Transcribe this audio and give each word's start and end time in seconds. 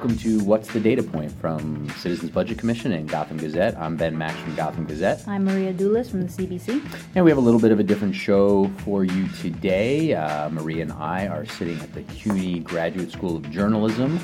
welcome 0.00 0.16
to 0.16 0.42
What's 0.44 0.72
the 0.72 0.80
Data 0.80 1.02
Point 1.02 1.30
from 1.30 1.86
Citizens 1.90 2.30
Budget 2.30 2.56
Commission 2.56 2.90
and 2.92 3.06
Gotham 3.06 3.36
Gazette. 3.36 3.76
I'm 3.76 3.98
Ben 3.98 4.16
Max 4.16 4.34
from 4.40 4.54
Gotham 4.54 4.86
Gazette. 4.86 5.22
I'm 5.28 5.44
Maria 5.44 5.74
Doulis 5.74 6.10
from 6.10 6.22
the 6.22 6.28
CBC. 6.28 6.82
And 7.14 7.22
we 7.22 7.30
have 7.30 7.36
a 7.36 7.42
little 7.42 7.60
bit 7.60 7.70
of 7.70 7.80
a 7.80 7.82
different 7.82 8.14
show 8.14 8.68
for 8.78 9.04
you 9.04 9.28
today. 9.42 10.14
Uh, 10.14 10.48
Maria 10.48 10.84
and 10.84 10.92
I 10.92 11.26
are 11.26 11.44
sitting 11.44 11.78
at 11.80 11.92
the 11.92 12.02
CUNY 12.04 12.60
Graduate 12.60 13.12
School 13.12 13.36
of 13.36 13.50
Journalism, 13.50 14.18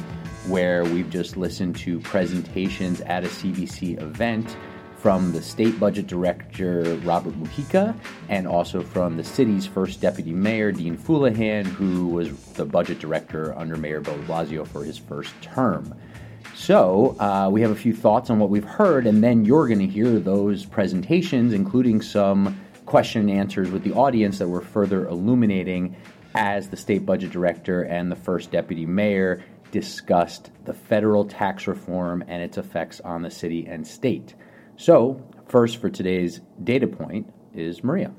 where 0.47 0.83
we've 0.83 1.11
just 1.11 1.37
listened 1.37 1.77
to 1.77 2.01
presentations 2.01 3.03
at 3.03 3.25
a 3.25 3.29
CBC 3.29 4.01
event 4.01 4.57
from 4.99 5.33
the 5.33 5.43
state 5.43 5.79
budget 5.79 6.07
director, 6.07 6.83
Robert 7.05 7.35
Mujica, 7.35 7.95
and 8.29 8.47
also 8.47 8.83
from 8.83 9.17
the 9.17 9.25
city's 9.25 9.67
first 9.67 10.01
deputy 10.01 10.33
mayor, 10.33 10.73
Dean 10.73 10.97
Fuleihan, 10.97 11.65
who 11.65 12.09
was 12.09 12.31
the 12.55 12.65
budget 12.65 12.99
director 12.99 13.55
under 13.57 13.77
Mayor 13.77 14.01
Bill 14.01 14.19
Blasio 14.21 14.67
for 14.67 14.85
his 14.85 14.99
first 14.99 15.35
term. 15.43 15.95
So, 16.55 17.17
uh, 17.21 17.51
we 17.53 17.61
have 17.61 17.71
a 17.71 17.77
few 17.77 17.93
thoughts 17.93 18.31
on 18.31 18.39
what 18.39 18.49
we've 18.49 18.65
heard, 18.65 19.07
and 19.07 19.23
then 19.23 19.45
you're 19.45 19.69
going 19.69 19.81
to 19.81 19.87
hear 19.87 20.19
those 20.19 20.65
presentations, 20.65 21.53
including 21.53 22.01
some 22.01 22.59
question 22.87 23.29
and 23.29 23.39
answers 23.39 23.71
with 23.71 23.83
the 23.83 23.93
audience 23.93 24.39
that 24.39 24.49
were 24.49 24.63
further 24.63 25.07
illuminating 25.07 25.97
as 26.35 26.69
the 26.69 26.77
state 26.77 27.05
budget 27.05 27.31
director 27.31 27.83
and 27.83 28.11
the 28.11 28.17
first 28.17 28.51
deputy 28.51 28.87
mayor 28.87 29.45
discussed 29.71 30.51
the 30.65 30.73
federal 30.73 31.25
tax 31.25 31.67
reform 31.67 32.25
and 32.29 32.43
its 32.43 32.57
effects 32.57 33.01
on 33.01 33.23
the 33.23 33.31
city 33.31 33.67
and 33.67 33.87
state. 33.87 34.35
So, 34.79 35.23
first 35.49 35.79
for 35.79 35.89
today's 35.89 36.43
data 36.63 36.87
point 36.87 37.33
is 37.55 37.83
Maria. 37.83 38.13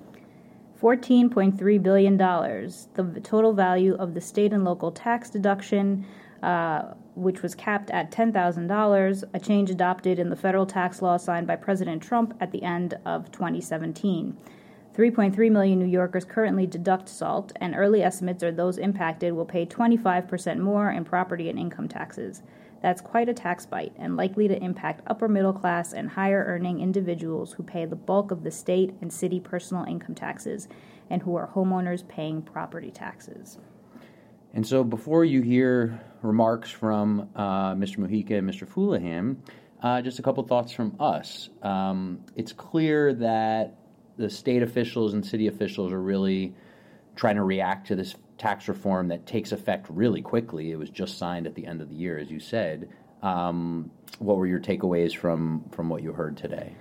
$14.3 0.81 1.83
billion, 1.83 2.17
the 2.17 3.21
total 3.21 3.53
value 3.53 3.95
of 3.95 4.13
the 4.15 4.21
state 4.21 4.53
and 4.53 4.63
local 4.63 4.91
tax 4.91 5.29
deduction, 5.29 6.05
uh, 6.41 6.93
which 7.15 7.43
was 7.43 7.53
capped 7.53 7.91
at 7.91 8.11
$10,000, 8.11 9.23
a 9.33 9.39
change 9.39 9.69
adopted 9.69 10.17
in 10.17 10.29
the 10.29 10.35
federal 10.35 10.65
tax 10.65 11.01
law 11.01 11.17
signed 11.17 11.45
by 11.45 11.55
President 11.55 12.01
Trump 12.01 12.35
at 12.39 12.51
the 12.51 12.63
end 12.63 12.95
of 13.05 13.31
2017. 13.31 14.35
3.3 14.95 15.51
million 15.51 15.77
New 15.77 15.85
Yorkers 15.85 16.25
currently 16.25 16.65
deduct 16.65 17.07
SALT, 17.07 17.51
and 17.57 17.75
early 17.75 18.01
estimates 18.01 18.41
are 18.43 18.51
those 18.51 18.79
impacted 18.79 19.33
will 19.33 19.45
pay 19.45 19.63
25% 19.63 20.57
more 20.57 20.89
in 20.89 21.05
property 21.05 21.49
and 21.49 21.59
income 21.59 21.87
taxes. 21.87 22.41
That's 22.81 23.01
quite 23.01 23.29
a 23.29 23.33
tax 23.33 23.65
bite 23.65 23.93
and 23.97 24.15
likely 24.15 24.47
to 24.47 24.63
impact 24.63 25.01
upper 25.07 25.27
middle 25.27 25.53
class 25.53 25.93
and 25.93 26.09
higher 26.09 26.43
earning 26.47 26.79
individuals 26.79 27.53
who 27.53 27.63
pay 27.63 27.85
the 27.85 27.95
bulk 27.95 28.31
of 28.31 28.43
the 28.43 28.51
state 28.51 28.93
and 29.01 29.11
city 29.11 29.39
personal 29.39 29.83
income 29.83 30.15
taxes 30.15 30.67
and 31.09 31.21
who 31.21 31.35
are 31.35 31.47
homeowners 31.47 32.07
paying 32.07 32.41
property 32.41 32.91
taxes. 32.91 33.57
And 34.53 34.65
so, 34.65 34.83
before 34.83 35.25
you 35.25 35.41
hear 35.41 36.01
remarks 36.21 36.71
from 36.71 37.29
uh, 37.35 37.73
Mr. 37.75 37.97
Mujica 37.97 38.37
and 38.37 38.49
Mr. 38.49 38.67
Fuleihan, 38.67 39.37
uh, 39.81 40.01
just 40.01 40.19
a 40.19 40.21
couple 40.21 40.43
thoughts 40.43 40.71
from 40.71 40.95
us. 40.99 41.49
Um, 41.61 42.21
it's 42.35 42.53
clear 42.53 43.13
that 43.13 43.75
the 44.17 44.29
state 44.29 44.63
officials 44.63 45.13
and 45.13 45.25
city 45.25 45.47
officials 45.47 45.91
are 45.91 46.01
really 46.01 46.55
trying 47.15 47.35
to 47.35 47.43
react 47.43 47.87
to 47.87 47.95
this 47.95 48.15
tax 48.37 48.67
reform 48.67 49.07
that 49.09 49.25
takes 49.25 49.51
effect 49.51 49.87
really 49.89 50.21
quickly. 50.21 50.71
It 50.71 50.77
was 50.77 50.89
just 50.89 51.17
signed 51.17 51.47
at 51.47 51.55
the 51.55 51.65
end 51.65 51.81
of 51.81 51.89
the 51.89 51.95
year, 51.95 52.17
as 52.17 52.29
you 52.29 52.39
said. 52.39 52.89
Um, 53.21 53.91
what 54.19 54.37
were 54.37 54.47
your 54.47 54.59
takeaways 54.59 55.15
from 55.15 55.65
from 55.71 55.89
what 55.89 56.03
you 56.03 56.13
heard 56.13 56.37
today? 56.37 56.75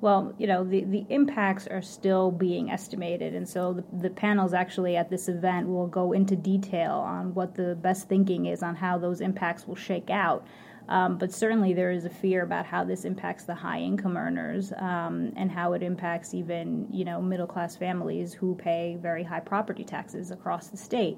Well, 0.00 0.34
you 0.38 0.46
know, 0.46 0.64
the, 0.64 0.84
the 0.84 1.04
impacts 1.10 1.66
are 1.66 1.82
still 1.82 2.30
being 2.30 2.70
estimated. 2.70 3.34
And 3.34 3.46
so 3.46 3.74
the, 3.74 3.84
the 4.08 4.10
panels 4.10 4.54
actually 4.54 4.96
at 4.96 5.10
this 5.10 5.28
event 5.28 5.68
will 5.68 5.88
go 5.88 6.12
into 6.12 6.36
detail 6.36 6.92
on 6.92 7.34
what 7.34 7.54
the 7.54 7.74
best 7.74 8.08
thinking 8.08 8.46
is 8.46 8.62
on 8.62 8.76
how 8.76 8.96
those 8.96 9.20
impacts 9.20 9.66
will 9.66 9.76
shake 9.76 10.08
out. 10.08 10.46
Um, 10.90 11.18
but 11.18 11.32
certainly 11.32 11.72
there 11.72 11.92
is 11.92 12.04
a 12.04 12.10
fear 12.10 12.42
about 12.42 12.66
how 12.66 12.82
this 12.82 13.04
impacts 13.04 13.44
the 13.44 13.54
high 13.54 13.78
income 13.78 14.16
earners 14.16 14.72
um, 14.76 15.32
and 15.36 15.48
how 15.48 15.72
it 15.72 15.82
impacts 15.84 16.34
even 16.34 16.88
you 16.90 17.04
know 17.04 17.22
middle 17.22 17.46
class 17.46 17.76
families 17.76 18.34
who 18.34 18.56
pay 18.56 18.98
very 19.00 19.22
high 19.22 19.40
property 19.40 19.84
taxes 19.84 20.32
across 20.32 20.66
the 20.66 20.76
state. 20.76 21.16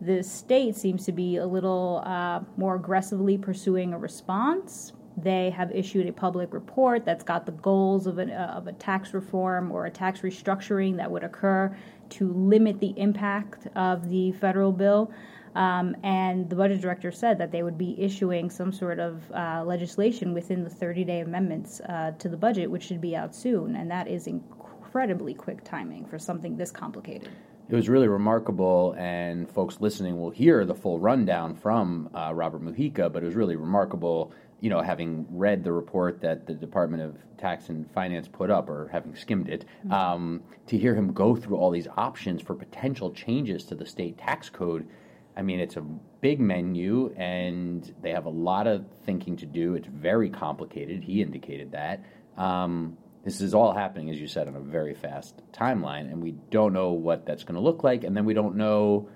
The 0.00 0.22
state 0.22 0.76
seems 0.76 1.04
to 1.06 1.12
be 1.12 1.36
a 1.36 1.46
little 1.46 2.02
uh, 2.06 2.40
more 2.56 2.76
aggressively 2.76 3.36
pursuing 3.36 3.92
a 3.92 3.98
response. 3.98 4.92
They 5.16 5.50
have 5.50 5.72
issued 5.72 6.06
a 6.06 6.12
public 6.12 6.54
report 6.54 7.04
that's 7.04 7.24
got 7.24 7.44
the 7.44 7.52
goals 7.52 8.06
of, 8.06 8.18
an, 8.18 8.30
uh, 8.30 8.54
of 8.56 8.68
a 8.68 8.72
tax 8.72 9.12
reform 9.12 9.72
or 9.72 9.86
a 9.86 9.90
tax 9.90 10.20
restructuring 10.20 10.96
that 10.96 11.10
would 11.10 11.24
occur 11.24 11.76
to 12.10 12.32
limit 12.32 12.80
the 12.80 12.94
impact 12.96 13.66
of 13.76 14.08
the 14.08 14.32
federal 14.32 14.72
bill. 14.72 15.12
Um, 15.54 15.96
and 16.02 16.48
the 16.48 16.56
budget 16.56 16.80
director 16.80 17.10
said 17.10 17.38
that 17.38 17.50
they 17.50 17.62
would 17.62 17.78
be 17.78 18.00
issuing 18.00 18.50
some 18.50 18.72
sort 18.72 19.00
of 19.00 19.22
uh, 19.32 19.64
legislation 19.66 20.32
within 20.32 20.62
the 20.62 20.70
30 20.70 21.04
day 21.04 21.20
amendments 21.20 21.80
uh, 21.80 22.12
to 22.18 22.28
the 22.28 22.36
budget, 22.36 22.70
which 22.70 22.84
should 22.84 23.00
be 23.00 23.16
out 23.16 23.34
soon. 23.34 23.76
And 23.76 23.90
that 23.90 24.06
is 24.06 24.26
incredibly 24.26 25.34
quick 25.34 25.64
timing 25.64 26.06
for 26.06 26.18
something 26.18 26.56
this 26.56 26.70
complicated. 26.70 27.30
It 27.68 27.76
was 27.76 27.88
really 27.88 28.08
remarkable, 28.08 28.96
and 28.98 29.48
folks 29.48 29.80
listening 29.80 30.20
will 30.20 30.30
hear 30.30 30.64
the 30.64 30.74
full 30.74 30.98
rundown 30.98 31.54
from 31.54 32.10
uh, 32.12 32.32
Robert 32.34 32.64
Mujica, 32.64 33.12
but 33.12 33.22
it 33.22 33.26
was 33.26 33.36
really 33.36 33.54
remarkable, 33.54 34.32
you 34.58 34.70
know, 34.70 34.80
having 34.80 35.24
read 35.30 35.62
the 35.62 35.70
report 35.70 36.20
that 36.20 36.48
the 36.48 36.54
Department 36.54 37.04
of 37.04 37.16
Tax 37.38 37.68
and 37.68 37.88
Finance 37.92 38.26
put 38.26 38.50
up, 38.50 38.68
or 38.68 38.88
having 38.90 39.14
skimmed 39.14 39.48
it, 39.48 39.66
mm-hmm. 39.84 39.92
um, 39.92 40.42
to 40.66 40.76
hear 40.76 40.96
him 40.96 41.12
go 41.12 41.36
through 41.36 41.58
all 41.58 41.70
these 41.70 41.86
options 41.96 42.42
for 42.42 42.56
potential 42.56 43.12
changes 43.12 43.62
to 43.66 43.76
the 43.76 43.86
state 43.86 44.18
tax 44.18 44.50
code 44.50 44.88
I 45.36 45.42
mean, 45.42 45.60
it's 45.60 45.76
a 45.76 45.82
big 46.20 46.40
menu 46.40 47.14
and 47.16 47.94
they 48.02 48.10
have 48.10 48.26
a 48.26 48.30
lot 48.30 48.66
of 48.66 48.84
thinking 49.04 49.36
to 49.38 49.46
do. 49.46 49.74
It's 49.74 49.88
very 49.88 50.30
complicated. 50.30 51.02
He 51.02 51.22
indicated 51.22 51.72
that. 51.72 52.04
Um, 52.36 52.98
this 53.24 53.40
is 53.40 53.54
all 53.54 53.72
happening, 53.72 54.10
as 54.10 54.20
you 54.20 54.26
said, 54.26 54.48
on 54.48 54.56
a 54.56 54.60
very 54.60 54.94
fast 54.94 55.42
timeline, 55.52 56.10
and 56.10 56.22
we 56.22 56.32
don't 56.50 56.72
know 56.72 56.92
what 56.92 57.26
that's 57.26 57.44
going 57.44 57.56
to 57.56 57.60
look 57.60 57.84
like, 57.84 58.02
and 58.02 58.16
then 58.16 58.24
we 58.24 58.32
don't 58.32 58.56
know 58.56 59.10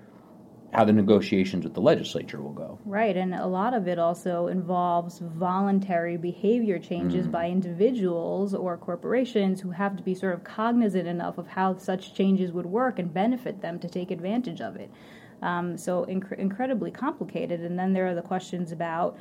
how 0.73 0.83
the 0.83 0.93
negotiations 0.93 1.63
with 1.63 1.73
the 1.73 1.81
legislature 1.81 2.41
will 2.41 2.53
go. 2.53 2.77
Right, 2.85 3.15
and 3.15 3.33
a 3.33 3.47
lot 3.47 3.73
of 3.73 3.87
it 3.87 3.97
also 3.97 4.47
involves 4.47 5.19
voluntary 5.19 6.17
behavior 6.17 6.77
changes 6.79 7.27
mm. 7.27 7.31
by 7.31 7.49
individuals 7.49 8.53
or 8.53 8.77
corporations 8.77 9.61
who 9.61 9.71
have 9.71 9.95
to 9.95 10.03
be 10.03 10.13
sort 10.13 10.33
of 10.33 10.43
cognizant 10.43 11.07
enough 11.07 11.37
of 11.37 11.47
how 11.47 11.77
such 11.77 12.13
changes 12.13 12.51
would 12.51 12.65
work 12.65 12.99
and 12.99 13.13
benefit 13.13 13.61
them 13.61 13.79
to 13.79 13.87
take 13.87 14.11
advantage 14.11 14.59
of 14.61 14.75
it. 14.75 14.91
Um, 15.45 15.77
so 15.77 16.05
inc- 16.09 16.37
incredibly 16.39 16.89
complicated. 16.89 17.61
And 17.61 17.77
then 17.77 17.93
there 17.93 18.07
are 18.07 18.15
the 18.15 18.21
questions 18.23 18.71
about, 18.71 19.17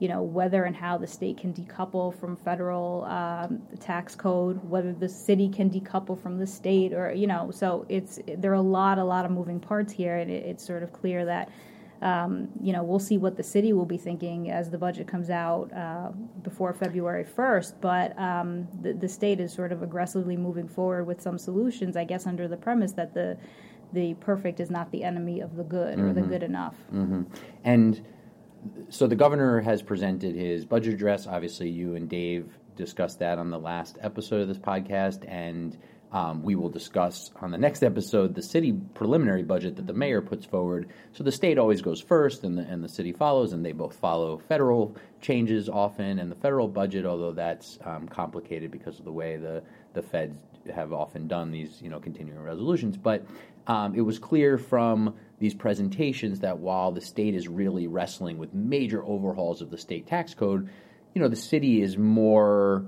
you 0.00 0.08
know, 0.08 0.22
whether 0.22 0.64
and 0.64 0.74
how 0.74 0.98
the 0.98 1.06
state 1.06 1.38
can 1.38 1.54
decouple 1.54 2.18
from 2.18 2.36
federal 2.36 3.04
um, 3.04 3.62
tax 3.78 4.16
code, 4.16 4.62
whether 4.68 4.92
the 4.92 5.08
city 5.08 5.48
can 5.48 5.70
decouple 5.70 6.20
from 6.20 6.38
the 6.38 6.46
state, 6.46 6.92
or 6.92 7.12
you 7.12 7.26
know, 7.28 7.50
so 7.52 7.86
it's 7.88 8.18
there 8.26 8.50
are 8.50 8.54
a 8.54 8.60
lot, 8.60 8.98
a 8.98 9.04
lot 9.04 9.24
of 9.24 9.30
moving 9.30 9.60
parts 9.60 9.92
here, 9.92 10.16
and 10.18 10.30
it, 10.30 10.44
it's 10.44 10.66
sort 10.66 10.82
of 10.82 10.92
clear 10.92 11.24
that. 11.24 11.50
Um, 12.00 12.50
you 12.62 12.72
know, 12.72 12.84
we'll 12.84 13.00
see 13.00 13.18
what 13.18 13.36
the 13.36 13.42
city 13.42 13.72
will 13.72 13.84
be 13.84 13.96
thinking 13.96 14.52
as 14.52 14.70
the 14.70 14.78
budget 14.78 15.08
comes 15.08 15.30
out 15.30 15.72
uh, 15.72 16.10
before 16.44 16.72
February 16.72 17.24
1st. 17.24 17.80
But 17.80 18.16
um, 18.16 18.68
the, 18.82 18.92
the 18.92 19.08
state 19.08 19.40
is 19.40 19.52
sort 19.52 19.72
of 19.72 19.82
aggressively 19.82 20.36
moving 20.36 20.68
forward 20.68 21.08
with 21.08 21.20
some 21.20 21.38
solutions, 21.38 21.96
I 21.96 22.04
guess, 22.04 22.24
under 22.24 22.46
the 22.46 22.56
premise 22.56 22.92
that 22.92 23.14
the 23.14 23.36
the 23.92 24.14
perfect 24.14 24.60
is 24.60 24.70
not 24.70 24.90
the 24.90 25.04
enemy 25.04 25.40
of 25.40 25.56
the 25.56 25.64
good 25.64 25.98
or 25.98 26.12
the 26.12 26.20
mm-hmm. 26.20 26.30
good 26.30 26.42
enough. 26.42 26.74
Mm-hmm. 26.92 27.22
And 27.64 28.04
so 28.88 29.06
the 29.06 29.16
governor 29.16 29.60
has 29.60 29.82
presented 29.82 30.34
his 30.34 30.64
budget 30.64 30.94
address. 30.94 31.26
Obviously, 31.26 31.70
you 31.70 31.94
and 31.94 32.08
Dave 32.08 32.48
discussed 32.76 33.18
that 33.18 33.38
on 33.38 33.50
the 33.50 33.58
last 33.58 33.98
episode 34.00 34.42
of 34.42 34.48
this 34.48 34.58
podcast, 34.58 35.28
and 35.28 35.76
um, 36.10 36.42
we 36.42 36.54
will 36.54 36.70
discuss 36.70 37.30
on 37.40 37.50
the 37.50 37.58
next 37.58 37.82
episode 37.82 38.34
the 38.34 38.42
city 38.42 38.72
preliminary 38.94 39.42
budget 39.42 39.76
that 39.76 39.86
the 39.86 39.92
mayor 39.92 40.22
puts 40.22 40.46
forward. 40.46 40.88
So 41.12 41.22
the 41.22 41.32
state 41.32 41.58
always 41.58 41.82
goes 41.82 42.00
first, 42.00 42.44
and 42.44 42.56
the 42.56 42.62
and 42.62 42.82
the 42.82 42.88
city 42.88 43.12
follows, 43.12 43.52
and 43.52 43.64
they 43.64 43.72
both 43.72 43.96
follow 43.96 44.38
federal 44.38 44.96
changes 45.20 45.68
often, 45.68 46.18
and 46.18 46.30
the 46.30 46.36
federal 46.36 46.68
budget, 46.68 47.04
although 47.04 47.32
that's 47.32 47.78
um, 47.84 48.08
complicated 48.08 48.70
because 48.70 48.98
of 48.98 49.04
the 49.04 49.12
way 49.12 49.36
the 49.36 49.62
the 49.92 50.02
feds 50.02 50.40
have 50.74 50.92
often 50.92 51.28
done 51.28 51.50
these 51.50 51.80
you 51.82 51.90
know 51.90 52.00
continuing 52.00 52.42
resolutions, 52.42 52.96
but 52.96 53.24
um, 53.68 53.94
it 53.94 54.00
was 54.00 54.18
clear 54.18 54.56
from 54.56 55.14
these 55.38 55.54
presentations 55.54 56.40
that 56.40 56.58
while 56.58 56.90
the 56.90 57.02
state 57.02 57.34
is 57.34 57.46
really 57.46 57.86
wrestling 57.86 58.38
with 58.38 58.52
major 58.54 59.04
overhauls 59.04 59.60
of 59.60 59.70
the 59.70 59.78
state 59.78 60.06
tax 60.06 60.34
code, 60.34 60.70
you 61.14 61.20
know, 61.20 61.28
the 61.28 61.36
city 61.36 61.82
is 61.82 61.96
more 61.96 62.86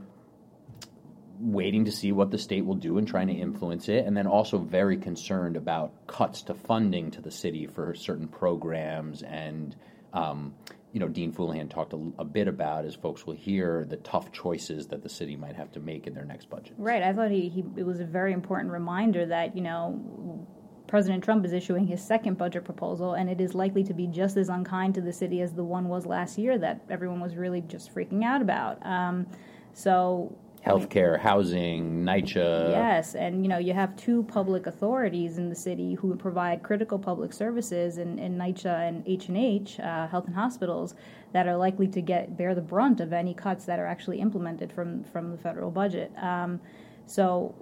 waiting 1.38 1.85
to 1.85 1.93
see 1.93 2.12
what 2.12 2.31
the 2.31 2.38
state 2.38 2.65
will 2.65 2.75
do 2.75 2.99
and 2.99 3.06
trying 3.06 3.29
to 3.29 3.35
influence 3.35 3.88
it, 3.88 4.06
and 4.06 4.17
then 4.17 4.27
also 4.27 4.59
very 4.59 4.97
concerned 4.97 5.56
about 5.56 6.06
cuts 6.06 6.43
to 6.43 6.55
funding 6.55 7.11
to 7.11 7.21
the 7.21 7.31
city 7.31 7.67
for 7.67 7.94
certain 7.94 8.29
programs. 8.29 9.23
And, 9.23 9.75
um, 10.12 10.55
you 10.93 11.00
know, 11.00 11.09
Dean 11.09 11.32
Fuleihan 11.32 11.71
talked 11.71 11.93
a, 11.93 12.12
a, 12.19 12.25
bit 12.25 12.47
about, 12.49 12.85
as 12.85 12.94
folks 12.94 13.27
will 13.27 13.35
hear, 13.35 13.87
the 13.88 13.97
tough 13.97 14.32
choices 14.32 14.88
that 14.88 15.03
the 15.03 15.09
city 15.09 15.37
might 15.37 15.56
have 15.56 15.73
to 15.73 15.81
make 15.81 16.06
in 16.06 16.15
their 16.15 16.25
next 16.25 16.50
budget. 16.50 16.75
Right. 16.77 17.03
I 17.03 17.12
thought 17.12 17.31
he, 17.31 17.49
he 17.49 17.65
it 17.77 17.87
was 17.87 18.00
a 18.00 18.06
very 18.06 18.32
important 18.32 18.73
reminder 18.73 19.25
that, 19.27 19.56
you 19.56 19.62
know, 19.62 20.47
President 20.91 21.23
Trump 21.23 21.47
is 21.47 21.53
issuing 21.53 21.87
his 21.87 22.03
second 22.03 22.37
budget 22.37 22.65
proposal, 22.65 23.15
and 23.15 23.31
it 23.31 23.41
is 23.41 23.55
likely 23.55 23.85
to 23.85 23.95
be 23.95 24.09
just 24.09 24.37
as 24.37 24.49
unkind 24.49 24.93
to 24.97 25.01
the 25.01 25.13
city 25.13 25.41
as 25.41 25.55
the 25.55 25.63
one 25.63 25.89
was 25.89 26.05
last 26.05 26.37
year 26.37 26.59
that 26.59 26.81
everyone 26.91 27.21
was 27.21 27.37
really 27.37 27.61
just 27.61 27.95
freaking 27.95 28.25
out 28.25 28.43
about. 28.43 28.85
Um, 28.85 29.29
so 29.73 30.37
healthcare, 30.67 31.17
housing, 31.17 32.03
NYCHA. 32.03 32.71
Yes, 32.73 33.15
and 33.15 33.45
you 33.45 33.49
know 33.49 33.59
you 33.59 33.73
have 33.73 33.95
two 33.95 34.25
public 34.25 34.67
authorities 34.67 35.39
in 35.39 35.49
the 35.49 35.55
city 35.55 35.95
who 35.95 36.17
provide 36.17 36.65
critical 36.65 36.99
public 36.99 37.33
services 37.33 37.99
in, 37.99 38.19
in 38.19 38.37
NYCHA 38.37 38.89
and 38.89 39.05
H 39.07 39.29
and 39.29 39.37
H, 39.37 39.79
uh, 39.79 40.09
Health 40.09 40.27
and 40.27 40.35
Hospitals, 40.35 40.97
that 41.33 41.47
are 41.47 41.57
likely 41.57 41.87
to 41.87 42.01
get 42.01 42.37
bear 42.37 42.53
the 42.53 42.63
brunt 42.63 42.99
of 42.99 43.13
any 43.13 43.33
cuts 43.33 43.65
that 43.67 43.79
are 43.79 43.87
actually 43.87 44.19
implemented 44.19 44.73
from 44.73 45.05
from 45.05 45.31
the 45.31 45.39
federal 45.39 45.71
budget. 45.71 46.11
Um, 46.21 46.61
so, 47.07 47.55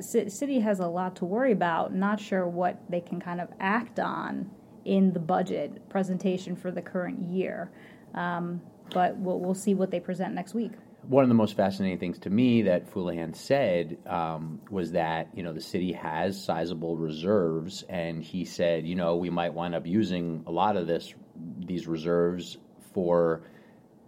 city 0.00 0.60
has 0.60 0.80
a 0.80 0.86
lot 0.86 1.16
to 1.16 1.24
worry 1.24 1.52
about. 1.52 1.94
Not 1.94 2.20
sure 2.20 2.46
what 2.46 2.80
they 2.88 3.00
can 3.00 3.20
kind 3.20 3.40
of 3.40 3.48
act 3.60 3.98
on 3.98 4.50
in 4.84 5.12
the 5.12 5.20
budget 5.20 5.88
presentation 5.88 6.56
for 6.56 6.70
the 6.70 6.82
current 6.82 7.30
year. 7.30 7.70
Um, 8.14 8.60
but 8.92 9.16
we'll, 9.16 9.40
we'll 9.40 9.54
see 9.54 9.74
what 9.74 9.90
they 9.90 10.00
present 10.00 10.34
next 10.34 10.54
week 10.54 10.72
one 11.08 11.22
of 11.22 11.28
the 11.28 11.34
most 11.34 11.56
fascinating 11.56 11.98
things 11.98 12.18
to 12.18 12.30
me 12.30 12.62
that 12.62 12.92
Fuleihan 12.92 13.34
said 13.34 13.98
um, 14.06 14.60
was 14.70 14.92
that 14.92 15.28
you 15.34 15.42
know 15.42 15.52
the 15.52 15.60
city 15.60 15.92
has 15.92 16.42
sizable 16.42 16.96
reserves, 16.96 17.84
and 17.88 18.22
he 18.22 18.44
said 18.44 18.86
you 18.86 18.94
know 18.94 19.16
we 19.16 19.30
might 19.30 19.54
wind 19.54 19.74
up 19.74 19.86
using 19.86 20.42
a 20.46 20.50
lot 20.50 20.76
of 20.76 20.86
this 20.86 21.14
these 21.58 21.86
reserves 21.86 22.58
for 22.92 23.42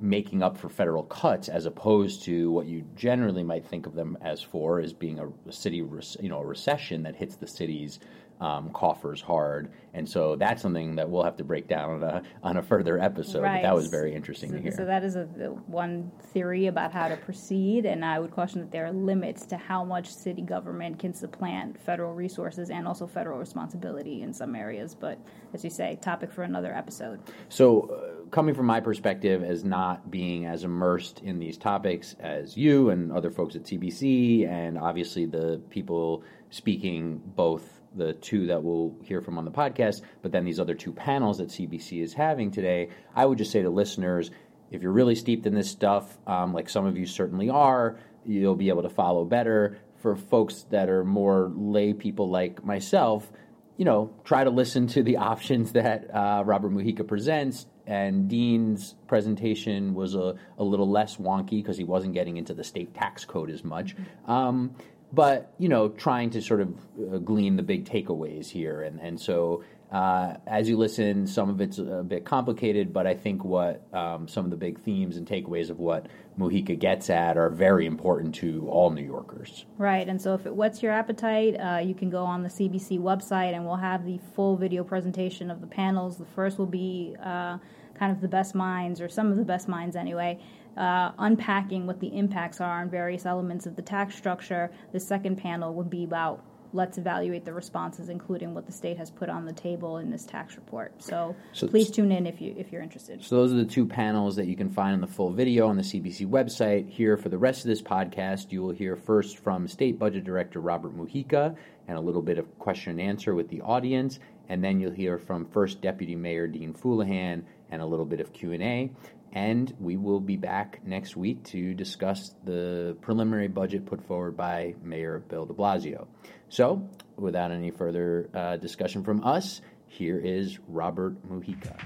making 0.01 0.43
up 0.43 0.57
for 0.57 0.69
federal 0.69 1.03
cuts, 1.05 1.49
as 1.49 1.67
opposed 1.67 2.23
to 2.23 2.51
what 2.51 2.67
you 2.67 2.85
generally 2.95 3.43
might 3.43 3.67
think 3.67 3.87
of 3.87 3.95
them 3.95 4.17
as 4.21 4.41
for, 4.41 4.81
as 4.81 4.93
being 4.93 5.19
a, 5.19 5.29
a 5.49 5.53
city 5.53 5.77
you 5.77 6.29
know 6.29 6.39
a 6.39 6.47
recession 6.47 7.03
that 7.03 7.17
hits 7.17 7.37
the 7.37 7.47
city's 7.47 7.99
um, 8.41 8.71
coffers 8.71 9.21
hard, 9.21 9.73
and 9.95 10.09
so 10.09 10.37
that's 10.37 10.63
something 10.63 10.97
that 10.97 11.09
we'll 11.09 11.25
have 11.25 11.37
to 11.37 11.45
break 11.45 11.69
down 11.69 11.91
on 11.91 12.03
a, 12.03 12.23
on 12.43 12.57
a 12.57 12.63
further 12.63 12.99
episode. 12.99 13.43
Right. 13.43 13.63
But 13.63 13.69
that 13.69 13.75
was 13.75 13.89
very 13.89 14.15
interesting 14.15 14.51
so, 14.51 14.57
to 14.57 14.63
hear. 14.63 14.73
So 14.73 14.85
that 14.85 15.05
is 15.05 15.17
a, 15.17 15.25
one 15.67 16.11
theory 16.33 16.67
about 16.67 16.93
how 16.93 17.09
to 17.09 17.17
proceed, 17.17 17.87
and 17.87 18.05
I 18.05 18.19
would 18.19 18.31
caution 18.31 18.61
that 18.61 18.71
there 18.71 18.87
are 18.87 18.93
limits 18.93 19.47
to 19.47 19.57
how 19.57 19.85
much 19.85 20.09
city 20.09 20.43
government 20.43 20.99
can 20.99 21.13
supplant 21.15 21.81
federal 21.81 22.15
resources 22.15 22.71
and 22.71 22.87
also 22.87 23.07
federal 23.07 23.39
responsibility 23.39 24.23
in 24.23 24.33
some 24.33 24.55
areas. 24.55 24.95
But 24.95 25.19
as 25.53 25.65
you 25.65 25.71
say, 25.71 25.99
topic 26.01 26.33
for 26.33 26.43
another 26.43 26.75
episode. 26.75 27.21
So. 27.49 27.89
Uh, 27.89 28.15
coming 28.31 28.55
from 28.55 28.67
my 28.67 28.81
perspective 28.81 29.43
as 29.43 29.65
not 29.65 30.11
being 30.11 30.47
as 30.47 30.65
immersed 30.65 31.21
in 31.21 31.39
these 31.39 31.57
topics 31.57 32.15
as 32.21 32.57
you 32.57 32.91
and 32.91 33.13
other 33.13 33.31
folks 33.31 33.57
at 33.57 33.65
CBC, 33.65 34.49
and 34.49 34.79
obviously 34.79 35.27
the 35.27 35.61
people 35.71 36.23
speaking 36.51 37.21
both 37.25 37.78
the 37.95 38.13
two 38.13 38.47
that 38.49 38.63
we'll 38.63 38.95
hear 39.03 39.21
from 39.21 39.39
on 39.39 39.45
the 39.45 39.51
podcast, 39.51 40.03
but 40.23 40.33
then 40.33 40.45
these 40.45 40.61
other 40.61 40.75
two 40.75 40.93
panels 40.93 41.39
that 41.39 41.49
CBC 41.49 42.03
is 42.03 42.15
having 42.15 42.51
today, 42.51 42.91
I 43.15 43.27
would 43.27 43.39
just 43.39 43.51
say 43.51 43.63
to 43.63 43.71
listeners, 43.71 44.31
if 44.71 44.83
you're 44.83 44.93
really 44.93 45.15
steeped 45.15 45.47
in 45.47 45.55
this 45.55 45.71
stuff, 45.71 46.19
um, 46.27 46.53
like 46.53 46.69
some 46.69 46.87
of 46.87 46.97
you 46.97 47.07
certainly 47.07 47.49
are, 47.49 47.99
you'll 48.25 48.57
be 48.57 48.69
able 48.69 48.83
to 48.83 48.91
follow 48.91 49.25
better. 49.25 49.79
For 49.97 50.15
folks 50.15 50.65
that 50.71 50.89
are 50.89 51.03
more 51.05 51.51
lay 51.57 51.93
people 51.93 52.31
like 52.31 52.65
myself, 52.65 53.29
you 53.77 53.85
know, 53.85 54.13
try 54.25 54.45
to 54.45 54.51
listen 54.51 54.87
to 54.89 55.03
the 55.03 55.17
options 55.33 55.73
that 55.73 56.15
uh, 56.15 56.43
Robert 56.45 56.71
Mujica 56.73 57.07
presents. 57.07 57.67
And 57.87 58.29
Dean's 58.29 58.95
presentation 59.07 59.95
was 59.95 60.15
a, 60.15 60.35
a 60.59 60.63
little 60.63 60.91
less 60.91 61.17
wonky 61.17 61.63
because 61.63 61.79
he 61.79 61.85
wasn't 61.85 62.13
getting 62.13 62.37
into 62.37 62.53
the 62.53 62.63
state 62.63 62.93
tax 62.93 63.25
code 63.25 63.51
as 63.51 63.65
much. 63.65 63.97
Um, 64.27 64.75
but 65.13 65.53
you 65.59 65.69
know, 65.69 65.89
trying 65.89 66.31
to 66.31 66.43
sort 66.43 66.61
of 66.61 66.75
uh, 67.13 67.19
glean 67.19 67.57
the 67.57 67.63
big 67.63 67.85
takeaways 67.85 68.49
here, 68.49 68.83
and 68.83 69.01
and 69.01 69.21
so 69.21 69.63
uh, 69.91 70.35
as 70.47 70.69
you 70.69 70.77
listen, 70.77 71.27
some 71.27 71.49
of 71.49 71.61
it's 71.63 71.79
a 71.79 72.05
bit 72.07 72.25
complicated, 72.27 72.93
but 72.93 73.07
I 73.07 73.15
think 73.15 73.43
what 73.43 73.83
um, 73.95 74.29
some 74.29 74.45
of 74.45 74.51
the 74.51 74.57
big 74.57 74.79
themes 74.81 75.17
and 75.17 75.27
takeaways 75.27 75.71
of 75.71 75.79
what 75.79 76.07
Mujica 76.39 76.79
gets 76.79 77.09
at 77.09 77.39
are 77.39 77.49
very 77.49 77.87
important 77.87 78.35
to 78.37 78.69
all 78.69 78.91
New 78.91 79.05
Yorkers. 79.05 79.65
Right, 79.79 80.07
and 80.07 80.21
so 80.21 80.35
if 80.35 80.45
it 80.45 80.55
whets 80.55 80.83
your 80.83 80.93
appetite, 80.93 81.55
uh, 81.55 81.79
you 81.79 81.95
can 81.95 82.11
go 82.11 82.23
on 82.25 82.43
the 82.43 82.51
CBC 82.51 82.99
website, 82.99 83.55
and 83.55 83.65
we'll 83.65 83.77
have 83.77 84.05
the 84.05 84.21
full 84.35 84.57
video 84.57 84.85
presentation 84.85 85.51
of 85.51 85.63
the 85.63 85.67
panels. 85.67 86.19
The 86.19 86.27
first 86.27 86.59
will 86.59 86.67
be 86.67 87.17
uh, 87.23 87.57
kind 87.99 88.13
of 88.13 88.21
the 88.21 88.29
best 88.29 88.55
minds, 88.55 89.01
or 89.01 89.09
some 89.09 89.31
of 89.31 89.39
the 89.39 89.45
best 89.45 89.69
minds 89.69 89.97
anyway, 89.97 90.39
uh, 90.79 91.13
unpacking 91.19 91.87
what 91.87 92.01
the 92.01 92.17
impacts 92.17 92.61
are 92.61 92.81
on 92.81 92.89
various 92.89 93.27
elements 93.27 93.67
of 93.67 93.77
the 93.77 93.83
tax 93.83 94.17
structure. 94.17 94.71
The 94.93 95.01
second 95.01 95.37
panel 95.37 95.75
would 95.75 95.91
be 95.91 96.05
about 96.05 96.43
let's 96.73 96.99
evaluate 96.99 97.45
the 97.45 97.53
responses, 97.53 98.09
including 98.11 98.55
what 98.55 98.67
the 98.67 98.73
state 98.73 98.99
has 98.99 99.11
put 99.11 99.29
on 99.29 99.45
the 99.45 99.53
table 99.53 99.97
in 99.97 100.11
this 100.11 100.25
tax 100.25 100.55
report. 100.57 100.93
So, 101.03 101.35
so 101.53 101.67
please 101.67 101.91
tune 101.91 102.13
in 102.13 102.27
if 102.27 102.41
you 102.41 102.55
if 102.57 102.71
you're 102.71 102.83
interested. 102.83 103.25
So 103.25 103.37
those 103.37 103.53
are 103.53 103.57
the 103.57 103.65
two 103.65 103.87
panels 103.87 104.37
that 104.37 104.47
you 104.47 104.55
can 104.55 104.71
find 104.71 104.95
in 104.95 105.01
the 105.01 105.07
full 105.07 105.31
video 105.31 105.67
on 105.67 105.77
the 105.77 105.83
CBC 105.83 106.27
website. 106.27 106.89
Here 106.89 107.17
for 107.17 107.29
the 107.29 107.39
rest 107.39 107.61
of 107.61 107.67
this 107.67 107.83
podcast, 107.83 108.53
you 108.53 108.63
will 108.63 108.75
hear 108.75 108.95
first 108.95 109.39
from 109.39 109.67
State 109.67 109.99
Budget 109.99 110.25
Director 110.25 110.61
Robert 110.61 110.97
Mujica 110.97 111.57
and 111.89 111.97
a 111.97 112.01
little 112.01 112.23
bit 112.23 112.39
of 112.39 112.59
question 112.59 112.93
and 112.93 113.01
answer 113.01 113.35
with 113.35 113.49
the 113.49 113.63
audience, 113.63 114.21
and 114.49 114.63
then 114.63 114.79
you'll 114.79 114.93
hear 114.93 115.19
from 115.19 115.47
First 115.47 115.81
Deputy 115.81 116.15
Mayor 116.15 116.47
Dean 116.47 116.75
Fuleihan 116.75 117.43
and 117.71 117.83
a 117.83 117.87
little 117.87 118.05
bit 118.05 118.21
of 118.21 118.33
Q 118.33 118.53
and 118.53 118.63
A. 118.63 118.91
And 119.33 119.75
we 119.79 119.97
will 119.97 120.21
be 120.21 120.37
back 120.37 120.81
next 120.85 121.17
week 121.17 121.45
to 121.45 121.75
discuss 121.75 122.35
the 122.45 122.97
preliminary 123.03 123.49
budget 123.49 123.85
put 123.85 124.03
forward 124.07 124.37
by 124.37 124.75
Mayor 124.83 125.19
Bill 125.29 125.45
de 125.45 125.53
Blasio. 125.53 126.07
So, 126.49 126.89
without 127.17 127.51
any 127.51 127.71
further 127.71 128.31
uh, 128.33 128.57
discussion 128.57 129.05
from 129.05 129.23
us, 129.25 129.61
here 129.87 130.19
is 130.19 130.59
Robert 130.67 131.15
Mujica. 131.29 131.77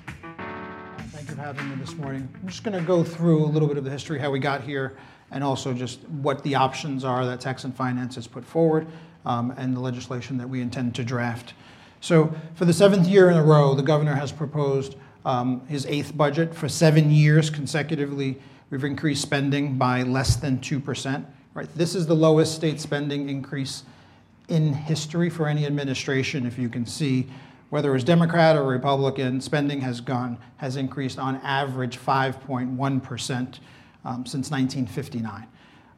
Thank 1.09 1.29
you 1.29 1.35
for 1.35 1.43
having 1.43 1.69
me 1.69 1.77
this 1.77 1.95
morning. 1.95 2.29
I'm 2.41 2.49
just 2.49 2.63
going 2.63 2.79
to 2.79 2.87
go 2.87 3.03
through 3.03 3.45
a 3.45 3.47
little 3.47 3.69
bit 3.69 3.77
of 3.77 3.85
the 3.85 3.91
history, 3.91 4.19
how 4.19 4.31
we 4.31 4.39
got 4.39 4.63
here, 4.63 4.97
and 5.31 5.43
also 5.43 5.73
just 5.73 6.07
what 6.09 6.43
the 6.43 6.55
options 6.55 7.05
are 7.05 7.27
that 7.27 7.41
Tax 7.41 7.65
and 7.65 7.75
Finance 7.75 8.15
has 8.15 8.27
put 8.27 8.45
forward 8.45 8.87
um, 9.25 9.53
and 9.57 9.77
the 9.77 9.81
legislation 9.81 10.39
that 10.39 10.49
we 10.49 10.61
intend 10.61 10.95
to 10.95 11.05
draft. 11.05 11.55
So, 12.01 12.35
for 12.55 12.65
the 12.65 12.73
seventh 12.73 13.07
year 13.07 13.31
in 13.31 13.37
a 13.37 13.43
row, 13.43 13.75
the 13.75 13.83
governor 13.83 14.15
has 14.15 14.33
proposed 14.33 14.97
um, 15.25 15.67
his 15.67 15.87
eighth 15.87 16.17
budget. 16.17 16.55
For 16.55 16.69
seven 16.69 17.11
years 17.11 17.51
consecutively, 17.51 18.39
we've 18.71 18.85
increased 18.85 19.23
spending 19.23 19.77
by 19.77 20.03
less 20.03 20.37
than 20.37 20.59
2%. 20.59 21.25
Right? 21.55 21.69
This 21.75 21.95
is 21.95 22.07
the 22.07 22.15
lowest 22.15 22.55
state 22.55 22.81
spending 22.81 23.29
increase 23.29 23.85
in 24.49 24.73
history 24.73 25.31
for 25.31 25.47
any 25.47 25.67
administration. 25.67 26.47
If 26.47 26.59
you 26.59 26.69
can 26.69 26.87
see, 26.87 27.27
whether 27.71 27.91
it 27.91 27.93
was 27.93 28.05
Democrat 28.05 28.57
or 28.57 28.65
Republican, 28.65 29.41
spending 29.41 29.81
has 29.81 30.01
gone 30.01 30.39
has 30.59 30.77
increased 30.77 31.19
on 31.19 31.37
average 31.37 31.99
5.1% 31.99 33.59
um, 34.05 34.27
since 34.27 34.51
1959. 34.51 35.47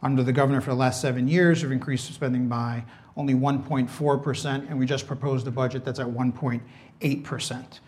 Under 0.03 0.23
the 0.23 0.33
governor 0.33 0.61
for 0.61 0.71
the 0.71 0.77
last 0.77 1.01
seven 1.01 1.27
years, 1.27 1.63
we've 1.63 1.73
increased 1.73 2.13
spending 2.13 2.47
by 2.47 2.85
only 3.17 3.35
1.4%, 3.35 4.71
and 4.71 4.79
we 4.79 4.87
just 4.87 5.07
proposed 5.07 5.47
a 5.47 5.51
budget 5.51 5.85
that's 5.85 5.99
at 5.99 6.07
1.8%. 6.07 7.81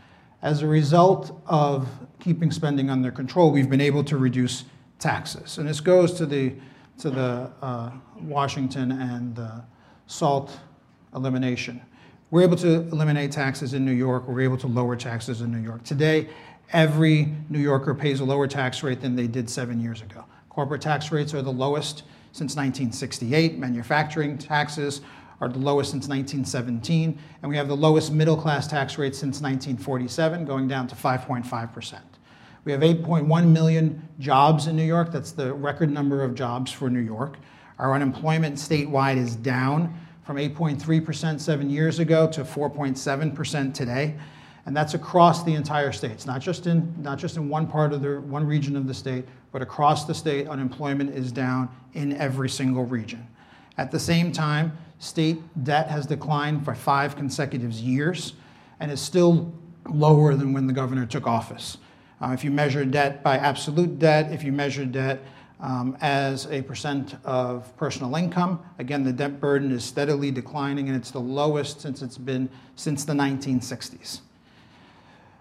As 0.42 0.62
a 0.62 0.66
result 0.66 1.40
of 1.46 1.88
keeping 2.20 2.50
spending 2.50 2.90
under 2.90 3.10
control, 3.10 3.50
we've 3.50 3.70
been 3.70 3.80
able 3.80 4.04
to 4.04 4.16
reduce 4.16 4.64
taxes. 4.98 5.58
And 5.58 5.68
this 5.68 5.80
goes 5.80 6.12
to 6.14 6.26
the, 6.26 6.54
to 6.98 7.10
the 7.10 7.50
uh, 7.62 7.90
Washington 8.20 8.92
and 8.92 9.34
the 9.34 9.64
SALT 10.06 10.58
elimination. 11.14 11.80
We're 12.30 12.42
able 12.42 12.56
to 12.56 12.80
eliminate 12.88 13.32
taxes 13.32 13.74
in 13.74 13.84
New 13.84 13.92
York. 13.92 14.26
We're 14.28 14.42
able 14.42 14.58
to 14.58 14.66
lower 14.66 14.96
taxes 14.96 15.40
in 15.40 15.52
New 15.52 15.60
York. 15.60 15.84
Today, 15.84 16.28
every 16.72 17.32
New 17.48 17.60
Yorker 17.60 17.94
pays 17.94 18.20
a 18.20 18.24
lower 18.24 18.46
tax 18.46 18.82
rate 18.82 19.00
than 19.00 19.16
they 19.16 19.26
did 19.26 19.48
seven 19.48 19.80
years 19.80 20.02
ago. 20.02 20.24
Corporate 20.48 20.82
tax 20.82 21.12
rates 21.12 21.34
are 21.34 21.42
the 21.42 21.52
lowest 21.52 22.02
since 22.32 22.56
1968. 22.56 23.58
Manufacturing 23.58 24.36
taxes 24.36 25.00
are 25.40 25.48
the 25.48 25.58
lowest 25.58 25.90
since 25.90 26.08
1917, 26.08 27.18
and 27.42 27.50
we 27.50 27.56
have 27.56 27.68
the 27.68 27.76
lowest 27.76 28.12
middle 28.12 28.36
class 28.36 28.66
tax 28.66 28.98
rate 28.98 29.14
since 29.14 29.40
1947, 29.40 30.44
going 30.44 30.66
down 30.66 30.86
to 30.86 30.94
5.5%. 30.94 32.00
We 32.64 32.72
have 32.72 32.80
8.1 32.80 33.48
million 33.48 34.08
jobs 34.18 34.66
in 34.66 34.76
New 34.76 34.84
York. 34.84 35.12
That's 35.12 35.32
the 35.32 35.54
record 35.54 35.90
number 35.90 36.22
of 36.22 36.34
jobs 36.34 36.72
for 36.72 36.90
New 36.90 37.00
York. 37.00 37.36
Our 37.78 37.94
unemployment 37.94 38.56
statewide 38.56 39.18
is 39.18 39.36
down 39.36 39.94
from 40.24 40.36
8.3% 40.36 41.38
seven 41.38 41.70
years 41.70 42.00
ago 42.00 42.26
to 42.32 42.42
4.7% 42.42 43.72
today. 43.72 44.16
And 44.64 44.76
that's 44.76 44.94
across 44.94 45.44
the 45.44 45.54
entire 45.54 45.92
state. 45.92 46.10
It's 46.10 46.26
not 46.26 46.40
just 46.40 46.66
in, 46.66 46.92
not 47.00 47.18
just 47.18 47.36
in 47.36 47.48
one 47.48 47.68
part 47.68 47.92
of 47.92 48.02
the 48.02 48.20
one 48.22 48.44
region 48.44 48.74
of 48.74 48.88
the 48.88 48.94
state, 48.94 49.24
but 49.52 49.62
across 49.62 50.04
the 50.04 50.14
state, 50.14 50.48
unemployment 50.48 51.10
is 51.10 51.30
down 51.30 51.68
in 51.94 52.14
every 52.16 52.48
single 52.48 52.84
region. 52.84 53.24
At 53.78 53.92
the 53.92 54.00
same 54.00 54.32
time, 54.32 54.76
State 54.98 55.40
debt 55.64 55.88
has 55.88 56.06
declined 56.06 56.64
for 56.64 56.74
five 56.74 57.16
consecutive 57.16 57.72
years 57.72 58.34
and 58.80 58.90
is 58.90 59.00
still 59.00 59.52
lower 59.88 60.34
than 60.34 60.52
when 60.52 60.66
the 60.66 60.72
governor 60.72 61.06
took 61.06 61.26
office. 61.26 61.78
Uh, 62.20 62.30
if 62.30 62.42
you 62.42 62.50
measure 62.50 62.84
debt 62.84 63.22
by 63.22 63.36
absolute 63.36 63.98
debt, 63.98 64.32
if 64.32 64.42
you 64.42 64.52
measure 64.52 64.84
debt 64.84 65.20
um, 65.60 65.96
as 66.00 66.46
a 66.46 66.62
percent 66.62 67.16
of 67.24 67.74
personal 67.76 68.14
income. 68.16 68.60
Again, 68.78 69.04
the 69.04 69.12
debt 69.12 69.40
burden 69.40 69.72
is 69.72 69.84
steadily 69.84 70.30
declining, 70.30 70.88
and 70.88 70.96
it's 70.96 71.10
the 71.10 71.20
lowest 71.20 71.80
since 71.80 72.02
it's 72.02 72.18
been 72.18 72.48
since 72.74 73.04
the 73.04 73.12
1960s. 73.12 74.20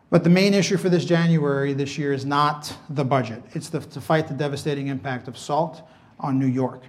But 0.09 0.23
the 0.23 0.29
main 0.29 0.53
issue 0.53 0.77
for 0.77 0.89
this 0.89 1.03
January 1.03 1.73
this 1.73 1.97
year 1.97 2.13
is 2.13 2.25
not 2.25 2.73
the 2.89 3.03
budget. 3.03 3.43
It's 3.53 3.69
the, 3.69 3.79
to 3.81 3.99
fight 3.99 4.27
the 4.27 4.33
devastating 4.33 4.87
impact 4.87 5.27
of 5.27 5.37
SALT 5.37 5.81
on 6.19 6.39
New 6.39 6.47
York. 6.47 6.83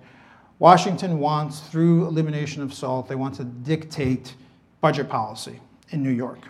Washington 0.58 1.18
wants, 1.18 1.60
through 1.60 2.06
elimination 2.06 2.62
of 2.62 2.72
SALT, 2.72 3.08
they 3.08 3.14
want 3.14 3.34
to 3.36 3.44
dictate 3.44 4.34
budget 4.80 5.08
policy 5.08 5.60
in 5.90 6.02
New 6.02 6.10
York. 6.10 6.48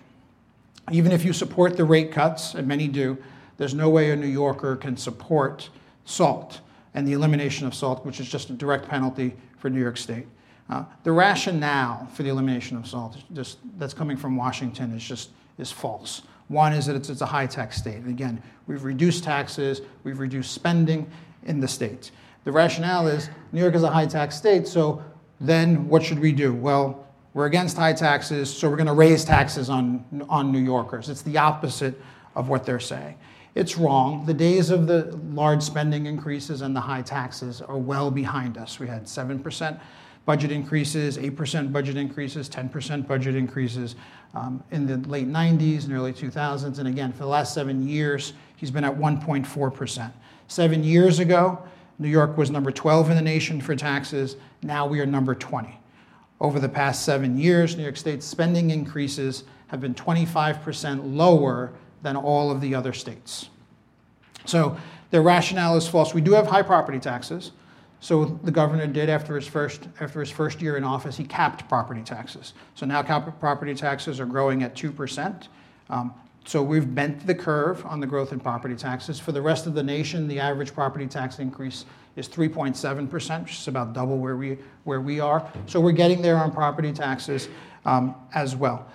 Even 0.93 1.11
if 1.11 1.25
you 1.25 1.33
support 1.33 1.77
the 1.77 1.85
rate 1.85 2.13
cuts, 2.13 2.55
and 2.55 2.69
many 2.69 2.87
do, 2.87 3.19
there's 3.57 3.75
no 3.75 3.89
way 3.89 4.11
a 4.11 4.17
New 4.17 4.27
Yorker 4.27 4.77
can 4.77 4.97
support 4.97 5.71
SALT 6.05 6.61
and 6.95 7.07
the 7.07 7.13
elimination 7.13 7.67
of 7.67 7.75
SALT, 7.75 8.07
which 8.07 8.21
is 8.21 8.29
just 8.29 8.51
a 8.51 8.53
direct 8.53 8.89
penalty 8.89 9.35
for 9.59 9.69
New 9.69 9.81
York 9.81 9.97
State. 9.97 10.27
Uh, 10.69 10.85
the 11.05 11.13
rationale 11.13 12.07
for 12.13 12.23
the 12.23 12.29
elimination 12.29 12.77
of 12.77 12.87
SALT 12.87 13.17
just, 13.33 13.59
that's 13.79 13.95
coming 13.95 14.17
from 14.17 14.37
Washington 14.37 14.93
is 14.93 15.03
just 15.03 15.31
is 15.59 15.73
false. 15.73 16.23
One 16.49 16.73
is 16.73 16.87
that 16.87 16.97
it's, 16.97 17.09
it's 17.09 17.23
a 17.23 17.27
high 17.27 17.47
tax 17.47 17.77
state. 17.77 17.97
And 17.97 18.09
again, 18.09 18.43
we've 18.67 18.85
reduced 18.85 19.25
taxes, 19.25 19.81
we've 20.05 20.19
reduced 20.19 20.53
spending 20.53 21.11
in 21.45 21.61
the 21.61 21.69
state. 21.69 22.11
The 22.47 22.53
rationale 22.53 23.09
is 23.09 23.29
New 23.51 23.61
York 23.61 23.75
is 23.75 23.83
a 23.83 23.91
high 23.91 24.07
tax 24.07 24.37
state, 24.37 24.69
so 24.69 25.03
then 25.41 25.89
what 25.89 26.05
should 26.05 26.21
we 26.21 26.31
do? 26.31 26.55
Well, 26.55 27.05
we're 27.35 27.47
against 27.47 27.77
high 27.77 27.93
taxes, 27.93 28.57
so 28.57 28.71
we're 28.71 28.77
going 28.77 28.87
to 28.87 28.93
raise 28.93 29.25
taxes 29.25 29.69
on, 29.69 30.05
on 30.29 30.53
New 30.53 30.61
Yorkers. 30.61 31.09
It's 31.09 31.23
the 31.23 31.39
opposite 31.39 32.01
of 32.37 32.49
what 32.49 32.65
they're 32.65 32.79
saying. 32.79 33.19
It's 33.57 33.77
wrong. 33.77 34.25
The 34.27 34.33
days 34.33 34.71
of 34.71 34.87
the 34.87 35.19
large 35.33 35.61
spending 35.61 36.07
increases 36.07 36.63
and 36.63 36.75
the 36.75 36.81
high 36.81 37.03
taxes 37.03 37.63
are 37.63 37.79
well 37.79 38.13
behind 38.13 38.59
us. 38.59 38.79
We 38.79 38.87
had 38.87 39.07
7% 39.07 39.81
budget 40.25 40.53
increases, 40.53 41.19
8% 41.19 41.73
budget 41.73 41.97
increases, 41.97 42.49
10% 42.49 43.09
budget 43.09 43.35
increases 43.35 43.97
um, 44.37 44.63
in 44.71 44.87
the 44.87 44.99
late 45.09 45.27
90s 45.27 45.87
and 45.87 45.95
early 45.95 46.13
2000s. 46.13 46.79
And 46.79 46.87
again, 46.87 47.11
for 47.11 47.19
the 47.19 47.27
last 47.27 47.55
seven 47.55 47.89
years, 47.89 48.35
he's 48.55 48.71
been 48.71 48.85
at 48.85 48.97
1.4%. 48.97 50.13
Seven 50.47 50.85
years 50.85 51.19
ago, 51.19 51.61
New 51.99 52.09
York 52.09 52.37
was 52.37 52.51
number 52.51 52.71
12 52.71 53.11
in 53.11 53.17
the 53.17 53.23
nation 53.23 53.61
for 53.61 53.75
taxes. 53.75 54.37
Now 54.63 54.87
we 54.87 55.01
are 55.01 55.07
number 55.07 55.35
20. 55.35 55.81
Over 56.41 56.61
the 56.61 56.69
past 56.69 57.05
seven 57.05 57.39
years, 57.39 57.77
New 57.77 57.83
York 57.83 57.97
State's 57.97 58.27
spending 58.27 58.71
increases 58.71 59.45
have 59.69 59.81
been 59.81 59.95
25% 59.95 61.15
lower 61.15 61.73
than 62.03 62.17
all 62.17 62.51
of 62.51 62.61
the 62.61 62.75
other 62.75 62.93
states. 62.93 63.49
So 64.45 64.77
their 65.11 65.23
rationale 65.23 65.77
is 65.77 65.89
false. 65.89 66.13
We 66.13 66.21
do 66.21 66.33
have 66.33 66.47
high 66.47 66.63
property 66.63 66.99
taxes. 66.99 67.53
So 68.01 68.39
the 68.45 68.51
governor 68.51 68.87
did 68.87 69.09
after 69.09 69.35
his 69.35 69.49
first 69.49 69.89
after 70.01 70.21
his 70.21 70.31
first 70.31 70.61
year 70.61 70.77
in 70.77 70.85
office, 70.85 71.17
he 71.17 71.25
capped 71.25 71.67
property 71.69 72.03
taxes. 72.03 72.53
So 72.75 72.85
now 72.85 73.03
property 73.03 73.75
taxes 73.75 74.21
are 74.21 74.27
growing 74.27 74.63
at 74.63 74.77
two 74.77 74.93
percent. 74.93 75.49
Um, 75.89 76.13
so 76.47 76.63
we've 76.63 76.95
bent 76.95 77.27
the 77.27 77.35
curve 77.35 77.85
on 77.85 77.99
the 77.99 78.07
growth 78.07 78.33
in 78.33 78.39
property 78.39 78.77
taxes. 78.77 79.19
For 79.19 79.33
the 79.33 79.43
rest 79.43 79.67
of 79.67 79.75
the 79.75 79.83
nation, 79.83 80.29
the 80.29 80.39
average 80.39 80.73
property 80.73 81.07
tax 81.09 81.41
increase 81.41 81.85
is 82.15 82.29
3.7%, 82.29 83.43
which 83.43 83.59
is 83.59 83.69
about 83.69 83.93
double 83.93 84.19
where 84.19 84.37
we, 84.37 84.59
where 84.85 85.01
we 85.01 85.19
are. 85.19 85.51
So 85.67 85.81
we're 85.81 85.93
getting 85.93 86.23
there 86.23 86.37
on 86.37 86.53
property 86.53 86.93
taxes 86.93 87.49
um, 87.85 88.15
as 88.33 88.55
well. 88.55 88.87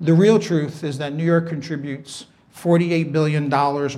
The 0.00 0.12
real 0.12 0.38
truth 0.38 0.84
is 0.84 0.98
that 0.98 1.14
New 1.14 1.24
York 1.24 1.48
contributes 1.48 2.26
$48 2.54 3.10
billion 3.12 3.48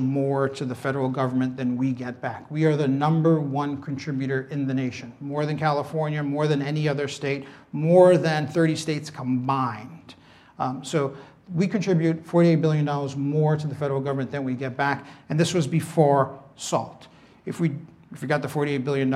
more 0.02 0.48
to 0.48 0.64
the 0.64 0.74
federal 0.74 1.08
government 1.08 1.56
than 1.56 1.76
we 1.76 1.92
get 1.92 2.20
back. 2.20 2.48
We 2.50 2.64
are 2.66 2.76
the 2.76 2.88
number 2.88 3.40
one 3.40 3.82
contributor 3.82 4.46
in 4.50 4.66
the 4.66 4.72
nation, 4.72 5.12
more 5.20 5.44
than 5.44 5.58
California, 5.58 6.22
more 6.22 6.46
than 6.46 6.62
any 6.62 6.88
other 6.88 7.08
state, 7.08 7.46
more 7.72 8.16
than 8.16 8.46
30 8.46 8.76
states 8.76 9.10
combined. 9.10 10.14
Um, 10.58 10.84
so 10.84 11.14
we 11.54 11.66
contribute 11.68 12.24
$48 12.26 12.60
billion 12.60 13.20
more 13.20 13.56
to 13.56 13.66
the 13.66 13.74
federal 13.74 14.00
government 14.00 14.30
than 14.30 14.44
we 14.44 14.54
get 14.54 14.76
back, 14.76 15.06
and 15.28 15.38
this 15.38 15.54
was 15.54 15.66
before 15.66 16.38
SALT. 16.56 17.06
If 17.44 17.60
we, 17.60 17.72
if 18.12 18.22
we 18.22 18.28
got 18.28 18.42
the 18.42 18.48
$48 18.48 18.84
billion 18.84 19.10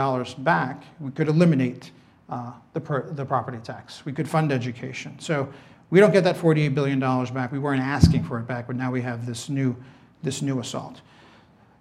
back, 0.45 0.85
we 1.01 1.11
could 1.11 1.29
eliminate 1.29 1.91
uh, 2.29 2.53
the, 2.73 2.81
per, 2.81 3.11
the 3.11 3.25
property 3.25 3.59
tax. 3.63 4.05
We 4.05 4.13
could 4.13 4.29
fund 4.29 4.53
education. 4.53 5.19
So 5.19 5.53
we 5.91 5.99
don't 5.99 6.13
get 6.13 6.23
that 6.25 6.37
$48 6.37 6.75
billion 6.75 7.01
back. 7.01 7.51
We 7.51 7.59
weren't 7.59 7.83
asking 7.83 8.23
for 8.25 8.39
it 8.39 8.47
back, 8.47 8.69
but 8.69 8.77
now 8.77 8.93
we 8.93 9.03
have 9.03 9.27
this 9.27 9.49
new, 9.49 9.77
this 10.23 10.41
new 10.41 10.61
assault. 10.61 11.01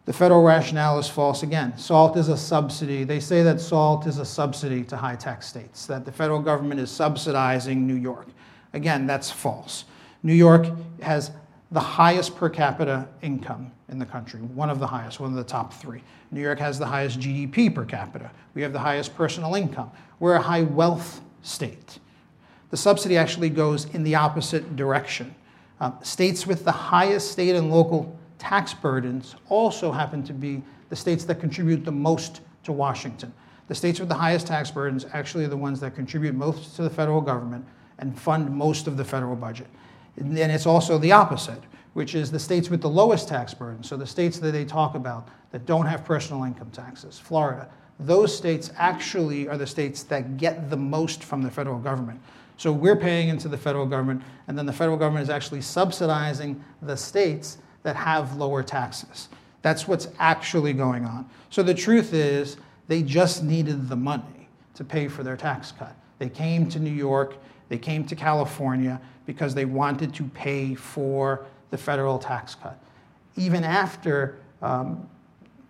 The 0.06 0.13
federal 0.13 0.41
rationale 0.41 0.98
is 0.98 1.08
false 1.08 1.44
again. 1.44 1.77
SALT 1.77 2.18
is 2.18 2.29
a 2.29 2.38
subsidy. 2.38 3.03
They 3.03 3.20
say 3.20 3.44
that 3.44 3.62
SALT 3.62 4.08
is 4.08 4.18
a 4.18 4.25
subsidy 4.25 4.84
to 4.86 4.98
high 4.98 5.15
tax 5.15 5.46
states, 5.46 5.86
that 5.86 6.03
the 6.03 6.12
federal 6.12 6.39
government 6.39 6.79
is 6.79 6.89
subsidizing 6.89 7.86
New 7.86 7.94
York. 7.94 8.25
Again, 8.74 9.06
that's 9.06 9.29
false. 9.29 9.86
New 10.24 10.34
York 10.34 10.68
has 11.02 11.32
the 11.72 11.80
highest 11.80 12.36
per 12.36 12.50
capita 12.50 13.08
income 13.22 13.72
in 13.90 14.00
the 14.00 14.06
country, 14.06 14.40
one 14.42 14.70
of 14.70 14.80
the 14.80 14.88
highest, 14.88 15.20
one 15.20 15.30
of 15.30 15.36
the 15.36 15.44
top 15.44 15.74
three. 15.74 16.02
New 16.32 16.42
York 16.42 16.60
has 16.60 16.78
the 16.78 16.86
highest 16.86 17.20
GDP 17.20 17.74
per 17.74 17.86
capita. 17.86 18.32
We 18.54 18.62
have 18.62 18.74
the 18.74 18.80
highest 18.80 19.16
personal 19.16 19.56
income. 19.56 19.92
We're 20.20 20.36
a 20.36 20.42
high 20.42 20.64
wealth 20.64 21.22
state. 21.42 22.00
The 22.70 22.78
subsidy 22.78 23.18
actually 23.18 23.50
goes 23.50 23.86
in 23.86 24.04
the 24.04 24.16
opposite 24.16 24.76
direction. 24.76 25.34
Uh, 25.80 25.92
states 26.02 26.46
with 26.46 26.66
the 26.66 26.72
highest 26.72 27.32
state 27.32 27.56
and 27.56 27.72
local 27.72 28.18
tax 28.38 28.74
burdens 28.74 29.36
also 29.48 29.92
happen 29.92 30.24
to 30.24 30.34
be 30.34 30.62
the 30.90 30.96
states 30.96 31.24
that 31.26 31.40
contribute 31.40 31.86
the 31.86 31.92
most 31.92 32.42
to 32.64 32.72
Washington. 32.72 33.34
The 33.68 33.76
states 33.76 34.00
with 34.00 34.10
the 34.10 34.16
highest 34.16 34.48
tax 34.48 34.72
burdens 34.72 35.06
actually 35.14 35.46
are 35.46 35.50
the 35.50 35.58
ones 35.58 35.80
that 35.80 35.96
contribute 35.96 36.36
most 36.36 36.76
to 36.76 36.82
the 36.82 36.90
federal 36.90 37.22
government 37.22 37.66
and 38.00 38.20
fund 38.20 38.50
most 38.50 38.88
of 38.88 38.98
the 38.98 39.06
federal 39.06 39.36
budget. 39.36 39.68
And 40.20 40.36
then 40.36 40.52
it's 40.52 40.66
also 40.66 40.98
the 40.98 41.12
opposite, 41.12 41.62
which 41.94 42.14
is 42.14 42.32
the 42.32 42.40
states 42.40 42.70
with 42.70 42.82
the 42.82 42.90
lowest 42.90 43.28
tax 43.28 43.54
burden. 43.54 43.84
So 43.84 43.98
the 43.98 44.06
states 44.06 44.40
that 44.40 44.52
they 44.52 44.66
talk 44.66 44.96
about 44.96 45.28
that 45.52 45.66
don't 45.66 45.86
have 45.86 46.06
personal 46.06 46.44
income 46.44 46.70
taxes, 46.72 47.18
Florida, 47.18 47.70
those 48.00 48.36
states 48.36 48.72
actually 48.78 49.48
are 49.48 49.58
the 49.58 49.68
states 49.68 50.04
that 50.04 50.38
get 50.38 50.70
the 50.70 50.78
most 50.78 51.24
from 51.24 51.42
the 51.42 51.52
federal 51.52 51.80
government. 51.80 52.22
So 52.56 52.72
we're 52.72 52.96
paying 52.96 53.30
into 53.30 53.48
the 53.48 53.58
federal 53.58 53.86
government, 53.86 54.22
and 54.48 54.58
then 54.58 54.66
the 54.66 54.74
federal 54.74 54.98
government 54.98 55.24
is 55.24 55.30
actually 55.30 55.62
subsidizing 55.62 56.64
the 56.82 56.96
states 56.96 57.58
that 57.84 57.96
have 57.96 58.36
lower 58.36 58.64
taxes. 58.64 59.30
That's 59.62 59.88
what's 59.88 60.08
actually 60.20 60.74
going 60.74 61.06
on. 61.06 61.30
So 61.50 61.64
the 61.64 61.74
truth 61.74 62.14
is, 62.14 62.58
they 62.88 63.04
just 63.04 63.44
needed 63.44 63.88
the 63.88 63.96
money 63.96 64.50
to 64.76 64.84
pay 64.84 65.08
for 65.08 65.24
their 65.24 65.38
tax 65.38 65.72
cut. 65.72 65.96
They 66.18 66.30
came 66.30 66.68
to 66.70 66.80
New 66.80 66.90
York, 66.90 67.36
they 67.70 67.78
came 67.78 68.04
to 68.06 68.16
California 68.16 69.00
because 69.26 69.54
they 69.56 69.66
wanted 69.66 70.14
to 70.16 70.24
pay 70.24 70.76
for 70.76 71.46
the 71.70 71.78
federal 71.78 72.18
tax 72.18 72.56
cut. 72.56 72.80
Even 73.38 73.64
after 73.64 74.40
um, 74.62 75.08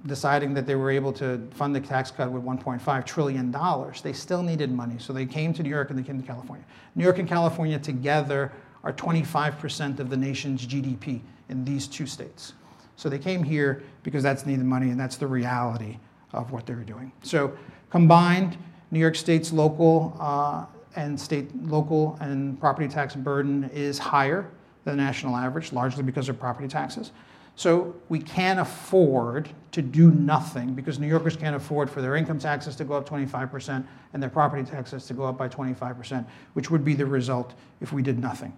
deciding 0.05 0.53
that 0.53 0.65
they 0.65 0.75
were 0.75 0.89
able 0.89 1.11
to 1.13 1.45
fund 1.51 1.75
the 1.75 1.81
tax 1.81 2.09
cut 2.09 2.31
with 2.31 2.43
$1.5 2.43 3.05
trillion, 3.05 3.55
they 4.01 4.13
still 4.13 4.41
needed 4.41 4.71
money. 4.71 4.95
So 4.97 5.11
they 5.11 5.25
came 5.25 5.53
to 5.53 5.61
New 5.61 5.69
York 5.69 5.89
and 5.89 5.99
they 5.99 6.03
came 6.03 6.19
to 6.21 6.25
California. 6.25 6.65
New 6.95 7.03
York 7.03 7.19
and 7.19 7.27
California 7.27 7.77
together 7.77 8.51
are 8.83 8.93
25% 8.93 9.99
of 9.99 10.09
the 10.09 10.17
nation's 10.17 10.65
GDP 10.65 11.19
in 11.49 11.65
these 11.65 11.85
two 11.85 12.05
states. 12.05 12.53
So 12.95 13.09
they 13.09 13.19
came 13.19 13.43
here 13.43 13.83
because 14.03 14.23
that's 14.23 14.45
needed 14.45 14.65
money 14.65 14.89
and 14.89 14.99
that's 14.99 15.17
the 15.17 15.27
reality 15.27 15.97
of 16.31 16.51
what 16.51 16.65
they 16.65 16.75
were 16.75 16.83
doing. 16.83 17.11
So 17.23 17.57
combined, 17.89 18.57
New 18.91 18.99
York 18.99 19.15
State's 19.15 19.51
local 19.51 20.15
uh, 20.19 20.65
and 20.95 21.19
state 21.19 21.53
local 21.63 22.17
and 22.21 22.59
property 22.59 22.87
tax 22.87 23.15
burden 23.15 23.69
is 23.73 23.97
higher 23.97 24.49
than 24.83 24.97
the 24.97 25.03
national 25.03 25.35
average, 25.35 25.71
largely 25.71 26.03
because 26.03 26.29
of 26.29 26.39
property 26.39 26.67
taxes. 26.67 27.11
So 27.55 27.93
we 28.07 28.19
can't 28.19 28.59
afford 28.59 29.49
to 29.73 29.81
do 29.81 30.11
nothing 30.11 30.73
because 30.73 30.97
New 30.97 31.07
Yorkers 31.07 31.35
can't 31.35 31.55
afford 31.57 31.89
for 31.89 32.01
their 32.01 32.15
income 32.15 32.39
taxes 32.39 32.75
to 32.77 32.85
go 32.85 32.93
up 32.93 33.07
25% 33.07 33.85
and 34.13 34.23
their 34.23 34.29
property 34.29 34.63
taxes 34.63 35.05
to 35.07 35.13
go 35.13 35.25
up 35.25 35.37
by 35.37 35.49
25%, 35.49 36.25
which 36.53 36.71
would 36.71 36.85
be 36.85 36.93
the 36.93 37.05
result 37.05 37.53
if 37.81 37.91
we 37.91 38.01
did 38.01 38.17
nothing. 38.17 38.53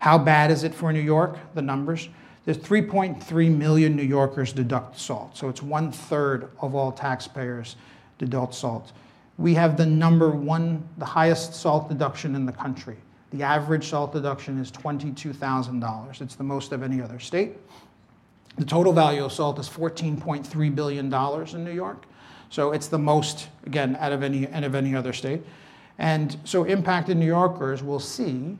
How 0.00 0.18
bad 0.18 0.50
is 0.50 0.64
it 0.64 0.74
for 0.74 0.92
New 0.92 1.00
York? 1.00 1.38
The 1.54 1.62
numbers. 1.62 2.08
There's 2.44 2.58
3.3 2.58 3.56
million 3.56 3.94
New 3.94 4.02
Yorkers 4.02 4.52
deduct 4.52 4.98
SALT, 4.98 5.36
so 5.36 5.48
it's 5.48 5.62
one 5.62 5.92
third 5.92 6.50
of 6.60 6.74
all 6.74 6.90
taxpayers 6.90 7.76
deduct 8.18 8.54
SALT. 8.54 8.92
We 9.40 9.54
have 9.54 9.78
the 9.78 9.86
number 9.86 10.30
one, 10.30 10.86
the 10.98 11.06
highest 11.06 11.54
SALT 11.54 11.88
deduction 11.88 12.34
in 12.34 12.44
the 12.44 12.52
country. 12.52 12.98
The 13.32 13.42
average 13.42 13.88
SALT 13.88 14.12
deduction 14.12 14.60
is 14.60 14.70
$22,000. 14.70 16.20
It's 16.20 16.34
the 16.34 16.44
most 16.44 16.72
of 16.72 16.82
any 16.82 17.00
other 17.00 17.18
state. 17.18 17.56
The 18.58 18.66
total 18.66 18.92
value 18.92 19.24
of 19.24 19.32
salt 19.32 19.58
is 19.58 19.66
$14.3 19.66 20.74
billion 20.74 21.06
in 21.54 21.64
New 21.64 21.72
York. 21.72 22.04
So 22.50 22.72
it's 22.72 22.88
the 22.88 22.98
most, 22.98 23.48
again, 23.64 23.96
out 23.98 24.12
of 24.12 24.22
any, 24.22 24.46
out 24.48 24.64
of 24.64 24.74
any 24.74 24.94
other 24.94 25.14
state. 25.14 25.42
And 25.96 26.36
so 26.44 26.64
impacted 26.64 27.16
New 27.16 27.24
Yorkers 27.24 27.82
will 27.82 28.00
see, 28.00 28.58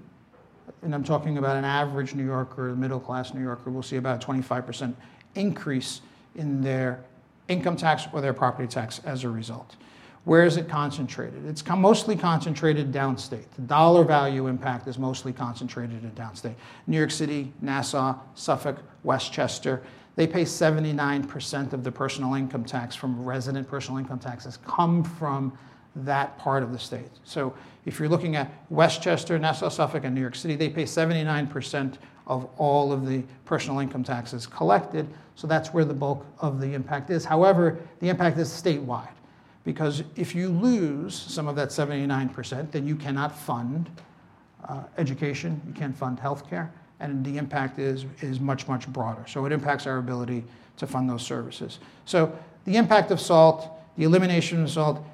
and 0.80 0.94
I'm 0.94 1.04
talking 1.04 1.36
about 1.36 1.56
an 1.56 1.66
average 1.66 2.14
New 2.14 2.24
Yorker, 2.24 2.74
middle 2.74 3.00
class 3.00 3.34
New 3.34 3.42
Yorker, 3.42 3.70
will 3.70 3.82
see 3.82 3.96
about 3.96 4.24
a 4.24 4.26
25% 4.26 4.94
increase 5.34 6.00
in 6.36 6.62
their 6.62 7.04
income 7.48 7.76
tax 7.76 8.06
or 8.14 8.22
their 8.22 8.32
property 8.32 8.66
tax 8.66 9.00
as 9.04 9.24
a 9.24 9.28
result. 9.28 9.76
Where 10.24 10.44
is 10.44 10.58
it 10.58 10.68
concentrated? 10.68 11.46
It's 11.46 11.66
mostly 11.66 12.14
concentrated 12.14 12.92
downstate. 12.92 13.50
The 13.56 13.62
dollar 13.62 14.04
value 14.04 14.48
impact 14.48 14.86
is 14.86 14.98
mostly 14.98 15.32
concentrated 15.32 16.04
in 16.04 16.10
downstate. 16.10 16.54
New 16.86 16.98
York 16.98 17.10
City, 17.10 17.52
Nassau, 17.62 18.18
Suffolk, 18.34 18.78
Westchester, 19.02 19.82
they 20.16 20.26
pay 20.26 20.42
79% 20.42 21.72
of 21.72 21.84
the 21.84 21.90
personal 21.90 22.34
income 22.34 22.64
tax 22.64 22.94
from 22.94 23.24
resident 23.24 23.66
personal 23.66 23.98
income 23.98 24.18
taxes 24.18 24.58
come 24.66 25.02
from 25.02 25.56
that 25.96 26.38
part 26.38 26.62
of 26.62 26.72
the 26.72 26.78
state. 26.78 27.10
So 27.24 27.54
if 27.86 27.98
you're 27.98 28.08
looking 28.08 28.36
at 28.36 28.52
Westchester, 28.68 29.38
Nassau, 29.38 29.70
Suffolk, 29.70 30.04
and 30.04 30.14
New 30.14 30.20
York 30.20 30.34
City, 30.34 30.54
they 30.54 30.68
pay 30.68 30.84
79% 30.84 31.94
of 32.26 32.48
all 32.58 32.92
of 32.92 33.06
the 33.06 33.24
personal 33.46 33.78
income 33.78 34.04
taxes 34.04 34.46
collected. 34.46 35.08
So 35.34 35.46
that's 35.46 35.72
where 35.72 35.86
the 35.86 35.94
bulk 35.94 36.26
of 36.40 36.60
the 36.60 36.74
impact 36.74 37.08
is. 37.08 37.24
However, 37.24 37.78
the 38.00 38.10
impact 38.10 38.38
is 38.38 38.50
statewide 38.50 39.08
because 39.64 40.02
if 40.16 40.34
you 40.34 40.48
lose 40.48 41.14
some 41.14 41.46
of 41.48 41.56
that 41.56 41.68
79%, 41.68 42.70
then 42.70 42.86
you 42.86 42.96
cannot 42.96 43.36
fund 43.36 43.90
uh, 44.68 44.84
education, 44.98 45.60
you 45.66 45.72
can't 45.72 45.96
fund 45.96 46.18
healthcare, 46.18 46.70
and 47.00 47.24
the 47.24 47.36
impact 47.38 47.78
is, 47.78 48.04
is 48.20 48.40
much, 48.40 48.68
much 48.68 48.88
broader. 48.88 49.24
So 49.26 49.44
it 49.46 49.52
impacts 49.52 49.86
our 49.86 49.98
ability 49.98 50.44
to 50.76 50.86
fund 50.86 51.08
those 51.08 51.22
services. 51.22 51.78
So 52.04 52.36
the 52.64 52.76
impact 52.76 53.10
of 53.10 53.20
SALT, 53.20 53.68
the 53.96 54.04
elimination 54.04 54.62
of 54.62 54.70
SALT, 54.70 55.04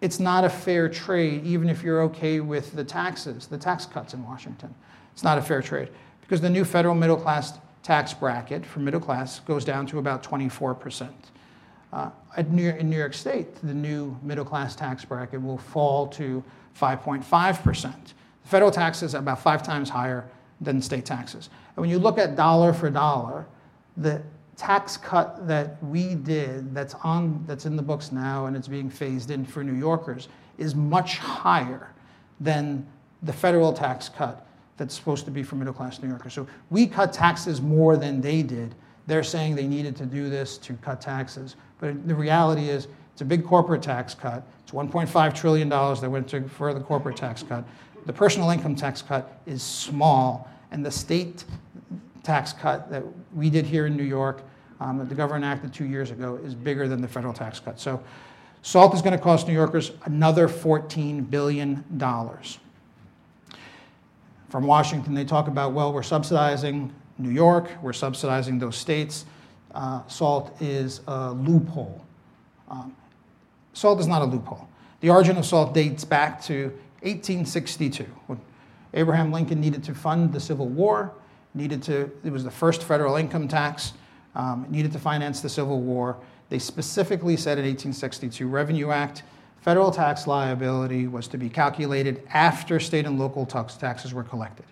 it's 0.00 0.20
not 0.20 0.44
a 0.44 0.50
fair 0.50 0.88
trade, 0.88 1.44
even 1.44 1.68
if 1.68 1.82
you're 1.82 2.02
okay 2.02 2.40
with 2.40 2.72
the 2.72 2.84
taxes, 2.84 3.46
the 3.46 3.56
tax 3.56 3.86
cuts 3.86 4.12
in 4.12 4.22
Washington. 4.24 4.74
It's 5.12 5.22
not 5.22 5.38
a 5.38 5.42
fair 5.42 5.62
trade 5.62 5.88
because 6.20 6.40
the 6.40 6.50
new 6.50 6.64
federal 6.64 6.94
middle 6.94 7.16
class 7.16 7.58
tax 7.82 8.12
bracket 8.12 8.66
for 8.66 8.80
middle 8.80 9.00
class 9.00 9.40
goes 9.40 9.64
down 9.64 9.86
to 9.86 9.98
about 9.98 10.22
24 10.22 10.74
percent. 10.74 11.30
Uh, 11.94 12.10
New 12.48 12.64
York, 12.64 12.80
in 12.80 12.90
New 12.90 12.98
York 12.98 13.14
State, 13.14 13.54
the 13.62 13.72
new 13.72 14.18
middle 14.20 14.44
class 14.44 14.74
tax 14.74 15.04
bracket 15.04 15.40
will 15.40 15.58
fall 15.58 16.08
to 16.08 16.42
5.5%. 16.78 17.62
The 17.72 18.48
federal 18.48 18.72
tax 18.72 19.04
is 19.04 19.14
about 19.14 19.40
five 19.40 19.62
times 19.62 19.88
higher 19.88 20.28
than 20.60 20.82
state 20.82 21.04
taxes. 21.04 21.50
And 21.76 21.82
when 21.82 21.90
you 21.90 22.00
look 22.00 22.18
at 22.18 22.34
dollar 22.34 22.72
for 22.72 22.90
dollar, 22.90 23.46
the 23.96 24.20
tax 24.56 24.96
cut 24.96 25.46
that 25.46 25.82
we 25.84 26.16
did 26.16 26.74
that's 26.74 26.94
on 27.04 27.44
that's 27.46 27.64
in 27.64 27.76
the 27.76 27.82
books 27.82 28.12
now 28.12 28.46
and 28.46 28.56
it's 28.56 28.68
being 28.68 28.88
phased 28.90 29.30
in 29.30 29.44
for 29.44 29.64
New 29.64 29.74
Yorkers 29.74 30.28
is 30.58 30.74
much 30.74 31.18
higher 31.18 31.92
than 32.40 32.86
the 33.22 33.32
federal 33.32 33.72
tax 33.72 34.08
cut 34.08 34.46
that's 34.76 34.94
supposed 34.94 35.24
to 35.24 35.30
be 35.30 35.42
for 35.42 35.54
middle 35.54 35.74
class 35.74 36.02
New 36.02 36.08
Yorkers. 36.08 36.34
So 36.34 36.46
we 36.70 36.86
cut 36.86 37.12
taxes 37.12 37.60
more 37.60 37.96
than 37.96 38.20
they 38.20 38.42
did. 38.42 38.74
They're 39.06 39.22
saying 39.22 39.54
they 39.54 39.68
needed 39.68 39.96
to 39.96 40.06
do 40.06 40.28
this 40.28 40.58
to 40.58 40.74
cut 40.74 41.00
taxes. 41.00 41.56
But 41.80 42.06
the 42.06 42.14
reality 42.14 42.68
is, 42.68 42.88
it's 43.12 43.22
a 43.22 43.24
big 43.24 43.44
corporate 43.44 43.82
tax 43.82 44.12
cut. 44.12 44.42
It's 44.62 44.72
$1.5 44.72 45.34
trillion 45.34 45.68
that 45.68 46.10
went 46.10 46.28
to, 46.28 46.48
for 46.48 46.74
the 46.74 46.80
corporate 46.80 47.16
tax 47.16 47.44
cut. 47.44 47.64
The 48.06 48.12
personal 48.12 48.50
income 48.50 48.74
tax 48.74 49.02
cut 49.02 49.40
is 49.46 49.62
small, 49.62 50.50
and 50.72 50.84
the 50.84 50.90
state 50.90 51.44
tax 52.24 52.52
cut 52.52 52.90
that 52.90 53.04
we 53.32 53.50
did 53.50 53.66
here 53.66 53.86
in 53.86 53.96
New 53.96 54.02
York, 54.02 54.42
um, 54.80 54.98
that 54.98 55.08
the 55.08 55.14
governor 55.14 55.36
enacted 55.36 55.72
two 55.72 55.84
years 55.84 56.10
ago, 56.10 56.40
is 56.44 56.54
bigger 56.54 56.88
than 56.88 57.00
the 57.00 57.06
federal 57.06 57.32
tax 57.32 57.60
cut. 57.60 57.78
So 57.78 58.02
SALT 58.62 58.94
is 58.94 59.02
going 59.02 59.16
to 59.16 59.22
cost 59.22 59.46
New 59.46 59.54
Yorkers 59.54 59.92
another 60.04 60.48
$14 60.48 61.30
billion. 61.30 61.84
From 64.48 64.66
Washington, 64.66 65.14
they 65.14 65.24
talk 65.24 65.48
about, 65.48 65.72
well, 65.72 65.92
we're 65.92 66.02
subsidizing 66.02 66.92
New 67.18 67.30
York, 67.30 67.70
we're 67.80 67.92
subsidizing 67.92 68.58
those 68.58 68.76
states 68.76 69.24
uh, 69.74 70.06
SALT 70.06 70.56
is 70.60 71.00
a 71.06 71.32
loophole. 71.32 72.00
Um, 72.68 72.96
SALT 73.72 74.00
is 74.00 74.06
not 74.06 74.22
a 74.22 74.24
loophole. 74.24 74.68
The 75.00 75.10
origin 75.10 75.36
of 75.36 75.44
SALT 75.44 75.74
dates 75.74 76.04
back 76.04 76.42
to 76.44 76.68
1862 77.02 78.04
when 78.26 78.40
Abraham 78.94 79.32
Lincoln 79.32 79.60
needed 79.60 79.82
to 79.84 79.94
fund 79.94 80.32
the 80.32 80.40
Civil 80.40 80.68
War, 80.68 81.12
needed 81.54 81.82
to, 81.84 82.10
it 82.24 82.30
was 82.30 82.44
the 82.44 82.50
first 82.50 82.82
federal 82.82 83.16
income 83.16 83.48
tax, 83.48 83.92
um, 84.34 84.66
needed 84.70 84.92
to 84.92 84.98
finance 84.98 85.40
the 85.40 85.48
Civil 85.48 85.80
War. 85.80 86.16
They 86.48 86.58
specifically 86.58 87.36
said 87.36 87.58
in 87.58 87.64
1862 87.64 88.48
Revenue 88.48 88.90
Act, 88.90 89.24
federal 89.60 89.90
tax 89.90 90.26
liability 90.26 91.08
was 91.08 91.26
to 91.28 91.38
be 91.38 91.48
calculated 91.48 92.22
after 92.32 92.78
state 92.78 93.06
and 93.06 93.18
local 93.18 93.44
tax 93.44 93.76
taxes 93.76 94.14
were 94.14 94.24
collected 94.24 94.64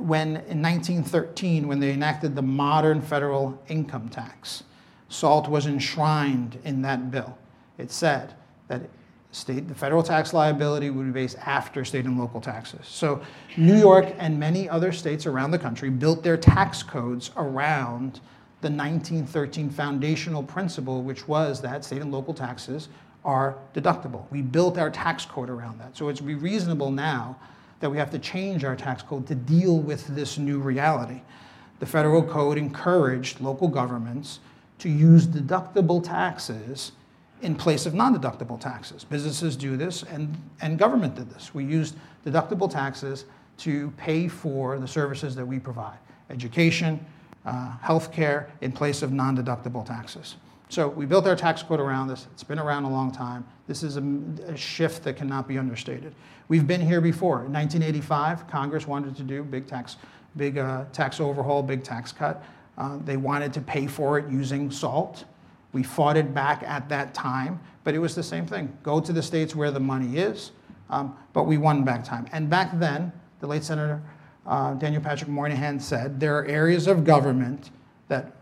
when 0.00 0.28
in 0.28 0.62
1913, 0.62 1.68
when 1.68 1.80
they 1.80 1.92
enacted 1.92 2.34
the 2.34 2.42
modern 2.42 3.00
federal 3.00 3.60
income 3.68 4.08
tax, 4.08 4.64
SALT 5.08 5.48
was 5.48 5.66
enshrined 5.66 6.58
in 6.64 6.82
that 6.82 7.10
bill. 7.10 7.36
It 7.78 7.90
said 7.90 8.34
that 8.68 8.82
state, 9.32 9.68
the 9.68 9.74
federal 9.74 10.02
tax 10.02 10.32
liability 10.32 10.90
would 10.90 11.06
be 11.06 11.12
based 11.12 11.38
after 11.38 11.84
state 11.84 12.04
and 12.04 12.18
local 12.18 12.40
taxes. 12.40 12.86
So 12.86 13.20
New 13.56 13.76
York 13.76 14.14
and 14.18 14.38
many 14.38 14.68
other 14.68 14.92
states 14.92 15.26
around 15.26 15.50
the 15.50 15.58
country 15.58 15.90
built 15.90 16.22
their 16.22 16.36
tax 16.36 16.82
codes 16.82 17.30
around 17.36 18.20
the 18.60 18.70
1913 18.70 19.70
foundational 19.70 20.42
principle, 20.42 21.02
which 21.02 21.26
was 21.26 21.60
that 21.62 21.84
state 21.84 22.02
and 22.02 22.12
local 22.12 22.34
taxes 22.34 22.88
are 23.24 23.56
deductible. 23.74 24.24
We 24.30 24.42
built 24.42 24.78
our 24.78 24.90
tax 24.90 25.24
code 25.24 25.50
around 25.50 25.78
that. 25.80 25.96
So 25.96 26.08
it's 26.08 26.22
reasonable 26.22 26.90
now 26.90 27.38
that 27.80 27.90
we 27.90 27.96
have 27.96 28.10
to 28.10 28.18
change 28.18 28.64
our 28.64 28.76
tax 28.76 29.02
code 29.02 29.26
to 29.26 29.34
deal 29.34 29.78
with 29.78 30.06
this 30.08 30.38
new 30.38 30.60
reality. 30.60 31.22
The 31.80 31.86
federal 31.86 32.22
code 32.22 32.58
encouraged 32.58 33.40
local 33.40 33.68
governments 33.68 34.40
to 34.78 34.88
use 34.88 35.26
deductible 35.26 36.02
taxes 36.02 36.92
in 37.42 37.54
place 37.54 37.86
of 37.86 37.94
non 37.94 38.14
deductible 38.14 38.60
taxes. 38.60 39.04
Businesses 39.04 39.56
do 39.56 39.76
this, 39.76 40.02
and, 40.02 40.36
and 40.60 40.78
government 40.78 41.14
did 41.14 41.30
this. 41.30 41.54
We 41.54 41.64
used 41.64 41.96
deductible 42.24 42.70
taxes 42.70 43.24
to 43.58 43.90
pay 43.92 44.28
for 44.28 44.78
the 44.78 44.88
services 44.88 45.34
that 45.36 45.44
we 45.44 45.58
provide 45.58 45.98
education, 46.28 47.04
uh, 47.44 47.76
health 47.78 48.12
care, 48.12 48.50
in 48.60 48.72
place 48.72 49.02
of 49.02 49.12
non 49.12 49.36
deductible 49.36 49.84
taxes. 49.84 50.36
So 50.68 50.86
we 50.86 51.04
built 51.04 51.26
our 51.26 51.34
tax 51.34 51.62
code 51.62 51.80
around 51.80 52.08
this. 52.08 52.28
It's 52.32 52.44
been 52.44 52.60
around 52.60 52.84
a 52.84 52.90
long 52.90 53.10
time. 53.10 53.44
This 53.66 53.82
is 53.82 53.96
a, 53.96 54.04
a, 54.46 54.56
shift 54.56 55.02
that 55.02 55.16
cannot 55.16 55.48
be 55.48 55.58
understated. 55.58 56.14
We've 56.50 56.66
been 56.66 56.80
here 56.80 57.00
before. 57.00 57.44
In 57.44 57.52
1985, 57.52 58.48
Congress 58.48 58.84
wanted 58.84 59.14
to 59.14 59.22
do 59.22 59.44
big 59.44 59.68
tax, 59.68 59.98
big 60.36 60.58
uh, 60.58 60.86
tax 60.92 61.20
overhaul, 61.20 61.62
big 61.62 61.84
tax 61.84 62.10
cut. 62.10 62.42
Uh, 62.76 62.98
they 63.04 63.16
wanted 63.16 63.52
to 63.52 63.60
pay 63.60 63.86
for 63.86 64.18
it 64.18 64.28
using 64.28 64.68
SALT. 64.68 65.26
We 65.72 65.84
fought 65.84 66.16
it 66.16 66.34
back 66.34 66.64
at 66.64 66.88
that 66.88 67.14
time, 67.14 67.60
but 67.84 67.94
it 67.94 68.00
was 68.00 68.16
the 68.16 68.22
same 68.24 68.46
thing. 68.46 68.76
Go 68.82 68.98
to 68.98 69.12
the 69.12 69.22
states 69.22 69.54
where 69.54 69.70
the 69.70 69.78
money 69.78 70.18
is, 70.18 70.50
um, 70.88 71.16
but 71.34 71.44
we 71.44 71.56
won 71.56 71.84
back 71.84 72.02
time. 72.02 72.26
And 72.32 72.50
back 72.50 72.76
then, 72.80 73.12
the 73.38 73.46
late 73.46 73.62
Senator 73.62 74.02
uh, 74.44 74.74
Daniel 74.74 75.00
Patrick 75.00 75.30
Moynihan 75.30 75.78
said 75.78 76.18
there 76.18 76.36
are 76.36 76.46
areas 76.46 76.88
of 76.88 77.04
government 77.04 77.70
that 78.08 78.32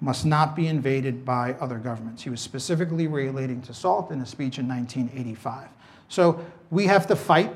must 0.00 0.24
not 0.24 0.56
be 0.56 0.68
invaded 0.68 1.22
by 1.22 1.52
other 1.60 1.76
governments. 1.76 2.22
He 2.22 2.30
was 2.30 2.40
specifically 2.40 3.08
relating 3.08 3.60
to 3.60 3.74
SALT 3.74 4.10
in 4.10 4.22
a 4.22 4.26
speech 4.26 4.58
in 4.58 4.66
1985. 4.66 5.68
So 6.08 6.44
we 6.70 6.86
have 6.86 7.06
to 7.08 7.16
fight 7.16 7.54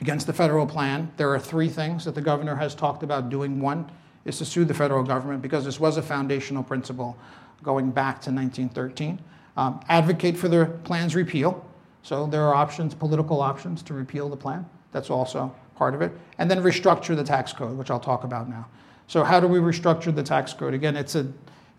against 0.00 0.26
the 0.26 0.32
federal 0.32 0.66
plan. 0.66 1.10
There 1.16 1.32
are 1.32 1.38
three 1.38 1.68
things 1.68 2.04
that 2.04 2.14
the 2.14 2.20
governor 2.20 2.56
has 2.56 2.74
talked 2.74 3.02
about 3.02 3.30
doing. 3.30 3.60
One 3.60 3.90
is 4.24 4.38
to 4.38 4.44
sue 4.44 4.64
the 4.64 4.74
federal 4.74 5.02
government 5.02 5.42
because 5.42 5.64
this 5.64 5.80
was 5.80 5.96
a 5.96 6.02
foundational 6.02 6.62
principle 6.62 7.16
going 7.62 7.90
back 7.90 8.20
to 8.22 8.30
1913. 8.30 9.18
Um, 9.56 9.80
advocate 9.88 10.36
for 10.36 10.48
the 10.48 10.66
plan's 10.84 11.14
repeal. 11.14 11.64
So 12.02 12.26
there 12.26 12.42
are 12.42 12.54
options, 12.54 12.94
political 12.94 13.40
options, 13.40 13.82
to 13.84 13.94
repeal 13.94 14.28
the 14.28 14.36
plan. 14.36 14.66
That's 14.92 15.10
also 15.10 15.54
part 15.76 15.94
of 15.94 16.02
it. 16.02 16.12
And 16.38 16.50
then 16.50 16.62
restructure 16.62 17.16
the 17.16 17.24
tax 17.24 17.52
code, 17.52 17.76
which 17.76 17.90
I'll 17.90 18.00
talk 18.00 18.24
about 18.24 18.48
now. 18.48 18.66
So 19.06 19.24
how 19.24 19.40
do 19.40 19.46
we 19.46 19.58
restructure 19.58 20.14
the 20.14 20.22
tax 20.22 20.52
code? 20.52 20.74
Again, 20.74 20.96
it's 20.96 21.14
a, 21.14 21.26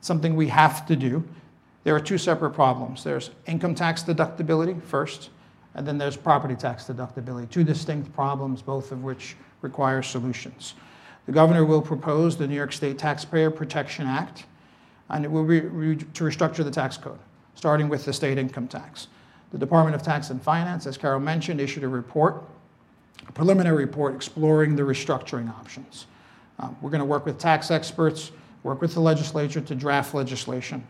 something 0.01 0.35
we 0.35 0.47
have 0.47 0.85
to 0.87 0.95
do. 0.95 1.23
There 1.83 1.95
are 1.95 1.99
two 1.99 2.17
separate 2.17 2.51
problems. 2.51 3.03
There's 3.03 3.31
income 3.45 3.75
tax 3.75 4.03
deductibility 4.03 4.81
first, 4.81 5.29
and 5.75 5.87
then 5.87 5.97
there's 5.97 6.17
property 6.17 6.55
tax 6.55 6.85
deductibility, 6.85 7.49
two 7.49 7.63
distinct 7.63 8.13
problems, 8.13 8.61
both 8.61 8.91
of 8.91 9.03
which 9.03 9.35
require 9.61 10.01
solutions. 10.01 10.73
The 11.25 11.31
governor 11.31 11.65
will 11.65 11.81
propose 11.81 12.37
the 12.37 12.47
New 12.47 12.55
York 12.55 12.71
State 12.71 12.97
Taxpayer 12.97 13.51
Protection 13.51 14.07
Act, 14.07 14.45
and 15.09 15.25
it 15.25 15.31
will 15.31 15.43
be 15.43 15.61
re- 15.61 15.95
to 15.95 16.23
restructure 16.23 16.63
the 16.63 16.71
tax 16.71 16.97
code, 16.97 17.19
starting 17.55 17.89
with 17.89 18.05
the 18.05 18.13
state 18.13 18.37
income 18.37 18.67
tax. 18.67 19.07
The 19.51 19.57
Department 19.57 19.95
of 19.95 20.03
Tax 20.03 20.29
and 20.29 20.41
Finance, 20.41 20.87
as 20.87 20.97
Carol 20.97 21.19
mentioned, 21.19 21.61
issued 21.61 21.83
a 21.83 21.87
report, 21.87 22.43
a 23.27 23.31
preliminary 23.31 23.85
report 23.85 24.15
exploring 24.15 24.75
the 24.75 24.83
restructuring 24.83 25.49
options. 25.49 26.07
Um, 26.59 26.75
we're 26.81 26.89
going 26.89 26.99
to 26.99 27.05
work 27.05 27.25
with 27.25 27.37
tax 27.37 27.71
experts, 27.71 28.31
work 28.63 28.81
with 28.81 28.93
the 28.93 28.99
legislature 28.99 29.61
to 29.61 29.75
draft 29.75 30.13
legislation. 30.13 30.85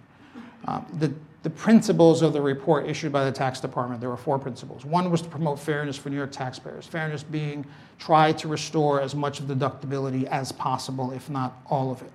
Um, 0.66 0.86
the, 1.00 1.14
the 1.44 1.50
principles 1.50 2.22
of 2.22 2.34
the 2.34 2.42
report 2.42 2.88
issued 2.88 3.12
by 3.12 3.24
the 3.24 3.32
tax 3.32 3.60
department, 3.60 4.02
there 4.02 4.10
were 4.10 4.18
four 4.18 4.40
principles. 4.40 4.84
One 4.84 5.10
was 5.12 5.22
to 5.22 5.30
promote 5.30 5.60
fairness 5.60 5.96
for 5.96 6.10
New 6.10 6.18
York 6.18 6.32
taxpayers, 6.32 6.86
fairness 6.86 7.24
being 7.24 7.66
try 8.00 8.32
to 8.34 8.48
restore 8.48 9.02
as 9.02 9.16
much 9.16 9.40
of 9.40 9.46
deductibility 9.46 10.26
as 10.26 10.52
possible, 10.52 11.12
if 11.12 11.30
not 11.30 11.62
all 11.68 11.92
of 11.92 12.02
it. 12.02 12.12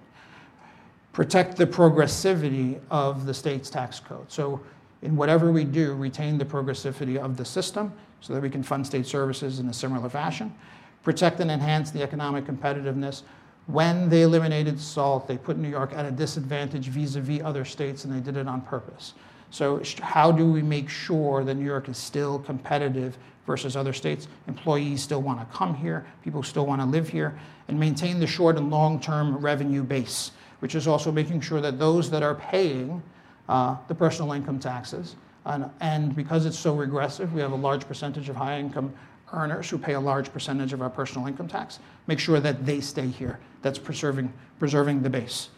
protect 1.13 1.57
the 1.57 1.67
progressivity 1.67 2.81
of 2.91 3.27
the 3.27 3.35
state's 3.35 3.71
tax 3.71 4.01
code. 4.01 4.31
So, 4.31 4.61
in 5.03 5.17
whatever 5.17 5.51
we 5.51 5.65
do, 5.65 5.95
retain 5.95 6.39
the 6.39 6.45
progressivity 6.45 7.17
of 7.17 7.37
the 7.37 7.45
system 7.45 7.93
so 8.21 8.33
that 8.33 8.41
we 8.41 8.49
can 8.49 8.63
fund 8.63 8.87
state 8.87 9.07
services 9.07 9.59
in 9.59 9.69
a 9.69 9.73
similar 9.73 10.09
fashion. 10.09 10.55
Protect 11.03 11.41
and 11.41 11.51
enhance 11.51 11.91
the 11.91 12.03
economic 12.03 12.45
competitiveness. 12.45 13.23
When 13.67 14.09
they 14.09 14.23
eliminated 14.23 14.81
SALT, 14.81 15.29
they 15.29 15.39
put 15.39 15.57
New 15.57 15.69
York 15.69 15.93
at 15.95 16.05
a 16.05 16.11
disadvantage 16.11 16.89
vis 16.89 17.15
a 17.15 17.21
vis 17.21 17.43
other 17.43 17.65
states, 17.65 18.05
and 18.05 18.15
they 18.15 18.21
did 18.21 18.37
it 18.37 18.49
on 18.49 18.61
purpose. 18.63 19.15
So, 19.51 19.83
how 20.01 20.33
do 20.33 20.51
we 20.51 20.63
make 20.63 20.89
sure 20.89 21.45
that 21.45 21.55
New 21.55 21.65
York 21.65 21.89
is 21.89 21.99
still 21.99 22.39
competitive 22.39 23.19
versus 23.47 23.77
other 23.77 23.93
states? 23.93 24.27
Employees 24.49 25.03
still 25.03 25.23
want 25.23 25.39
to 25.41 25.57
come 25.57 25.75
here, 25.75 26.07
people 26.25 26.43
still 26.43 26.67
want 26.67 26.81
to 26.81 26.87
live 26.87 27.09
here, 27.09 27.39
and 27.69 27.79
maintain 27.79 28.19
the 28.19 28.27
short 28.27 28.57
and 28.57 28.71
long 28.71 28.99
term 28.99 29.37
revenue 29.37 29.83
base, 29.83 30.33
which 30.61 30.75
is 30.75 30.89
also 30.89 31.13
making 31.13 31.41
sure 31.41 31.61
that 31.61 31.79
those 31.79 32.11
that 32.11 32.23
are 32.23 32.35
paying 32.35 33.03
uh, 33.49 33.77
the 33.89 33.95
personal 33.95 34.33
income 34.33 34.59
taxes. 34.59 35.17
And, 35.45 35.69
and, 35.81 36.15
because 36.15 36.47
it's 36.47 36.59
so 36.59 36.75
regressive, 36.75 37.33
we 37.33 37.41
have 37.41 37.53
a 37.53 37.57
large 37.57 37.87
percentage 37.87 38.29
of 38.29 38.37
high 38.37 38.59
income 38.59 38.93
earners 39.33 39.69
who 39.69 39.77
pay 39.77 39.95
a 39.95 40.01
large 40.01 40.33
percentage 40.33 40.73
of 40.73 40.83
our 40.83 40.91
personal 40.91 41.27
income 41.27 41.49
tax. 41.49 41.79
Make 42.07 42.19
sure 42.19 42.41
that 42.41 42.67
they 42.67 42.81
stay 42.81 43.07
here. 43.07 43.39
That's 43.63 43.79
preserving, 43.79 44.33
preserving 44.59 45.03
the 45.03 45.11
base. 45.11 45.49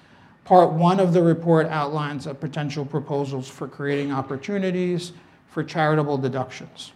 Part 0.44 0.72
one 0.72 1.00
of 1.00 1.14
the 1.14 1.22
report 1.22 1.66
outlines 1.68 2.26
potential 2.26 2.84
proposals 2.84 3.48
for 3.48 3.66
creating 3.66 4.12
opportunities 4.12 5.12
for 5.48 5.64
charitable 5.64 6.18
deductions 6.18 6.92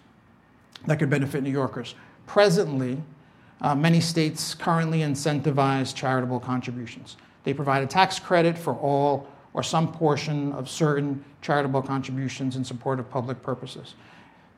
that 0.87 0.98
could 0.98 1.08
benefit 1.08 1.42
New 1.42 1.50
Yorkers. 1.50 1.94
Presently, 2.26 3.00
uh, 3.61 3.74
many 3.74 4.00
states 4.00 4.54
currently 4.54 5.00
incentivize 5.00 5.94
charitable 5.94 6.40
contributions. 6.40 7.16
They 7.44 7.54
provide 7.54 7.82
a 7.82 7.87
tax 7.87 8.18
credit 8.18 8.56
for 8.56 8.74
all 8.74 9.26
or 9.54 9.62
some 9.62 9.90
portion 9.90 10.52
of 10.52 10.68
certain 10.68 11.24
charitable 11.40 11.82
contributions 11.82 12.56
in 12.56 12.64
support 12.64 13.00
of 13.00 13.11
public 13.11 13.42
purposes. 13.42 13.94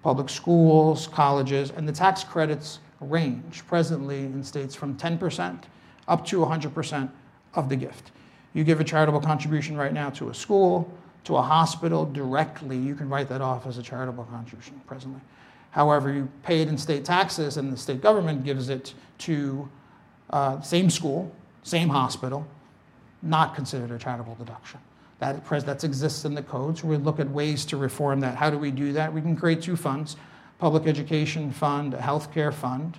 Public 0.03 0.29
schools, 0.29 1.07
colleges, 1.07 1.71
and 1.71 1.89
the 1.89 1.93
tax 1.93 2.25
credits 2.25 2.81
range 3.01 3.67
presently 3.67 4.21
in 4.21 4.45
states 4.45 4.75
from 4.75 4.97
10% 4.97 5.63
up 6.09 6.27
to 6.27 6.39
100% 6.39 7.11
of 7.55 7.69
the 7.69 7.77
gift. 7.77 8.11
You 8.53 8.65
give 8.65 8.81
a 8.81 8.85
charitable 8.85 9.21
contribution 9.21 9.77
right 9.77 9.93
now 9.93 10.11
to 10.11 10.29
a 10.29 10.35
school, 10.35 10.93
to 11.25 11.37
a 11.37 11.43
hospital 11.43 12.05
directly, 12.05 12.77
you 12.77 12.95
can 12.95 13.09
write 13.09 13.29
that 13.29 13.41
off 13.41 13.67
as 13.67 13.79
a 13.79 13.83
charitable 13.83 14.25
contribution 14.25 14.81
presently. 14.87 15.21
However, 15.71 16.13
you 16.13 16.29
pay 16.43 16.63
it 16.63 16.69
in 16.69 16.77
state 16.77 17.05
taxes 17.05 17.57
and 17.57 17.73
the 17.73 17.77
state 17.77 18.01
government 18.01 18.45
gives 18.45 18.69
it 18.69 18.95
to 19.19 19.69
uh, 20.31 20.61
same 20.61 20.91
school, 20.91 21.33
same 21.63 21.89
hospital, 21.89 22.47
not 23.23 23.55
considered 23.55 23.91
a 23.91 23.99
charitable 23.99 24.35
deduction. 24.37 24.81
That, 25.19 25.47
that 25.47 25.85
exists 25.85 26.25
in 26.25 26.35
the 26.35 26.43
code. 26.43 26.79
So 26.79 26.89
we 26.89 26.97
look 26.97 27.21
at 27.21 27.29
ways 27.29 27.67
to 27.67 27.77
reform 27.77 28.21
that. 28.21 28.37
How 28.37 28.49
do 28.49 28.59
we 28.59 28.71
do 28.71 28.95
that? 28.95 29.13
We 29.13 29.21
can 29.21 29.37
create 29.37 29.61
two 29.61 29.77
funds 29.77 30.17
public 30.61 30.87
education 30.87 31.51
fund, 31.51 31.95
a 31.95 31.99
healthcare 31.99 32.53
fund. 32.53 32.99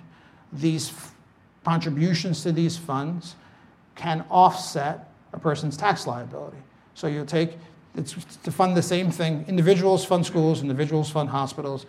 These 0.52 0.92
contributions 1.64 2.42
to 2.42 2.52
these 2.52 2.76
funds 2.76 3.36
can 3.94 4.24
offset 4.30 5.08
a 5.32 5.38
person's 5.38 5.76
tax 5.76 6.06
liability. 6.06 6.58
So 6.94 7.06
you 7.06 7.24
take 7.24 7.56
it's 7.94 8.14
to 8.42 8.50
fund 8.50 8.76
the 8.76 8.82
same 8.82 9.10
thing. 9.10 9.44
Individuals 9.48 10.04
fund 10.04 10.24
schools, 10.24 10.62
individuals 10.62 11.10
fund 11.10 11.28
hospitals, 11.28 11.86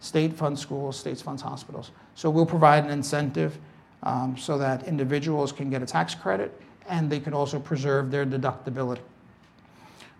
state 0.00 0.32
funds 0.32 0.60
schools, 0.60 0.98
states 0.98 1.22
funds 1.22 1.42
hospitals. 1.42 1.92
So 2.14 2.28
we'll 2.28 2.46
provide 2.46 2.84
an 2.84 2.90
incentive 2.90 3.56
um, 4.02 4.36
so 4.36 4.58
that 4.58 4.86
individuals 4.86 5.52
can 5.52 5.70
get 5.70 5.82
a 5.82 5.86
tax 5.86 6.14
credit 6.14 6.60
and 6.88 7.08
they 7.08 7.20
can 7.20 7.32
also 7.32 7.58
preserve 7.58 8.10
their 8.10 8.26
deductibility. 8.26 9.00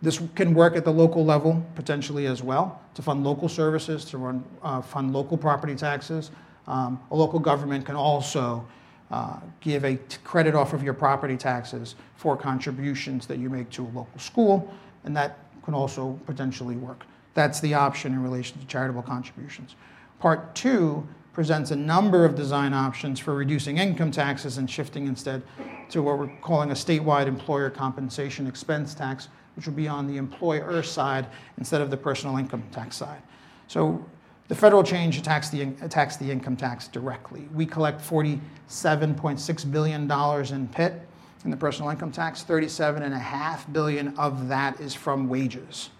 This 0.03 0.21
can 0.35 0.55
work 0.55 0.77
at 0.77 0.85
the 0.85 0.93
local 0.93 1.25
level 1.25 1.65
potentially 1.75 2.27
as 2.27 2.43
well 2.43 2.81
to 2.95 3.03
fund 3.03 3.25
local 3.25 3.49
services, 3.49 4.05
to 4.07 4.19
run, 4.19 4.45
uh, 4.63 4.83
fund 4.83 5.13
local 5.13 5.37
property 5.37 5.75
taxes. 5.75 6.31
Um, 6.67 7.01
a 7.11 7.17
local 7.17 7.39
government 7.39 7.87
can 7.87 7.97
also 7.97 8.67
uh, 9.11 9.39
give 9.61 9.85
a 9.85 9.99
credit 10.25 10.55
off 10.55 10.73
of 10.73 10.83
your 10.83 10.95
property 10.95 11.37
taxes 11.37 11.95
for 12.17 12.37
contributions 12.37 13.27
that 13.27 13.39
you 13.39 13.49
make 13.51 13.71
to 13.71 13.83
a 13.83 13.91
local 13.95 14.19
school, 14.19 14.75
and 15.05 15.17
that 15.17 15.39
can 15.63 15.75
also 15.75 16.19
potentially 16.27 16.77
work. 16.77 17.05
That's 17.35 17.61
the 17.61 17.75
option 17.75 18.13
in 18.13 18.23
relation 18.23 18.61
to 18.61 18.67
charitable 18.67 19.03
contributions. 19.03 19.75
Part 20.21 20.55
two 20.55 21.07
presents 21.33 21.71
a 21.73 21.77
number 21.77 22.25
of 22.25 22.37
design 22.37 22.73
options 22.73 23.19
for 23.19 23.35
reducing 23.35 23.79
income 23.79 24.11
taxes 24.11 24.57
and 24.59 24.71
shifting 24.71 25.07
instead 25.07 25.43
to 25.91 26.01
what 26.01 26.19
we're 26.19 26.35
calling 26.41 26.71
a 26.71 26.75
statewide 26.75 27.27
employer 27.27 27.71
compensation 27.71 28.47
expense 28.47 28.95
tax, 28.95 29.29
which 29.57 29.67
will 29.67 29.75
be 29.75 29.89
on 29.89 30.07
the 30.07 30.17
employer 30.17 30.83
side 30.83 31.27
instead 31.59 31.81
of 31.81 31.91
the 31.91 31.97
personal 31.97 32.37
income 32.37 32.63
tax 32.73 32.97
side. 32.97 33.23
So 33.69 34.05
the 34.49 34.55
federal 34.55 34.83
change 34.83 35.17
attacks 35.19 35.49
the, 35.49 35.63
attacks 35.81 36.17
the 36.17 36.31
income 36.31 36.57
tax 36.57 36.89
directly. 36.89 37.49
We 37.55 37.65
collect 37.65 38.03
$47.6 38.03 39.73
billion 39.73 40.11
in 40.11 40.69
PIT 40.69 41.09
in 41.45 41.51
the 41.51 41.57
personal 41.57 41.91
income 41.91 42.13
tax. 42.13 42.45
37.5 42.45 43.73
billion 43.73 44.17
of 44.19 44.49
that 44.49 44.81
is 44.81 44.95
from 44.95 45.29
wages. 45.29 45.91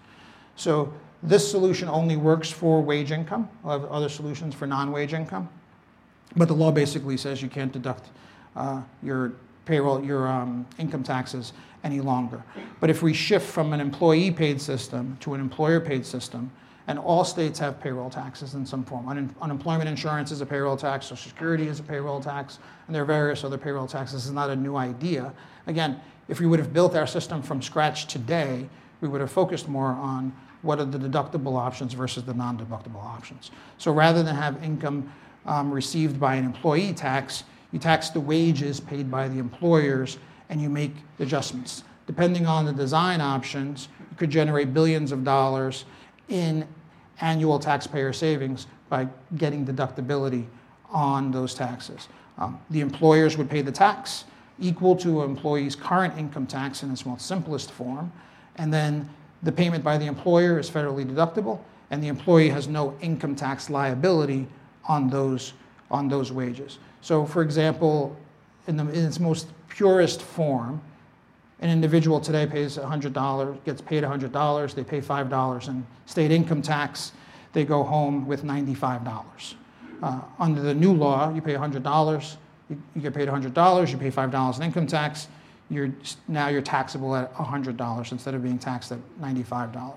So 0.55 0.93
this 1.23 1.49
solution 1.49 1.89
only 1.89 2.17
works 2.17 2.51
for 2.51 2.81
wage 2.81 3.11
income. 3.11 3.49
We'll 3.63 3.79
have 3.79 3.89
other 3.89 4.09
solutions 4.09 4.53
for 4.53 4.67
non-wage 4.67 5.13
income. 5.13 5.49
But 6.35 6.47
the 6.47 6.53
law 6.53 6.71
basically 6.71 7.17
says 7.17 7.41
you 7.41 7.49
can't 7.49 7.71
deduct 7.71 8.09
uh, 8.55 8.81
your 9.01 9.33
payroll, 9.65 10.03
your 10.03 10.27
um, 10.27 10.65
income 10.77 11.03
taxes 11.03 11.53
any 11.85 12.01
longer. 12.01 12.43
But 12.81 12.89
if 12.89 13.01
we 13.01 13.13
shift 13.13 13.49
from 13.49 13.71
an 13.71 13.79
employee 13.79 14.31
paid 14.31 14.59
system 14.59 15.17
to 15.21 15.35
an 15.35 15.39
employer 15.39 15.79
paid 15.79 16.05
system, 16.05 16.51
and 16.87 16.99
all 16.99 17.23
states 17.23 17.57
have 17.59 17.79
payroll 17.79 18.09
taxes 18.09 18.53
in 18.53 18.65
some 18.65 18.83
form. 18.83 19.07
Un- 19.07 19.35
unemployment 19.41 19.89
insurance 19.89 20.31
is 20.31 20.41
a 20.41 20.45
payroll 20.45 20.77
tax, 20.77 21.07
Social 21.07 21.29
Security 21.29 21.67
is 21.67 21.79
a 21.79 21.83
payroll 21.83 22.19
tax, 22.19 22.59
and 22.85 22.95
there 22.95 23.01
are 23.01 23.05
various 23.05 23.43
other 23.43 23.57
payroll 23.57 23.87
taxes. 23.87 24.13
This 24.13 24.25
is 24.25 24.31
not 24.31 24.49
a 24.49 24.55
new 24.55 24.75
idea. 24.75 25.33
Again, 25.65 25.99
if 26.27 26.39
we 26.39 26.45
would 26.45 26.59
have 26.59 26.73
built 26.73 26.95
our 26.95 27.07
system 27.07 27.41
from 27.41 27.61
scratch 27.61 28.05
today, 28.05 28.67
we 29.01 29.07
would 29.07 29.21
have 29.21 29.31
focused 29.31 29.67
more 29.67 29.87
on 29.87 30.31
what 30.61 30.79
are 30.79 30.85
the 30.85 30.97
deductible 30.97 31.57
options 31.57 31.93
versus 31.93 32.23
the 32.23 32.33
non 32.33 32.57
deductible 32.57 33.03
options. 33.03 33.51
So 33.77 33.91
rather 33.91 34.23
than 34.23 34.35
have 34.35 34.63
income 34.63 35.11
um, 35.45 35.71
received 35.71 36.19
by 36.19 36.35
an 36.35 36.45
employee 36.45 36.93
tax, 36.93 37.43
you 37.71 37.79
tax 37.79 38.09
the 38.09 38.19
wages 38.19 38.79
paid 38.79 39.09
by 39.09 39.27
the 39.27 39.37
employers 39.37 40.17
and 40.49 40.61
you 40.61 40.69
make 40.69 40.93
adjustments. 41.19 41.83
Depending 42.07 42.45
on 42.45 42.65
the 42.65 42.73
design 42.73 43.21
options, 43.21 43.87
you 43.99 44.17
could 44.17 44.29
generate 44.29 44.73
billions 44.73 45.11
of 45.11 45.23
dollars 45.23 45.85
in 46.29 46.67
annual 47.21 47.59
taxpayer 47.59 48.13
savings 48.13 48.67
by 48.89 49.07
getting 49.37 49.65
deductibility 49.65 50.45
on 50.89 51.31
those 51.31 51.53
taxes. 51.53 52.07
Um, 52.37 52.59
the 52.69 52.81
employers 52.81 53.37
would 53.37 53.49
pay 53.49 53.61
the 53.61 53.71
tax 53.71 54.25
equal 54.59 54.95
to 54.97 55.23
an 55.23 55.29
employee's 55.29 55.75
current 55.75 56.17
income 56.17 56.47
tax 56.47 56.83
in 56.83 56.91
its 56.91 57.05
most 57.05 57.25
simplest 57.25 57.71
form, 57.71 58.11
and 58.57 58.73
then 58.73 59.09
the 59.43 59.51
payment 59.51 59.83
by 59.83 59.97
the 59.97 60.05
employer 60.05 60.59
is 60.59 60.69
federally 60.69 61.05
deductible, 61.05 61.59
and 61.91 62.03
the 62.03 62.07
employee 62.07 62.49
has 62.49 62.67
no 62.67 62.95
income 63.01 63.35
tax 63.35 63.69
liability 63.69 64.47
on 64.85 65.09
those, 65.09 65.53
on 65.91 66.07
those 66.07 66.31
wages. 66.31 66.79
So, 67.01 67.25
for 67.25 67.41
example, 67.41 68.15
in, 68.67 68.77
the, 68.77 68.83
in 68.89 69.05
its 69.05 69.19
most 69.19 69.47
purest 69.75 70.21
form, 70.21 70.81
an 71.59 71.69
individual 71.69 72.19
today 72.19 72.45
pays 72.45 72.77
$100, 72.77 73.63
gets 73.65 73.81
paid 73.81 74.03
$100, 74.03 74.73
they 74.73 74.83
pay 74.83 75.01
$5 75.01 75.67
in 75.67 75.85
state 76.05 76.31
income 76.31 76.61
tax, 76.61 77.11
they 77.53 77.65
go 77.65 77.83
home 77.83 78.25
with 78.25 78.43
$95. 78.43 79.55
Uh, 80.01 80.21
under 80.39 80.61
the 80.61 80.73
new 80.73 80.93
law, 80.93 81.33
you 81.33 81.41
pay 81.41 81.53
$100, 81.53 82.35
you, 82.69 82.81
you 82.95 83.01
get 83.01 83.13
paid 83.13 83.27
$100, 83.27 83.91
you 83.91 83.97
pay 83.97 84.11
$5 84.11 84.57
in 84.57 84.63
income 84.63 84.87
tax, 84.87 85.27
you're, 85.69 85.91
now 86.27 86.47
you're 86.47 86.61
taxable 86.61 87.15
at 87.15 87.33
$100 87.33 88.11
instead 88.11 88.33
of 88.33 88.43
being 88.43 88.59
taxed 88.59 88.91
at 88.91 88.99
$95. 89.19 89.95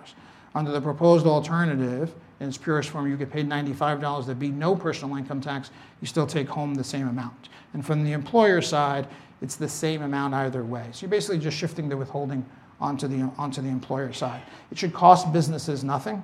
Under 0.54 0.72
the 0.72 0.80
proposed 0.80 1.26
alternative, 1.26 2.14
in 2.40 2.48
its 2.48 2.56
purest 2.56 2.90
form, 2.90 3.08
you 3.08 3.16
get 3.16 3.30
paid 3.30 3.48
$95, 3.48 4.26
there'd 4.26 4.38
be 4.38 4.50
no 4.50 4.74
personal 4.74 5.16
income 5.16 5.40
tax, 5.40 5.70
you 6.00 6.06
still 6.06 6.26
take 6.26 6.48
home 6.48 6.74
the 6.74 6.84
same 6.84 7.08
amount. 7.08 7.48
And 7.74 7.84
from 7.84 8.04
the 8.04 8.12
employer 8.12 8.62
side, 8.62 9.08
it's 9.40 9.56
the 9.56 9.68
same 9.68 10.02
amount 10.02 10.34
either 10.34 10.64
way. 10.64 10.86
So 10.92 11.02
you're 11.02 11.10
basically 11.10 11.38
just 11.38 11.56
shifting 11.56 11.88
the 11.88 11.96
withholding 11.96 12.44
onto 12.80 13.08
the, 13.08 13.30
onto 13.38 13.60
the 13.60 13.68
employer 13.68 14.12
side. 14.12 14.42
It 14.70 14.78
should 14.78 14.92
cost 14.92 15.32
businesses 15.32 15.84
nothing, 15.84 16.22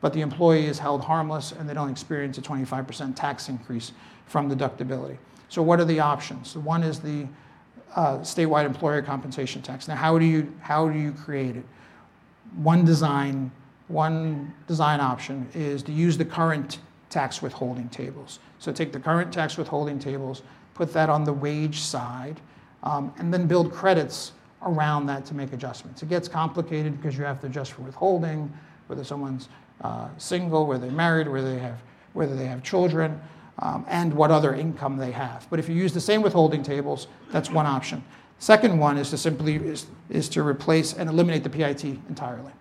but 0.00 0.12
the 0.12 0.20
employee 0.20 0.66
is 0.66 0.78
held 0.78 1.02
harmless 1.02 1.52
and 1.52 1.68
they 1.68 1.74
don't 1.74 1.90
experience 1.90 2.38
a 2.38 2.42
25% 2.42 3.14
tax 3.14 3.48
increase 3.48 3.92
from 4.26 4.50
deductibility. 4.50 5.18
So 5.48 5.62
what 5.62 5.80
are 5.80 5.84
the 5.84 6.00
options? 6.00 6.56
One 6.56 6.82
is 6.82 7.00
the 7.00 7.28
uh, 7.94 8.18
statewide 8.18 8.64
employer 8.64 9.02
compensation 9.02 9.60
tax. 9.62 9.86
Now, 9.86 9.96
how 9.96 10.18
do 10.18 10.24
you 10.24 10.52
how 10.60 10.88
do 10.88 10.98
you 10.98 11.12
create 11.12 11.56
it? 11.56 11.64
One 12.56 12.84
design 12.86 13.50
one 13.88 14.54
design 14.66 15.00
option 15.00 15.46
is 15.54 15.82
to 15.82 15.92
use 15.92 16.16
the 16.16 16.24
current 16.24 16.78
tax 17.10 17.42
withholding 17.42 17.90
tables. 17.90 18.38
So 18.58 18.72
take 18.72 18.92
the 18.92 19.00
current 19.00 19.32
tax 19.32 19.58
withholding 19.58 19.98
tables, 19.98 20.42
put 20.72 20.92
that 20.94 21.10
on 21.10 21.24
the 21.24 21.32
wage 21.32 21.80
side, 21.80 22.40
um, 22.82 23.12
and 23.18 23.32
then 23.32 23.46
build 23.46 23.72
credits 23.72 24.32
around 24.62 25.06
that 25.06 25.24
to 25.26 25.34
make 25.34 25.52
adjustments. 25.52 26.02
It 26.02 26.08
gets 26.08 26.28
complicated 26.28 26.96
because 26.96 27.16
you 27.16 27.24
have 27.24 27.40
to 27.40 27.46
adjust 27.46 27.72
for 27.72 27.82
withholding, 27.82 28.52
whether 28.86 29.04
someone's 29.04 29.48
uh, 29.82 30.08
single, 30.18 30.66
whether 30.66 30.86
they're 30.86 30.96
married, 30.96 31.28
whether 31.28 31.52
they 31.52 31.60
have, 31.60 31.80
whether 32.12 32.36
they 32.36 32.46
have 32.46 32.62
children, 32.62 33.20
um, 33.58 33.84
and 33.88 34.12
what 34.12 34.30
other 34.30 34.54
income 34.54 34.96
they 34.96 35.10
have. 35.10 35.46
But 35.50 35.58
if 35.58 35.68
you 35.68 35.74
use 35.74 35.92
the 35.92 36.00
same 36.00 36.22
withholding 36.22 36.62
tables, 36.62 37.08
that's 37.30 37.50
one 37.50 37.66
option. 37.66 38.04
Second 38.38 38.78
one 38.78 38.98
is 38.98 39.10
to 39.10 39.18
simply 39.18 39.56
is, 39.56 39.86
is 40.10 40.28
to 40.30 40.42
replace 40.42 40.94
and 40.94 41.08
eliminate 41.08 41.44
the 41.44 41.50
PIT 41.50 41.84
entirely. 41.84 42.52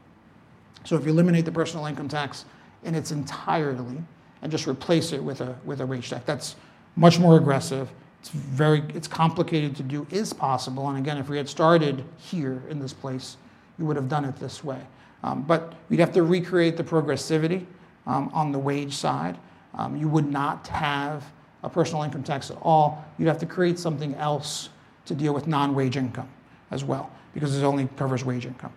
So 0.83 0.95
if 0.95 1.05
you 1.05 1.11
eliminate 1.11 1.45
the 1.45 1.51
personal 1.51 1.85
income 1.85 2.07
tax 2.07 2.45
in 2.83 2.95
its 2.95 3.11
entirety 3.11 4.03
and 4.41 4.51
just 4.51 4.67
replace 4.67 5.11
it 5.11 5.23
with 5.23 5.41
a 5.41 5.55
with 5.65 5.81
a 5.81 5.85
wage 5.85 6.09
tax, 6.09 6.23
that's 6.25 6.55
much 6.95 7.19
more 7.19 7.37
aggressive. 7.37 7.89
It's 8.21 8.29
very 8.29 8.83
it's 8.93 9.07
complicated 9.07 9.75
to 9.77 9.83
do, 9.83 10.05
is 10.11 10.31
possible. 10.31 10.87
And 10.89 10.99
again, 10.99 11.17
if 11.17 11.27
we 11.27 11.37
had 11.37 11.49
started 11.49 12.05
here 12.17 12.61
in 12.69 12.79
this 12.79 12.93
place, 12.93 13.35
you 13.79 13.85
would 13.85 13.95
have 13.95 14.07
done 14.07 14.25
it 14.25 14.35
this 14.35 14.63
way. 14.63 14.79
Um, 15.23 15.41
but 15.41 15.73
we'd 15.89 15.99
have 15.99 16.13
to 16.13 16.21
recreate 16.21 16.77
the 16.77 16.83
progressivity 16.83 17.65
um, 18.05 18.29
on 18.31 18.51
the 18.51 18.59
wage 18.59 18.93
side. 18.93 19.37
Um, 19.73 19.95
you 19.95 20.07
would 20.07 20.31
not 20.31 20.67
have 20.67 21.25
a 21.63 21.69
personal 21.69 22.03
income 22.03 22.21
tax 22.21 22.51
at 22.51 22.57
all. 22.61 23.03
You'd 23.17 23.27
have 23.27 23.39
to 23.39 23.47
create 23.47 23.79
something 23.79 24.13
else 24.15 24.69
to 25.05 25.15
deal 25.15 25.33
with 25.33 25.47
non-wage 25.47 25.97
income 25.97 26.29
as 26.69 26.83
well, 26.83 27.11
because 27.33 27.57
it 27.57 27.63
only 27.63 27.87
covers 27.97 28.23
wage 28.23 28.45
income. 28.45 28.73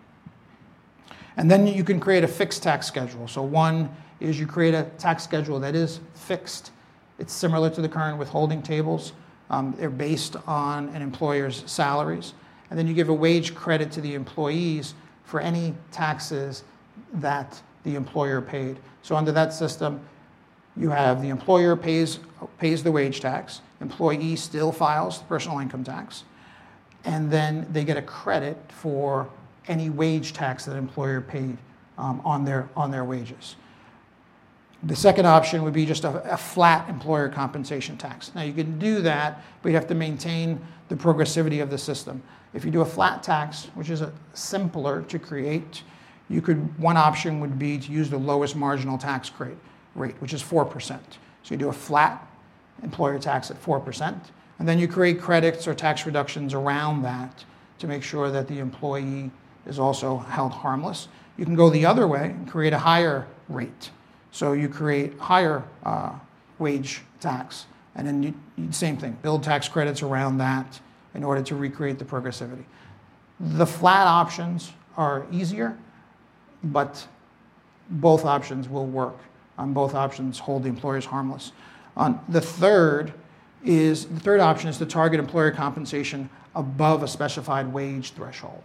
And 1.36 1.50
then 1.50 1.66
you 1.66 1.84
can 1.84 2.00
create 2.00 2.24
a 2.24 2.28
fixed 2.28 2.62
tax 2.62 2.86
schedule. 2.86 3.28
So 3.28 3.42
one 3.42 3.94
is 4.20 4.40
you 4.40 4.46
create 4.46 4.72
a 4.72 4.84
tax 4.98 5.22
schedule 5.22 5.60
that 5.60 5.74
is 5.74 6.00
fixed. 6.14 6.70
It's 7.18 7.32
similar 7.32 7.68
to 7.70 7.82
the 7.82 7.88
current 7.88 8.18
withholding 8.18 8.62
tables. 8.62 9.12
Um, 9.50 9.74
they're 9.78 9.90
based 9.90 10.36
on 10.46 10.88
an 10.90 11.02
employer's 11.02 11.62
salaries. 11.70 12.34
And 12.70 12.78
then 12.78 12.86
you 12.86 12.94
give 12.94 13.08
a 13.08 13.14
wage 13.14 13.54
credit 13.54 13.92
to 13.92 14.00
the 14.00 14.14
employees 14.14 14.94
for 15.24 15.40
any 15.40 15.74
taxes 15.92 16.64
that 17.14 17.60
the 17.84 17.94
employer 17.94 18.40
paid. 18.40 18.78
So 19.02 19.16
under 19.16 19.32
that 19.32 19.52
system, 19.52 20.00
you 20.76 20.90
have 20.90 21.22
the 21.22 21.28
employer 21.28 21.76
pays, 21.76 22.18
pays 22.58 22.82
the 22.82 22.90
wage 22.90 23.20
tax, 23.20 23.60
employee 23.80 24.36
still 24.36 24.72
files 24.72 25.20
the 25.20 25.24
personal 25.26 25.60
income 25.60 25.84
tax, 25.84 26.24
and 27.04 27.30
then 27.30 27.66
they 27.70 27.84
get 27.84 27.96
a 27.96 28.02
credit 28.02 28.56
for 28.68 29.28
any 29.68 29.90
wage 29.90 30.32
tax 30.32 30.64
that 30.64 30.76
employer 30.76 31.20
paid 31.20 31.56
um, 31.96 32.20
on, 32.24 32.44
their, 32.44 32.68
on 32.76 32.90
their 32.90 33.04
wages. 33.04 33.56
The 34.84 34.96
second 34.96 35.26
option 35.26 35.62
would 35.62 35.72
be 35.72 35.86
just 35.86 36.04
a, 36.04 36.32
a, 36.32 36.36
flat 36.36 36.88
employer 36.90 37.30
compensation 37.30 37.96
tax. 37.96 38.34
Now, 38.34 38.42
you 38.42 38.52
can 38.52 38.78
do 38.78 39.00
that, 39.00 39.42
but 39.62 39.70
you 39.70 39.74
have 39.76 39.86
to 39.86 39.94
maintain 39.94 40.60
the 40.88 40.94
progressivity 40.94 41.62
of 41.62 41.70
the 41.70 41.78
system. 41.78 42.22
If 42.52 42.66
you 42.66 42.70
do 42.70 42.82
a 42.82 42.84
flat 42.86 43.22
tax, 43.22 43.70
which 43.74 43.88
is 43.88 44.02
simpler 44.34 45.02
to 45.02 45.18
create, 45.18 45.82
you 46.28 46.42
could, 46.42 46.78
one 46.78 46.98
option 46.98 47.40
would 47.40 47.58
be 47.58 47.78
to 47.78 47.92
use 47.92 48.10
the 48.10 48.18
lowest 48.18 48.56
marginal 48.56 48.98
tax 48.98 49.30
rate, 49.38 49.56
rate, 49.94 50.16
which 50.20 50.34
is 50.34 50.42
4%. 50.42 50.88
So 50.90 50.98
you 51.48 51.56
do 51.56 51.70
a 51.70 51.72
flat 51.72 52.26
employer 52.82 53.18
tax 53.18 53.50
at 53.50 53.62
4%, 53.62 54.14
and 54.58 54.68
then 54.68 54.78
you 54.78 54.86
create 54.86 55.18
credits 55.18 55.66
or 55.66 55.74
tax 55.74 56.04
reductions 56.04 56.52
around 56.52 57.02
that 57.02 57.44
to 57.78 57.86
make 57.86 58.02
sure 58.02 58.30
that 58.30 58.48
the 58.48 58.58
employee 58.58 59.30
is 59.66 59.78
also 59.78 60.18
held 60.18 60.52
harmless. 60.52 61.08
You 61.38 61.46
can 61.46 61.54
go 61.54 61.70
the 61.70 61.86
other 61.86 62.06
way 62.06 62.26
and 62.26 62.48
create 62.48 62.72
a 62.72 62.78
higher 62.78 63.26
rate. 63.48 63.90
So 64.34 64.52
you 64.52 64.68
create 64.68 65.16
higher 65.16 65.62
uh, 65.84 66.10
wage 66.58 67.02
tax, 67.20 67.66
and 67.94 68.04
then 68.04 68.20
you, 68.24 68.34
same 68.72 68.96
thing, 68.96 69.16
build 69.22 69.44
tax 69.44 69.68
credits 69.68 70.02
around 70.02 70.38
that 70.38 70.80
in 71.14 71.22
order 71.22 71.40
to 71.44 71.54
recreate 71.54 72.00
the 72.00 72.04
progressivity. 72.04 72.64
The 73.38 73.64
flat 73.64 74.08
options 74.08 74.72
are 74.96 75.24
easier, 75.30 75.78
but 76.64 77.06
both 77.88 78.24
options 78.24 78.68
will 78.68 78.86
work. 78.86 79.18
On 79.56 79.72
both 79.72 79.94
options, 79.94 80.40
hold 80.40 80.64
the 80.64 80.68
employers 80.68 81.04
harmless. 81.04 81.52
On 81.96 82.18
the 82.28 82.40
third 82.40 83.14
is 83.64 84.06
the 84.06 84.18
third 84.18 84.40
option 84.40 84.68
is 84.68 84.78
to 84.78 84.86
target 84.86 85.20
employer 85.20 85.52
compensation 85.52 86.28
above 86.56 87.04
a 87.04 87.08
specified 87.08 87.72
wage 87.72 88.10
threshold 88.10 88.64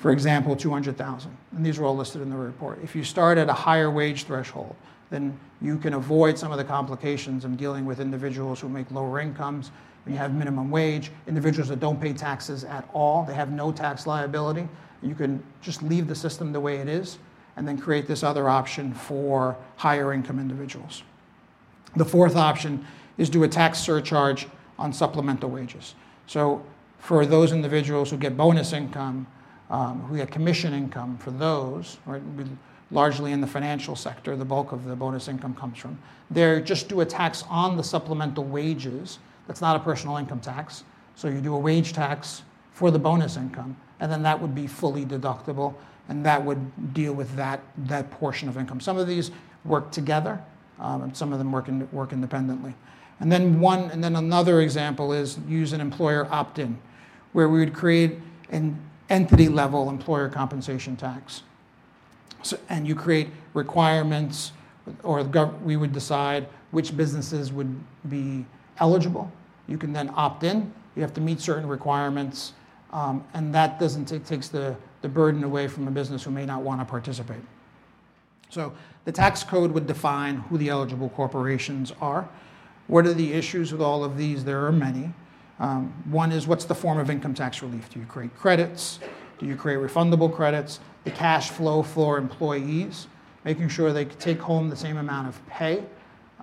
for 0.00 0.10
example, 0.10 0.56
200,000. 0.56 1.36
And 1.54 1.64
these 1.64 1.78
are 1.78 1.84
all 1.84 1.94
listed 1.94 2.22
in 2.22 2.30
the 2.30 2.36
report. 2.36 2.80
If 2.82 2.96
you 2.96 3.04
start 3.04 3.36
at 3.36 3.50
a 3.50 3.52
higher 3.52 3.90
wage 3.90 4.24
threshold, 4.24 4.74
then 5.10 5.38
you 5.60 5.76
can 5.76 5.92
avoid 5.92 6.38
some 6.38 6.50
of 6.50 6.56
the 6.56 6.64
complications 6.64 7.44
of 7.44 7.58
dealing 7.58 7.84
with 7.84 8.00
individuals 8.00 8.60
who 8.60 8.68
make 8.70 8.90
lower 8.90 9.20
incomes. 9.20 9.70
When 10.04 10.14
you 10.14 10.18
have 10.18 10.34
minimum 10.34 10.70
wage, 10.70 11.10
individuals 11.26 11.68
that 11.68 11.80
don't 11.80 12.00
pay 12.00 12.14
taxes 12.14 12.64
at 12.64 12.88
all, 12.94 13.24
they 13.24 13.34
have 13.34 13.52
no 13.52 13.70
tax 13.70 14.06
liability. 14.06 14.66
You 15.02 15.14
can 15.14 15.42
just 15.60 15.82
leave 15.82 16.08
the 16.08 16.14
system 16.14 16.50
the 16.50 16.60
way 16.60 16.76
it 16.76 16.88
is 16.88 17.18
and 17.56 17.68
then 17.68 17.76
create 17.76 18.06
this 18.06 18.22
other 18.22 18.48
option 18.48 18.94
for 18.94 19.54
higher 19.76 20.14
income 20.14 20.38
individuals. 20.38 21.02
The 21.94 22.06
fourth 22.06 22.36
option 22.36 22.86
is 23.18 23.28
do 23.28 23.42
a 23.42 23.48
tax 23.48 23.78
surcharge 23.78 24.46
on 24.78 24.94
supplemental 24.94 25.50
wages. 25.50 25.94
So 26.26 26.64
for 27.00 27.26
those 27.26 27.52
individuals 27.52 28.10
who 28.10 28.16
get 28.16 28.34
bonus 28.34 28.72
income, 28.72 29.26
um, 29.70 30.10
we 30.10 30.18
get 30.18 30.30
commission 30.30 30.74
income 30.74 31.16
for 31.18 31.30
those, 31.30 31.98
right? 32.06 32.22
largely 32.90 33.32
in 33.32 33.40
the 33.40 33.46
financial 33.46 33.94
sector, 33.94 34.36
the 34.36 34.44
bulk 34.44 34.72
of 34.72 34.84
the 34.84 34.96
bonus 34.96 35.28
income 35.28 35.54
comes 35.54 35.78
from. 35.78 35.98
They 36.30 36.60
just 36.60 36.88
do 36.88 37.00
a 37.00 37.06
tax 37.06 37.44
on 37.48 37.76
the 37.76 37.84
supplemental 37.84 38.44
wages. 38.44 39.18
That's 39.46 39.60
not 39.60 39.76
a 39.76 39.78
personal 39.78 40.16
income 40.16 40.40
tax. 40.40 40.84
So 41.14 41.28
you 41.28 41.40
do 41.40 41.54
a 41.54 41.58
wage 41.58 41.92
tax 41.92 42.42
for 42.72 42.90
the 42.90 42.98
bonus 42.98 43.36
income, 43.36 43.76
and 44.00 44.10
then 44.10 44.22
that 44.22 44.40
would 44.40 44.54
be 44.54 44.66
fully 44.66 45.04
deductible, 45.04 45.74
and 46.08 46.24
that 46.24 46.44
would 46.44 46.94
deal 46.94 47.12
with 47.12 47.34
that, 47.36 47.60
that 47.76 48.10
portion 48.10 48.48
of 48.48 48.56
income. 48.56 48.80
Some 48.80 48.96
of 48.96 49.06
these 49.06 49.30
work 49.64 49.90
together, 49.92 50.42
um, 50.78 51.02
and 51.02 51.16
some 51.16 51.32
of 51.32 51.38
them 51.38 51.52
work, 51.52 51.68
in, 51.68 51.88
work 51.92 52.12
independently. 52.12 52.74
And 53.20 53.30
then 53.30 53.60
one, 53.60 53.90
and 53.90 54.02
then 54.02 54.16
another 54.16 54.62
example 54.62 55.12
is 55.12 55.38
use 55.46 55.72
an 55.74 55.80
employer 55.80 56.26
opt-in, 56.30 56.78
where 57.32 57.48
we 57.48 57.58
would 57.58 57.74
create 57.74 58.18
an 58.48 58.80
entity 59.10 59.48
level 59.48 59.90
employer 59.90 60.28
compensation 60.28 60.96
tax. 60.96 61.42
So, 62.42 62.58
and 62.68 62.86
you 62.86 62.94
create 62.94 63.28
requirements, 63.52 64.52
or 65.02 65.22
we 65.62 65.76
would 65.76 65.92
decide 65.92 66.46
which 66.70 66.96
businesses 66.96 67.52
would 67.52 67.78
be 68.08 68.46
eligible. 68.78 69.30
You 69.68 69.76
can 69.76 69.92
then 69.92 70.10
opt 70.14 70.44
in. 70.44 70.72
You 70.96 71.02
have 71.02 71.12
to 71.14 71.20
meet 71.20 71.40
certain 71.40 71.68
requirements, 71.68 72.54
um, 72.92 73.24
and 73.34 73.54
that 73.54 73.78
doesn't 73.78 74.06
take, 74.06 74.24
takes 74.24 74.48
the, 74.48 74.74
the 75.02 75.08
burden 75.08 75.44
away 75.44 75.68
from 75.68 75.86
a 75.86 75.90
business 75.90 76.22
who 76.22 76.30
may 76.30 76.46
not 76.46 76.62
want 76.62 76.80
to 76.80 76.84
participate. 76.84 77.42
So 78.48 78.72
the 79.04 79.12
tax 79.12 79.44
code 79.44 79.70
would 79.72 79.86
define 79.86 80.36
who 80.36 80.58
the 80.58 80.68
eligible 80.68 81.08
corporations 81.10 81.92
are. 82.00 82.28
What 82.88 83.06
are 83.06 83.14
the 83.14 83.32
issues 83.32 83.70
with 83.70 83.80
all 83.80 84.02
of 84.02 84.16
these? 84.16 84.44
There 84.44 84.66
are 84.66 84.72
many. 84.72 85.12
Um, 85.60 85.92
one 86.06 86.32
is 86.32 86.46
what's 86.46 86.64
the 86.64 86.74
form 86.74 86.98
of 86.98 87.10
income 87.10 87.34
tax 87.34 87.62
relief? 87.62 87.90
Do 87.90 88.00
you 88.00 88.06
create 88.06 88.34
credits? 88.36 88.98
Do 89.38 89.46
you 89.46 89.54
create 89.54 89.78
refundable 89.78 90.34
credits? 90.34 90.80
The 91.04 91.10
cash 91.10 91.50
flow 91.50 91.82
for 91.82 92.18
employees, 92.18 93.06
making 93.44 93.68
sure 93.68 93.92
they 93.92 94.06
take 94.06 94.40
home 94.40 94.70
the 94.70 94.76
same 94.76 94.96
amount 94.96 95.28
of 95.28 95.46
pay. 95.46 95.84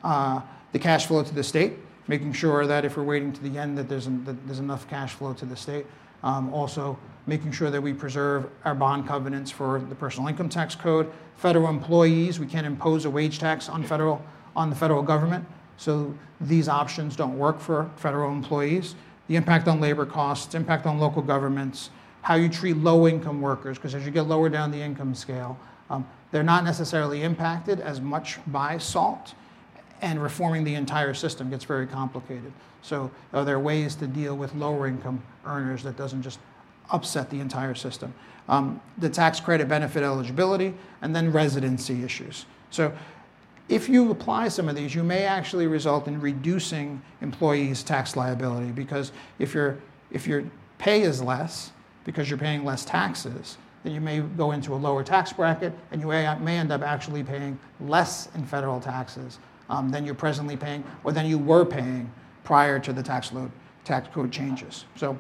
Uh, 0.04 0.42
the 0.72 0.80
cash 0.80 1.08
flow 1.08 1.24
to 1.24 1.34
the 1.34 1.44
state, 1.44 1.74
making 2.08 2.32
sure 2.34 2.68
that 2.68 2.86
if 2.86 2.96
we're 2.96 3.04
waiting 3.04 3.34
to 3.34 3.42
the 3.42 3.58
end 3.58 3.78
that 3.78 3.90
there's, 3.90 4.06
that 4.06 4.46
there's 4.46 4.60
enough 4.60 4.88
cash 4.88 5.14
flow 5.14 5.34
to 5.34 5.46
the 5.46 5.56
state. 5.56 5.88
Um, 6.24 6.54
also, 6.54 6.98
making 7.26 7.52
sure 7.52 7.70
that 7.72 7.82
we 7.82 7.94
preserve 7.94 8.50
our 8.66 8.74
bond 8.76 9.08
covenants 9.08 9.52
for 9.52 9.80
the 9.80 9.96
personal 9.96 10.30
income 10.30 10.50
tax 10.50 10.76
code. 10.76 11.12
Federal 11.36 11.70
employees, 11.70 12.40
we 12.40 12.46
can't 12.46 12.66
impose 12.66 13.06
a 13.06 13.10
wage 13.10 13.40
tax 13.40 13.68
on 13.68 13.84
federal 13.84 14.24
on 14.56 14.70
the 14.72 14.76
federal 14.76 15.04
government, 15.04 15.46
so 15.78 16.12
these 16.42 16.68
options 16.68 17.16
don't 17.16 17.38
work 17.38 17.60
for 17.60 17.92
federal 17.96 18.32
employees 18.32 18.96
the 19.28 19.36
impact 19.36 19.68
on 19.68 19.80
labor 19.80 20.06
costs, 20.06 20.56
impact 20.56 20.86
on 20.86 21.00
local 21.00 21.22
governments, 21.22 21.90
how 22.22 22.36
you 22.36 22.50
treat 22.50 22.78
low 22.78 23.08
income 23.08 23.42
workers, 23.42 23.78
because 23.78 23.96
as 23.96 24.06
you 24.06 24.12
get 24.12 24.24
lower 24.24 24.50
down 24.50 24.72
the 24.72 24.82
income 24.82 25.16
scale, 25.16 25.58
um, 25.90 26.08
they're 26.32 26.44
not 26.44 26.64
necessarily 26.64 27.24
impacted 27.24 27.80
as 27.80 28.02
much 28.02 28.40
by 28.48 28.78
SALT, 28.78 29.34
and 30.02 30.22
reforming 30.22 30.64
the 30.64 30.76
entire 30.76 31.14
system 31.14 31.50
gets 31.50 31.64
very 31.64 31.88
complicated. 31.88 32.52
So, 32.82 33.12
are 33.34 33.44
there 33.44 33.60
ways 33.60 33.96
to 33.96 34.08
deal 34.08 34.36
with 34.38 34.54
lower 34.56 34.88
income 34.88 35.22
earners 35.46 35.84
that 35.84 35.98
doesn't 35.98 36.22
just 36.22 36.40
upset 36.92 37.30
the 37.30 37.40
entire 37.40 37.76
system? 37.76 38.14
Um, 38.48 38.80
the 38.98 39.10
tax 39.10 39.40
credit 39.40 39.68
benefit 39.68 40.04
eligibility, 40.04 40.74
and 41.02 41.16
then 41.16 41.32
residency 41.32 42.04
issues. 42.04 42.46
So, 42.70 42.94
if 43.70 43.90
you 43.90 44.12
apply 44.12 44.48
some 44.48 44.70
of 44.70 44.76
these, 44.76 44.96
you 44.96 45.04
may 45.04 45.24
actually 45.24 45.68
result 45.68 46.08
in 46.08 46.22
reducing 46.22 47.02
employees' 47.22 47.84
tax 47.84 48.16
liability 48.16 48.72
because 48.72 49.12
if, 49.40 49.54
your 49.54 49.78
if 50.12 50.26
your 50.26 50.44
pay 50.78 51.02
is 51.02 51.22
less 51.22 51.72
because 52.06 52.30
you're 52.30 52.40
paying 52.40 52.64
less 52.64 52.86
taxes, 52.86 53.58
then 53.84 53.94
you 53.94 54.02
may 54.02 54.22
go 54.22 54.52
into 54.52 54.74
a 54.74 54.76
lower 54.76 55.04
tax 55.04 55.34
bracket 55.34 55.74
and 55.92 56.02
you 56.02 56.08
may, 56.08 56.34
may 56.40 56.58
end 56.58 56.72
up 56.72 56.82
actually 56.82 57.24
paying 57.24 57.60
less 57.82 58.30
in 58.36 58.46
federal 58.46 58.80
taxes 58.80 59.40
um, 59.70 59.90
than 59.90 60.06
you're 60.06 60.16
presently 60.16 60.56
paying 60.56 60.84
or 61.04 61.12
than 61.12 61.26
you 61.26 61.38
were 61.38 61.66
paying 61.66 62.10
prior 62.44 62.80
to 62.80 62.94
the 62.94 63.04
tax 63.04 63.34
load 63.34 63.52
tax 63.84 64.08
code 64.14 64.32
changes. 64.32 64.86
So 64.96 65.18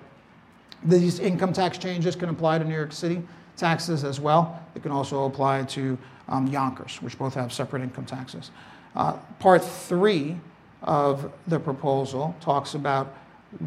These 0.84 1.20
income 1.20 1.54
tax 1.54 1.78
changes 1.78 2.16
can 2.16 2.30
apply 2.30 2.60
to 2.60 2.66
New 2.66 2.76
York 2.76 2.94
City 2.94 3.22
taxes 3.56 4.04
as 4.04 4.20
well. 4.20 4.64
It 4.76 4.84
can 4.84 4.92
also 4.92 5.26
apply 5.26 5.64
to 5.64 5.98
um, 6.30 6.48
Yonkers, 6.48 7.02
which 7.02 7.18
both 7.18 7.34
have 7.34 7.52
separate 7.54 7.82
income 7.82 8.06
taxes. 8.06 8.52
Uh, 8.96 9.14
part 9.40 9.64
three 9.64 10.38
of 10.82 11.32
the 11.48 11.60
proposal 11.60 12.36
talks 12.40 12.74
about 12.74 13.16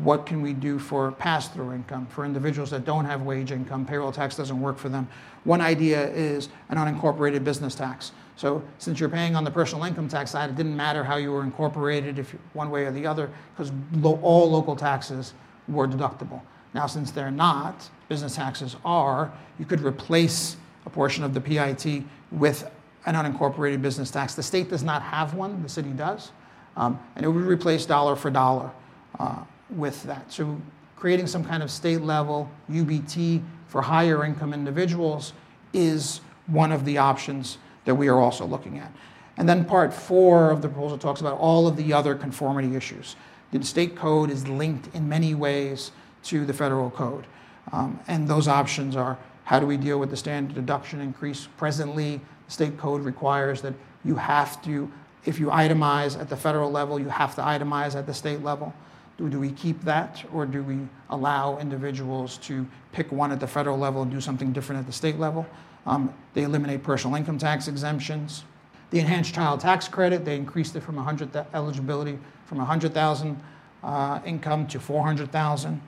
what 0.02 0.26
can 0.26 0.42
we 0.42 0.52
do 0.52 0.78
for 0.78 1.12
pass-through 1.12 1.72
income 1.72 2.06
for 2.06 2.24
individuals 2.24 2.70
that 2.70 2.84
don't 2.84 3.04
have 3.04 3.22
wage 3.22 3.50
income. 3.50 3.86
Payroll 3.86 4.12
tax 4.12 4.36
doesn't 4.36 4.60
work 4.60 4.78
for 4.78 4.88
them. 4.88 5.08
One 5.44 5.60
idea 5.60 6.10
is 6.10 6.50
an 6.68 6.76
unincorporated 6.76 7.44
business 7.44 7.74
tax. 7.74 8.12
So 8.36 8.62
since 8.78 9.00
you're 9.00 9.08
paying 9.08 9.36
on 9.36 9.44
the 9.44 9.50
personal 9.50 9.84
income 9.84 10.08
tax 10.08 10.30
side 10.30 10.50
it 10.50 10.56
didn't 10.56 10.76
matter 10.76 11.02
how 11.02 11.16
you 11.16 11.32
were 11.32 11.42
incorporated 11.42 12.18
if 12.18 12.34
one 12.52 12.70
way 12.70 12.84
or 12.84 12.92
the 12.92 13.06
other 13.06 13.30
because 13.54 13.72
lo- 13.92 14.20
all 14.22 14.50
local 14.50 14.76
taxes 14.76 15.34
were 15.68 15.88
deductible. 15.88 16.40
Now 16.74 16.86
since 16.86 17.10
they're 17.10 17.30
not 17.30 17.88
business 18.08 18.36
taxes 18.36 18.76
are 18.84 19.32
you 19.58 19.64
could 19.64 19.80
replace 19.80 20.56
a 20.90 20.94
portion 20.94 21.24
of 21.24 21.34
the 21.34 21.40
PIT 21.40 22.02
with 22.30 22.70
an 23.06 23.14
unincorporated 23.14 23.80
business 23.80 24.10
tax 24.10 24.34
the 24.34 24.42
state 24.42 24.68
does 24.68 24.82
not 24.82 25.02
have 25.02 25.34
one 25.34 25.62
the 25.62 25.68
city 25.68 25.90
does 25.90 26.32
um, 26.76 26.98
and 27.16 27.24
it 27.24 27.28
would 27.28 27.44
replace 27.44 27.86
dollar 27.86 28.16
for 28.16 28.30
dollar 28.30 28.70
uh, 29.18 29.44
with 29.70 30.02
that. 30.04 30.32
So 30.32 30.60
creating 30.96 31.26
some 31.26 31.44
kind 31.44 31.62
of 31.62 31.70
state 31.70 32.00
level 32.00 32.50
UBT 32.70 33.42
for 33.68 33.82
higher 33.82 34.24
income 34.24 34.52
individuals 34.52 35.32
is 35.72 36.20
one 36.46 36.72
of 36.72 36.84
the 36.84 36.98
options 36.98 37.58
that 37.84 37.94
we 37.94 38.08
are 38.08 38.20
also 38.20 38.44
looking 38.44 38.78
at. 38.78 38.92
And 39.36 39.48
then 39.48 39.64
part 39.64 39.94
four 39.94 40.50
of 40.50 40.60
the 40.62 40.68
proposal 40.68 40.98
talks 40.98 41.20
about 41.20 41.38
all 41.38 41.66
of 41.66 41.76
the 41.76 41.92
other 41.92 42.14
conformity 42.14 42.76
issues. 42.76 43.16
The 43.52 43.64
state 43.64 43.96
code 43.96 44.30
is 44.30 44.46
linked 44.46 44.94
in 44.94 45.08
many 45.08 45.34
ways 45.34 45.92
to 46.24 46.44
the 46.44 46.52
federal 46.52 46.90
code. 46.90 47.26
Um, 47.72 48.00
and 48.08 48.28
those 48.28 48.48
options 48.48 48.96
are 48.96 49.18
how 49.50 49.58
do 49.58 49.66
we 49.66 49.76
deal 49.76 49.98
with 49.98 50.10
the 50.10 50.16
standard 50.16 50.54
deduction 50.54 51.00
increase? 51.00 51.48
Presently, 51.56 52.20
the 52.46 52.52
state 52.52 52.78
code 52.78 53.02
requires 53.02 53.60
that 53.62 53.74
you 54.04 54.14
have 54.14 54.62
to, 54.62 54.88
if 55.24 55.40
you 55.40 55.48
itemize 55.48 56.16
at 56.16 56.28
the 56.28 56.36
federal 56.36 56.70
level, 56.70 57.00
you 57.00 57.08
have 57.08 57.34
to 57.34 57.40
itemize 57.40 57.96
at 57.96 58.06
the 58.06 58.14
state 58.14 58.44
level. 58.44 58.72
Do, 59.18 59.28
do 59.28 59.40
we 59.40 59.50
keep 59.50 59.82
that, 59.82 60.24
or 60.32 60.46
do 60.46 60.62
we 60.62 60.78
allow 61.08 61.58
individuals 61.58 62.36
to 62.42 62.64
pick 62.92 63.10
one 63.10 63.32
at 63.32 63.40
the 63.40 63.46
federal 63.48 63.76
level 63.76 64.02
and 64.02 64.10
do 64.12 64.20
something 64.20 64.52
different 64.52 64.78
at 64.78 64.86
the 64.86 64.92
state 64.92 65.18
level? 65.18 65.44
Um, 65.84 66.14
they 66.32 66.44
eliminate 66.44 66.84
personal 66.84 67.16
income 67.16 67.36
tax 67.36 67.66
exemptions. 67.66 68.44
The 68.90 69.00
enhanced 69.00 69.34
child 69.34 69.58
tax 69.58 69.88
credit, 69.88 70.24
they 70.24 70.36
increased 70.36 70.76
it 70.76 70.84
from 70.84 70.94
100 70.94 71.34
eligibility 71.54 72.20
from 72.46 72.58
100,000 72.58 73.42
uh, 73.82 74.20
income 74.24 74.68
to 74.68 74.78
400,000. 74.78 75.82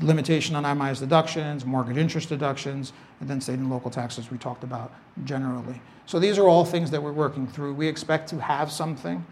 Limitation 0.00 0.56
on 0.56 0.64
itemized 0.64 1.00
deductions, 1.00 1.64
mortgage 1.64 1.96
interest 1.96 2.28
deductions, 2.28 2.92
and 3.20 3.28
then 3.28 3.40
state 3.40 3.58
and 3.58 3.70
local 3.70 3.90
taxes 3.90 4.30
we 4.30 4.38
talked 4.38 4.64
about 4.64 4.92
generally. 5.24 5.80
So 6.06 6.18
these 6.18 6.36
are 6.38 6.48
all 6.48 6.64
things 6.64 6.90
that 6.90 7.02
we're 7.02 7.12
working 7.12 7.46
through. 7.46 7.74
We 7.74 7.86
expect 7.86 8.28
to 8.30 8.40
have 8.40 8.70
something. 8.72 9.24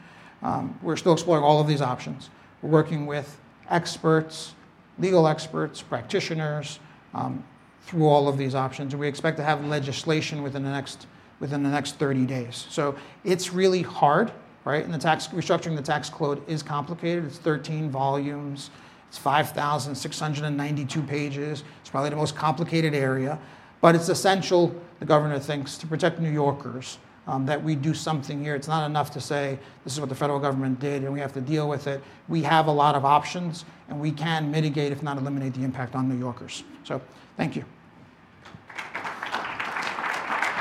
Um, 0.43 0.79
we're 0.83 0.97
still 0.97 1.13
exploring 1.13 1.45
all 1.45 1.61
of 1.61 1.67
these 1.67 1.83
options. 1.83 2.31
We're 2.63 2.71
working 2.71 3.07
with 3.07 3.41
experts, 3.71 4.55
legal 4.99 5.27
experts, 5.27 5.83
practitioners 5.83 6.79
um, 7.15 7.45
through 7.83 8.07
all 8.07 8.29
of 8.29 8.39
these 8.39 8.55
options. 8.55 8.93
And 8.93 9.01
we 9.01 9.09
expect 9.09 9.37
to 9.39 9.43
have 9.43 9.65
legislation 9.65 10.43
within 10.43 10.63
the 10.63 10.71
next 10.71 11.07
within 11.41 11.65
the 11.65 11.69
next 11.69 11.97
30 11.97 12.25
days. 12.25 12.67
So 12.71 12.95
it's 13.25 13.53
really 13.53 13.83
hard, 13.83 14.31
right? 14.65 14.85
And 14.85 14.95
the 14.95 14.99
tax 14.99 15.27
restructuring 15.29 15.75
the 15.75 15.83
tax 15.83 16.09
code 16.09 16.41
is 16.49 16.63
complicated. 16.63 17.25
It's 17.25 17.39
13 17.39 17.91
volumes. 17.91 18.71
It's 19.13 19.19
5,692 19.19 21.03
pages. 21.03 21.65
It's 21.83 21.91
probably 21.91 22.09
the 22.09 22.17
most 22.17 22.35
complicated 22.35 22.95
area, 22.95 23.39
but 23.83 23.95
it's 23.95 24.09
essential, 24.09 24.75
the 25.01 25.05
governor 25.05 25.39
thinks, 25.39 25.77
to 25.77 25.87
protect 25.87 26.19
New 26.19 26.31
Yorkers 26.31 26.97
um, 27.27 27.45
that 27.45 27.63
we 27.63 27.75
do 27.75 27.93
something 27.93 28.43
here. 28.43 28.55
It's 28.55 28.69
not 28.69 28.87
enough 28.87 29.11
to 29.11 29.21
say 29.21 29.59
this 29.85 29.93
is 29.93 30.01
what 30.01 30.09
the 30.09 30.15
federal 30.15 30.39
government 30.39 30.81
did 30.81 31.05
and 31.05 31.13
we 31.13 31.21
have 31.21 31.35
to 31.35 31.43
deal 31.43 31.69
with 31.69 31.89
it. 31.89 32.03
We 32.27 32.41
have 32.45 32.69
a 32.69 32.73
lot 32.73 32.95
of 32.95 33.05
options 33.05 33.67
and 33.91 34.01
we 34.01 34.13
can 34.13 34.51
mitigate, 34.51 34.93
if 34.93 35.03
not 35.03 35.19
eliminate, 35.19 35.53
the 35.53 35.63
impact 35.63 35.95
on 35.95 36.09
New 36.09 36.19
Yorkers. 36.19 36.65
So, 36.83 36.99
thank 37.37 37.55
you. 37.55 37.67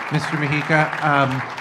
Mr. 0.09 0.35
Mujica, 0.35 1.01
um, 1.01 1.60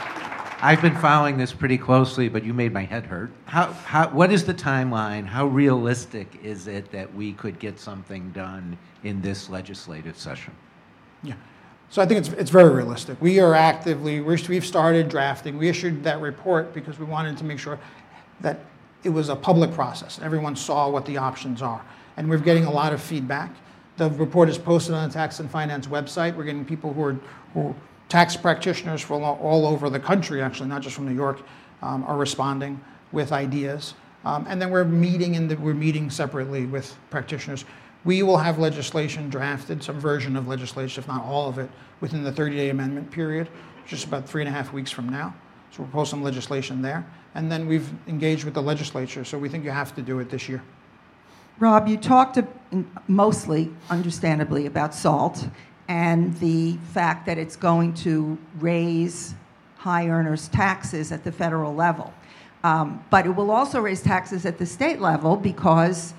I've 0.63 0.83
been 0.83 0.97
following 0.97 1.39
this 1.39 1.55
pretty 1.55 1.79
closely, 1.79 2.29
but 2.29 2.45
you 2.45 2.53
made 2.53 2.71
my 2.71 2.85
head 2.85 3.07
hurt. 3.07 3.31
How, 3.47 3.73
how, 3.73 4.11
what 4.11 4.31
is 4.31 4.45
the 4.45 4.53
timeline? 4.53 5.25
How 5.25 5.47
realistic 5.47 6.29
is 6.43 6.67
it 6.67 6.93
that 6.93 7.15
we 7.15 7.33
could 7.33 7.59
get 7.59 7.81
something 7.81 8.31
done 8.33 8.77
in 9.03 9.23
this 9.23 9.49
legislative 9.49 10.19
session? 10.19 10.55
Yeah. 11.23 11.35
So 11.89 12.03
I 12.03 12.07
think 12.07 12.21
it's, 12.21 12.29
it's 12.35 12.51
very 12.51 12.75
realistic. 12.75 13.21
We 13.23 13.41
are 13.41 13.55
actively, 13.55 14.21
we've 14.21 14.67
started 14.67 15.09
drafting. 15.09 15.57
We 15.57 15.71
issued 15.71 16.05
that 16.05 16.21
report 16.21 16.75
because 16.75 16.99
we 16.99 17.07
wanted 17.07 17.39
to 17.39 17.45
make 17.45 17.59
sure 17.59 17.79
that 18.43 18.61
it 19.03 19.09
was 19.09 19.31
a 19.31 19.37
public 19.37 19.73
process. 19.73 20.21
Everyone 20.23 20.55
saw 20.55 20.91
what 20.91 21.07
the 21.07 21.17
options 21.17 21.63
are. 21.63 21.83
And 22.19 22.29
we're 22.29 22.37
getting 22.37 22.67
a 22.67 22.71
lot 22.71 22.93
of 22.93 23.01
feedback. 23.01 23.51
The 23.97 24.11
report 24.11 24.51
is 24.51 24.59
posted 24.59 24.95
on 24.95 25.09
the 25.09 25.13
Tax 25.13 25.41
and 25.41 25.51
Finance 25.51 25.87
website. 25.87 26.37
We're 26.37 26.45
getting 26.45 26.67
people 26.67 26.93
who 26.93 27.03
are, 27.03 27.17
who 27.55 27.75
tax 28.11 28.37
practitioners 28.37 29.01
from 29.01 29.23
all 29.23 29.67
over 29.67 29.89
the 29.89 30.01
country, 30.01 30.43
actually, 30.43 30.69
not 30.69 30.83
just 30.83 30.97
from 30.97 31.07
New 31.07 31.15
York, 31.15 31.41
um, 31.81 32.05
are 32.05 32.17
responding 32.17 32.79
with 33.13 33.33
ideas. 33.33 33.95
Um, 34.25 34.45
and 34.49 34.61
then 34.61 34.69
we're 34.71 34.85
meeting 34.85 35.37
in 35.37 35.49
the, 35.49 35.57
we're 35.57 35.73
meeting 35.73 36.11
separately 36.11 36.67
with 36.67 36.95
practitioners. 37.09 37.65
We 38.05 38.23
will 38.23 38.37
have 38.37 38.59
legislation 38.59 39.31
drafted, 39.31 39.83
some 39.83 39.99
version 39.99 40.37
of 40.37 40.49
legislation, 40.49 41.03
if 41.03 41.09
not 41.09 41.25
all 41.25 41.49
of 41.49 41.59
it, 41.59 41.71
within 42.01 42.25
the 42.25 42.33
30 42.33 42.57
day 42.57 42.71
amendment 42.71 43.11
period, 43.11 43.49
just 43.87 44.05
about 44.05 44.29
three 44.29 44.43
and 44.43 44.49
a 44.49 44.53
half 44.53 44.73
weeks 44.73 44.91
from 44.91 45.09
now. 45.09 45.35
So 45.71 45.85
we'll 45.85 45.93
post 45.93 46.11
some 46.11 46.23
legislation 46.23 46.83
there. 46.83 47.07
And 47.35 47.51
then 47.51 47.67
we've 47.69 47.89
engaged 48.09 48.45
with 48.45 48.55
the 48.55 48.63
legislature, 48.63 49.25
so 49.25 49.39
we 49.39 49.49
think 49.49 49.65
you 49.65 49.71
have 49.71 49.95
to 49.95 50.03
do 50.03 50.19
it 50.19 50.29
this 50.29 50.49
year. 50.49 50.63
Rob, 51.61 51.87
you 51.87 51.97
talked 51.97 52.39
mostly, 53.07 53.71
understandably, 53.89 54.67
about 54.67 54.95
SALT 54.95 55.47
and 55.91 56.39
the 56.39 56.77
fact 56.95 57.27
that 57.27 57.37
it's 57.37 57.57
going 57.57 57.93
to 57.93 58.39
raise 58.61 59.35
high 59.77 60.09
earners' 60.09 60.47
taxes 60.47 61.11
at 61.11 61.25
the 61.25 61.33
federal 61.33 61.75
level. 61.75 62.15
Um, 62.63 63.05
but 63.11 63.27
it 63.27 63.31
will 63.31 63.51
also 63.51 63.81
raise 63.81 64.01
taxes 64.01 64.47
at 64.47 64.57
the 64.57 64.67
state 64.67 65.01
level 65.01 65.35
because 65.35 66.15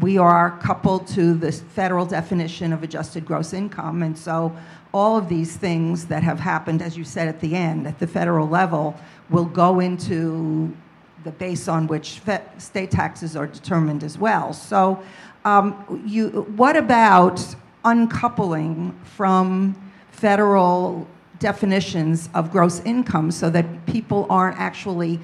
we 0.00 0.18
are 0.18 0.58
coupled 0.58 1.06
to 1.08 1.32
the 1.34 1.50
federal 1.50 2.04
definition 2.04 2.74
of 2.74 2.82
adjusted 2.82 3.24
gross 3.24 3.54
income. 3.54 4.02
And 4.02 4.18
so 4.18 4.54
all 4.92 5.16
of 5.16 5.30
these 5.30 5.56
things 5.56 6.04
that 6.06 6.22
have 6.22 6.38
happened, 6.38 6.82
as 6.82 6.98
you 6.98 7.04
said 7.04 7.26
at 7.26 7.40
the 7.40 7.54
end, 7.54 7.86
at 7.86 7.98
the 7.98 8.06
federal 8.06 8.46
level, 8.46 8.94
will 9.30 9.46
go 9.46 9.80
into 9.80 10.76
the 11.24 11.30
base 11.30 11.68
on 11.68 11.86
which 11.86 12.20
state 12.58 12.90
taxes 12.90 13.34
are 13.34 13.46
determined 13.46 14.04
as 14.04 14.18
well. 14.18 14.52
So, 14.52 15.02
um, 15.46 16.02
you, 16.04 16.28
what 16.56 16.76
about 16.76 17.56
uncoupling 17.86 18.92
from 19.04 19.74
federal 20.10 21.06
definitions 21.38 22.28
of 22.34 22.50
gross 22.50 22.80
income 22.80 23.30
so 23.30 23.48
that 23.50 23.86
people 23.86 24.26
aren't 24.28 24.58
actually 24.58 25.20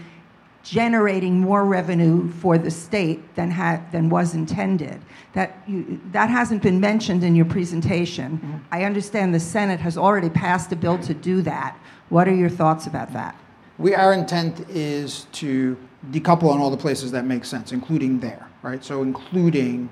generating 0.62 1.40
more 1.40 1.64
revenue 1.64 2.31
for 2.35 2.57
the 2.57 2.70
state 2.70 3.35
than, 3.35 3.51
ha- 3.51 3.83
than 3.90 4.09
was 4.09 4.35
intended. 4.35 5.01
That, 5.33 5.59
you, 5.66 6.01
that 6.12 6.31
hasn't 6.31 6.62
been 6.62 6.79
mentioned 6.79 7.25
in 7.25 7.35
your 7.35 7.46
presentation. 7.46 8.38
Mm-hmm. 8.38 8.57
I 8.70 8.85
understand 8.85 9.35
the 9.35 9.40
Senate 9.40 9.81
has 9.81 9.98
already 9.98 10.31
passed 10.31 10.70
a 10.70 10.77
bill 10.77 10.98
to 10.98 11.14
do 11.14 11.42
that. 11.42 11.77
What 12.11 12.29
are 12.29 12.35
your 12.35 12.51
thoughts 12.51 12.87
about 12.87 13.12
that? 13.12 13.35
We, 13.79 13.94
our 13.94 14.12
intent 14.12 14.68
is 14.68 15.27
to 15.33 15.77
decouple 16.11 16.51
on 16.51 16.61
all 16.61 16.70
the 16.70 16.77
places 16.77 17.11
that 17.11 17.25
make 17.25 17.44
sense, 17.44 17.72
including 17.72 18.20
there, 18.20 18.48
right? 18.62 18.85
So, 18.85 19.03
including 19.03 19.88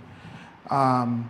um, 0.70 1.28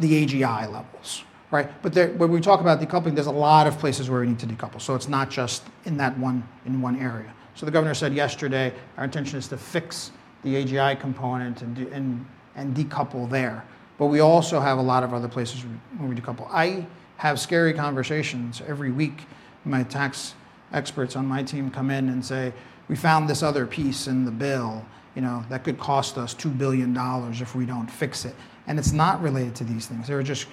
the 0.00 0.26
AGI 0.26 0.70
levels, 0.72 1.24
right? 1.50 1.70
But 1.82 1.92
there, 1.92 2.08
when 2.08 2.32
we 2.32 2.40
talk 2.40 2.60
about 2.60 2.80
decoupling, 2.80 3.14
there's 3.14 3.26
a 3.26 3.30
lot 3.30 3.66
of 3.66 3.78
places 3.78 4.10
where 4.10 4.20
we 4.20 4.26
need 4.26 4.38
to 4.40 4.46
decouple. 4.46 4.80
So 4.80 4.94
it's 4.94 5.08
not 5.08 5.30
just 5.30 5.62
in 5.84 5.96
that 5.98 6.18
one 6.18 6.46
in 6.66 6.80
one 6.80 6.98
area. 6.98 7.32
So 7.54 7.66
the 7.66 7.72
governor 7.72 7.94
said 7.94 8.14
yesterday, 8.14 8.72
our 8.96 9.04
intention 9.04 9.38
is 9.38 9.46
to 9.48 9.56
fix 9.56 10.12
the 10.42 10.64
AGI 10.64 10.98
component 10.98 11.62
and, 11.62 11.76
and, 11.88 12.26
and 12.54 12.74
decouple 12.74 13.28
there. 13.28 13.64
But 13.98 14.06
we 14.06 14.20
also 14.20 14.60
have 14.60 14.78
a 14.78 14.82
lot 14.82 15.02
of 15.02 15.12
other 15.12 15.28
places 15.28 15.62
where 15.98 16.08
we 16.08 16.14
decouple. 16.14 16.48
I 16.50 16.86
have 17.18 17.38
scary 17.38 17.74
conversations 17.74 18.62
every 18.66 18.90
week. 18.90 19.26
My 19.66 19.82
tax 19.82 20.34
experts 20.72 21.16
on 21.16 21.26
my 21.26 21.42
team 21.42 21.70
come 21.70 21.90
in 21.90 22.08
and 22.08 22.24
say, 22.24 22.54
we 22.88 22.96
found 22.96 23.28
this 23.28 23.42
other 23.42 23.66
piece 23.66 24.06
in 24.06 24.24
the 24.24 24.30
bill, 24.30 24.82
you 25.14 25.20
know, 25.20 25.44
that 25.50 25.64
could 25.64 25.78
cost 25.78 26.16
us 26.16 26.34
$2 26.34 26.56
billion 26.56 26.96
if 27.42 27.54
we 27.54 27.66
don't 27.66 27.88
fix 27.88 28.24
it. 28.24 28.34
And 28.70 28.78
it's 28.78 28.92
not 28.92 29.20
related 29.20 29.56
to 29.56 29.64
these 29.64 29.86
things. 29.86 30.06
There 30.06 30.16
are 30.16 30.22
just 30.22 30.46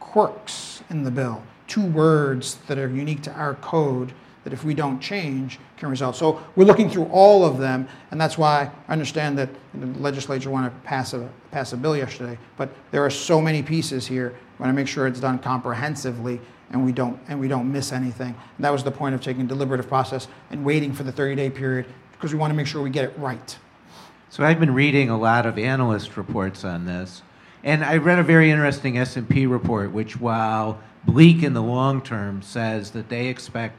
quirks 0.00 0.82
in 0.88 1.04
the 1.04 1.10
bill, 1.10 1.42
two 1.66 1.84
words 1.84 2.54
that 2.66 2.78
are 2.78 2.88
unique 2.88 3.20
to 3.24 3.32
our 3.32 3.56
code 3.56 4.14
that 4.44 4.54
if 4.54 4.64
we 4.64 4.72
don't 4.72 4.98
change 5.00 5.58
can 5.76 5.90
result. 5.90 6.16
So 6.16 6.42
we're 6.56 6.64
looking 6.64 6.88
through 6.88 7.10
all 7.12 7.44
of 7.44 7.58
them, 7.58 7.86
and 8.10 8.18
that's 8.18 8.38
why 8.38 8.70
I 8.88 8.92
understand 8.94 9.36
that 9.36 9.50
the 9.74 9.86
legislature 10.00 10.48
wanted 10.48 10.70
to 10.70 10.76
pass 10.76 11.12
a, 11.12 11.28
pass 11.50 11.74
a 11.74 11.76
bill 11.76 11.94
yesterday, 11.94 12.38
but 12.56 12.70
there 12.90 13.04
are 13.04 13.10
so 13.10 13.38
many 13.38 13.62
pieces 13.62 14.06
here. 14.06 14.30
We 14.58 14.62
want 14.62 14.70
to 14.70 14.74
make 14.74 14.88
sure 14.88 15.06
it's 15.06 15.20
done 15.20 15.38
comprehensively 15.38 16.40
and 16.70 16.82
we 16.82 16.92
don't, 16.92 17.20
and 17.28 17.38
we 17.38 17.48
don't 17.48 17.70
miss 17.70 17.92
anything. 17.92 18.34
And 18.56 18.64
that 18.64 18.72
was 18.72 18.82
the 18.82 18.90
point 18.90 19.14
of 19.14 19.20
taking 19.20 19.46
deliberative 19.46 19.88
process 19.88 20.26
and 20.50 20.64
waiting 20.64 20.94
for 20.94 21.02
the 21.02 21.12
30-day 21.12 21.50
period 21.50 21.84
because 22.12 22.32
we 22.32 22.38
want 22.38 22.50
to 22.50 22.56
make 22.56 22.66
sure 22.66 22.80
we 22.80 22.88
get 22.88 23.04
it 23.04 23.12
right. 23.18 23.58
So 24.30 24.42
I've 24.42 24.58
been 24.58 24.72
reading 24.72 25.10
a 25.10 25.18
lot 25.18 25.44
of 25.44 25.58
analyst 25.58 26.16
reports 26.16 26.64
on 26.64 26.86
this, 26.86 27.22
and 27.64 27.84
I 27.84 27.96
read 27.96 28.18
a 28.18 28.22
very 28.22 28.50
interesting 28.50 28.98
S&P 28.98 29.46
report, 29.46 29.92
which, 29.92 30.20
while 30.20 30.80
bleak 31.04 31.42
in 31.42 31.54
the 31.54 31.62
long 31.62 32.02
term, 32.02 32.42
says 32.42 32.92
that 32.92 33.08
they 33.08 33.26
expect 33.26 33.76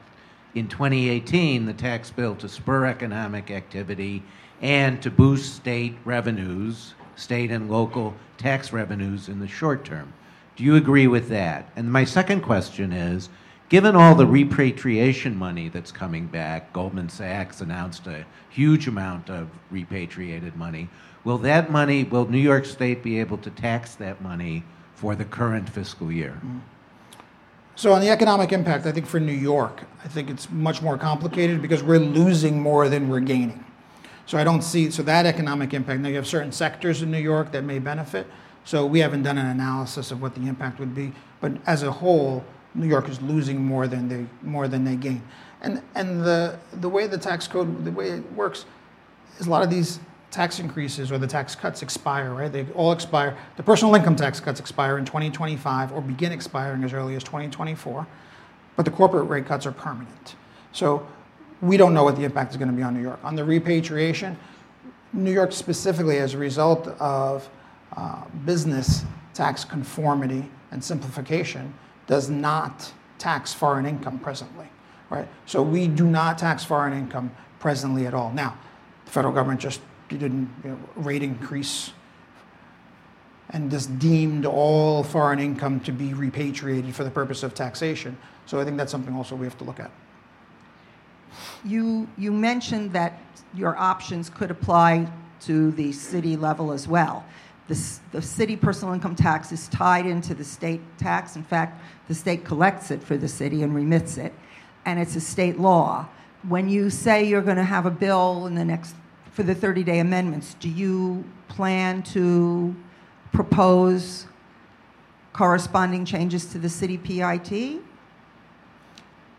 in 0.56 0.68
2018 0.68 1.66
the 1.66 1.74
tax 1.74 2.12
bill 2.12 2.36
to 2.36 2.50
spur 2.50 2.86
economic 2.86 3.52
activity 3.52 4.24
and 4.62 5.02
to 5.02 5.10
boost 5.10 5.56
state 5.56 5.96
revenues, 6.04 6.94
state 7.16 7.52
and 7.52 7.70
local 7.70 8.14
tax 8.38 8.74
revenues 8.74 9.30
in 9.30 9.40
the 9.40 9.48
short 9.48 9.86
term. 9.86 10.14
Do 10.56 10.64
you 10.64 10.76
agree 10.76 11.08
with 11.08 11.30
that? 11.30 11.70
And 11.76 11.92
my 11.92 12.04
second 12.04 12.42
question 12.42 12.92
is 12.92 13.30
given 13.70 13.96
all 13.96 14.16
the 14.16 14.26
repatriation 14.26 15.36
money 15.36 15.70
that's 15.70 15.92
coming 15.92 16.28
back, 16.28 16.74
Goldman 16.74 17.08
Sachs 17.08 17.62
announced 17.62 18.08
a 18.08 18.26
huge 18.50 18.88
amount 18.88 19.30
of 19.30 19.48
repatriated 19.70 20.56
money. 20.56 20.90
Will 21.24 21.38
that 21.39 21.72
money, 21.72 22.03
will 22.03 22.26
New 22.28 22.39
York 22.39 22.65
State 22.65 23.03
be 23.03 23.20
able 23.20 23.38
to 23.39 23.49
tax 23.49 23.95
that 23.95 24.22
money 24.22 24.63
for 24.95 25.15
the 25.15 25.26
current 25.26 25.70
fiscal 25.70 26.11
year? 26.11 26.39
Mm. 26.45 26.61
So, 27.76 27.93
on 27.93 28.01
the 28.01 28.09
economic 28.09 28.51
impact, 28.51 28.86
I 28.86 28.91
think 28.91 29.05
for 29.05 29.20
New 29.22 29.32
York, 29.32 29.84
I 30.03 30.09
think 30.09 30.30
it's 30.30 30.49
much 30.49 30.82
more 30.82 30.97
complicated 30.97 31.61
because 31.61 31.82
we're 31.82 31.99
losing 31.99 32.61
more 32.61 32.89
than 32.89 33.07
we're 33.07 33.22
gaining. 33.22 33.63
So, 34.26 34.38
I 34.38 34.43
don't 34.43 34.61
see, 34.61 34.91
so 34.91 35.01
that 35.03 35.26
economic 35.26 35.74
impact, 35.74 36.01
now 36.01 36.09
you 36.09 36.15
have 36.15 36.28
certain 36.28 36.51
sectors 36.51 37.01
in 37.01 37.09
New 37.09 37.20
York 37.20 37.51
that 37.53 37.63
may 37.63 37.80
benefit. 37.80 38.28
So, 38.65 38.86
we 38.86 38.99
haven't 38.99 39.24
done 39.24 39.38
an 39.38 39.45
analysis 39.45 40.11
of 40.11 40.22
what 40.22 40.36
the 40.36 40.41
impact 40.41 40.80
would 40.80 40.93
be. 40.93 41.13
But 41.39 41.53
as 41.65 41.84
a 41.84 41.91
whole, 41.91 42.43
New 42.76 42.88
York 42.88 43.07
is 43.07 43.22
losing 43.22 43.63
more 43.63 43.88
than 43.88 44.09
they, 44.09 44.26
more 44.41 44.67
than 44.67 44.84
they 44.84 44.95
gain. 44.95 45.22
And, 45.61 45.82
and 45.95 46.22
the, 46.22 46.59
the 46.74 46.89
way 46.89 47.07
the 47.07 47.17
tax 47.17 47.47
code, 47.47 47.86
the 47.86 47.91
way 47.91 48.09
it 48.09 48.32
works, 48.34 48.65
is 49.39 49.47
a 49.47 49.49
lot 49.49 49.63
of 49.63 49.70
these 49.70 49.99
tax 50.32 50.60
increases 50.60 51.12
or 51.12 51.18
the 51.18 51.28
tax 51.28 51.56
cuts 51.56 51.82
expire, 51.82 52.34
right? 52.34 52.52
They 52.52 52.66
all 52.76 52.92
expire. 52.92 53.38
The 53.58 53.64
personal 53.64 53.96
income 53.96 54.16
tax 54.16 54.40
cuts 54.40 54.60
expire 54.60 54.98
in 54.98 55.06
2025 55.06 55.92
or 55.92 56.02
begin 56.02 56.32
expiring 56.32 56.84
as 56.84 56.94
early 56.94 57.16
as 57.16 57.24
2024, 57.24 58.06
but 58.76 58.86
the 58.86 58.92
corporate 58.92 59.28
rate 59.28 59.46
cuts 59.46 59.66
are 59.66 59.72
permanent. 59.72 60.36
So 60.72 61.08
we 61.62 61.78
don't 61.78 61.94
know 61.94 62.04
what 62.04 62.16
the 62.16 62.24
impact 62.24 62.52
is 62.52 62.58
going 62.58 62.70
to 62.70 62.76
be 62.76 62.84
on 62.84 62.94
New 62.94 63.02
York. 63.02 63.20
On 63.24 63.36
the 63.36 63.44
repatriation, 63.44 64.38
New 65.14 65.32
York 65.32 65.52
specifically, 65.52 66.20
as 66.20 66.36
a 66.36 66.38
result 66.38 66.88
of 67.00 67.50
uh, 67.98 68.24
business 68.46 69.04
tax 69.34 69.66
conformity 69.66 70.50
and 70.72 70.84
simplification, 70.84 71.74
does 72.06 72.30
not 72.30 72.92
tax 73.18 73.54
foreign 73.54 73.86
income 73.86 74.20
presently, 74.20 74.68
right? 75.10 75.28
So 75.46 75.62
we 75.62 75.88
do 75.88 76.06
not 76.06 76.38
tax 76.38 76.64
foreign 76.64 76.94
income 76.94 77.32
presently 77.60 78.06
at 78.06 78.14
all. 78.14 78.32
Now, 78.32 78.58
the 79.06 79.12
federal 79.12 79.34
government 79.34 79.60
just 79.60 79.82
did 80.18 80.32
a 80.32 80.36
you 80.36 80.47
know, 80.64 80.80
rate 80.95 81.24
increase 81.24 81.91
and 83.51 83.72
just 83.72 83.97
deemed 83.97 84.45
all 84.45 85.03
foreign 85.03 85.39
income 85.39 85.80
to 85.82 85.91
be 85.91 86.14
repatriated 86.14 86.93
for 86.93 87.03
the 87.03 87.10
purpose 87.10 87.43
of 87.43 87.53
taxation. 87.53 88.18
So 88.45 88.60
I 88.60 88.66
think 88.66 88.78
that's 88.78 88.91
something 88.91 89.16
also 89.16 89.36
we 89.36 89.45
have 89.45 89.57
to 89.60 89.64
look 89.64 89.80
at. 89.80 89.91
You, 91.64 92.07
you 92.18 92.32
mentioned 92.32 92.93
that 92.93 93.20
your 93.53 93.78
options 93.78 94.30
could 94.30 94.51
apply 94.51 95.12
to 95.41 95.72
the 95.72 95.91
city 95.91 96.36
level 96.36 96.72
as 96.72 96.88
well. 96.88 97.26
The, 97.68 97.99
the 98.12 98.22
city 98.22 98.55
personal 98.55 98.93
income 98.93 99.16
tax 99.16 99.51
is 99.51 99.68
tied 99.68 100.05
into 100.05 100.34
the 100.34 100.43
state 100.43 100.82
tax. 100.97 101.36
In 101.36 101.43
fact, 101.43 101.82
the 102.07 102.16
state 102.16 102.43
collects 102.43 102.91
it 102.91 103.03
for 103.03 103.16
the 103.18 103.28
city 103.28 103.62
and 103.64 103.76
remits 103.76 104.18
it, 104.18 104.34
and 104.86 104.99
it's 104.99 105.16
a 105.16 105.22
state 105.22 105.60
law. 105.60 106.07
When 106.47 106.68
you 106.70 106.89
say 106.89 107.24
you're 107.24 107.41
going 107.43 107.57
to 107.57 107.64
have 107.64 107.86
a 107.86 107.91
bill 107.91 108.47
in 108.47 108.55
the 108.55 108.66
next 108.66 108.95
for 109.40 109.44
the 109.44 109.56
30 109.56 109.86
day 109.86 110.00
amendments, 110.00 110.58
do 110.60 110.68
you 110.68 111.24
plan 111.48 112.04
to 112.04 112.76
propose 113.32 114.26
corresponding 115.32 116.04
changes 116.04 116.48
to 116.48 116.60
the 116.60 116.68
city 116.68 116.98
PIT? 116.98 117.80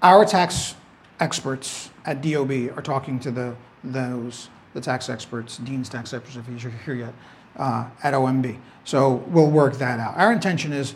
Our 0.00 0.24
tax 0.24 0.74
experts 1.20 1.90
at 2.06 2.22
DOB 2.22 2.50
are 2.74 2.80
talking 2.80 3.20
to 3.20 3.30
the, 3.30 3.54
those, 3.84 4.48
the 4.72 4.80
tax 4.80 5.10
experts, 5.10 5.58
Dean's 5.58 5.90
tax 5.90 6.14
experts, 6.14 6.36
if 6.36 6.46
he's 6.46 6.72
here 6.86 6.94
yet, 6.94 7.14
uh, 7.56 7.84
at 8.02 8.14
OMB. 8.14 8.58
So 8.84 9.16
we'll 9.26 9.50
work 9.50 9.76
that 9.76 10.00
out. 10.00 10.16
Our 10.16 10.32
intention 10.32 10.72
is 10.72 10.94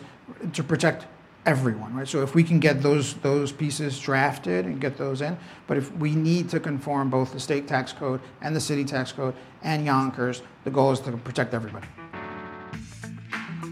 to 0.53 0.63
protect 0.63 1.05
everyone, 1.45 1.95
right? 1.95 2.07
So 2.07 2.23
if 2.23 2.33
we 2.33 2.43
can 2.43 2.59
get 2.59 2.81
those 2.81 3.13
those 3.15 3.51
pieces 3.51 3.99
drafted 3.99 4.65
and 4.65 4.81
get 4.81 4.97
those 4.97 5.21
in, 5.21 5.37
but 5.67 5.77
if 5.77 5.91
we 5.97 6.15
need 6.15 6.49
to 6.49 6.59
conform 6.59 7.09
both 7.09 7.33
the 7.33 7.39
state 7.39 7.67
tax 7.67 7.93
code 7.93 8.19
and 8.41 8.55
the 8.55 8.59
city 8.61 8.83
tax 8.83 9.11
code 9.11 9.35
and 9.63 9.85
Yonkers, 9.85 10.41
the 10.63 10.71
goal 10.71 10.91
is 10.91 10.99
to 11.01 11.11
protect 11.17 11.53
everybody. 11.53 11.87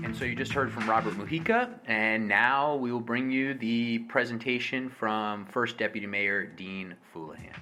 And 0.03 0.15
so 0.15 0.25
you 0.25 0.35
just 0.35 0.53
heard 0.53 0.71
from 0.71 0.87
Robert 0.87 1.13
Mujica, 1.15 1.69
and 1.87 2.27
now 2.27 2.75
we 2.75 2.91
will 2.91 2.99
bring 2.99 3.31
you 3.31 3.55
the 3.55 3.99
presentation 3.99 4.89
from 4.89 5.45
First 5.47 5.77
Deputy 5.77 6.05
Mayor 6.05 6.45
Dean 6.45 6.95
Fuleihan. 7.13 7.55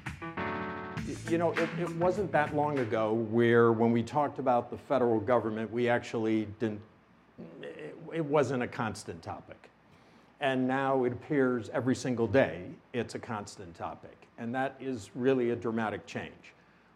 You 1.30 1.38
know, 1.38 1.52
it, 1.54 1.70
it 1.80 1.96
wasn't 1.96 2.32
that 2.32 2.56
long 2.56 2.80
ago 2.80 3.14
where 3.14 3.72
when 3.72 3.92
we 3.92 4.04
talked 4.04 4.40
about 4.40 4.70
the 4.70 4.78
federal 4.78 5.20
government, 5.20 5.72
we 5.72 5.88
actually 5.88 6.46
didn't, 6.60 6.82
it, 7.62 7.96
it 8.14 8.26
wasn't 8.26 8.64
a 8.64 8.68
constant 8.68 9.22
topic. 9.22 9.71
And 10.42 10.68
now 10.68 11.04
it 11.04 11.14
appears 11.14 11.70
every 11.70 11.96
single 11.96 12.28
day 12.28 12.66
it's 12.94 13.16
a 13.16 13.20
constant 13.20 13.76
topic. 13.76 14.28
And 14.40 14.54
that 14.56 14.76
is 14.80 15.12
really 15.14 15.52
a 15.52 15.56
dramatic 15.56 16.06
change. 16.08 16.54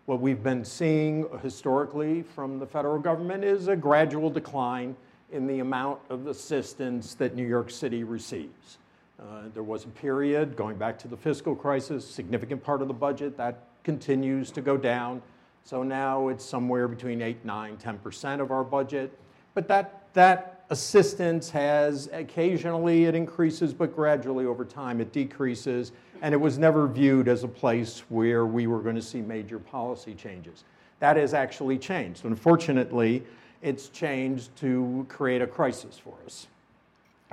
What 0.07 0.19
we've 0.19 0.41
been 0.41 0.65
seeing 0.65 1.27
historically 1.41 2.23
from 2.23 2.59
the 2.59 2.65
federal 2.65 2.99
government 2.99 3.43
is 3.43 3.67
a 3.67 3.75
gradual 3.75 4.29
decline 4.31 4.95
in 5.31 5.47
the 5.47 5.59
amount 5.59 5.99
of 6.09 6.27
assistance 6.27 7.13
that 7.15 7.35
New 7.35 7.47
York 7.47 7.69
City 7.69 8.03
receives. 8.03 8.79
Uh, 9.19 9.43
there 9.53 9.63
was 9.63 9.85
a 9.85 9.89
period 9.89 10.55
going 10.55 10.77
back 10.77 10.97
to 10.99 11.07
the 11.07 11.17
fiscal 11.17 11.55
crisis, 11.55 12.05
significant 12.07 12.63
part 12.63 12.81
of 12.81 12.87
the 12.87 12.93
budget 12.93 13.37
that 13.37 13.63
continues 13.83 14.51
to 14.51 14.61
go 14.61 14.75
down. 14.75 15.21
So 15.63 15.83
now 15.83 16.27
it's 16.29 16.43
somewhere 16.43 16.87
between 16.87 17.21
8, 17.21 17.45
9, 17.45 17.77
10% 17.77 18.41
of 18.41 18.51
our 18.51 18.63
budget. 18.63 19.17
But 19.53 19.67
that, 19.67 20.07
that 20.13 20.54
assistance 20.69 21.49
has 21.49 22.09
occasionally 22.11 23.05
it 23.05 23.15
increases, 23.15 23.73
but 23.73 23.95
gradually 23.95 24.45
over 24.45 24.65
time 24.65 24.99
it 25.01 25.11
decreases. 25.11 25.91
And 26.21 26.33
it 26.33 26.37
was 26.37 26.57
never 26.57 26.87
viewed 26.87 27.27
as 27.27 27.43
a 27.43 27.47
place 27.47 28.03
where 28.09 28.45
we 28.45 28.67
were 28.67 28.79
going 28.79 28.95
to 28.95 29.01
see 29.01 29.21
major 29.21 29.59
policy 29.59 30.15
changes. 30.15 30.63
That 30.99 31.17
has 31.17 31.33
actually 31.33 31.77
changed. 31.77 32.25
Unfortunately, 32.25 33.23
it's 33.61 33.89
changed 33.89 34.55
to 34.57 35.05
create 35.09 35.41
a 35.41 35.47
crisis 35.47 35.97
for 35.97 36.15
us. 36.25 36.47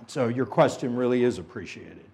So 0.06 0.28
your 0.28 0.46
question 0.46 0.96
really 0.96 1.24
is 1.24 1.38
appreciated. 1.38 2.04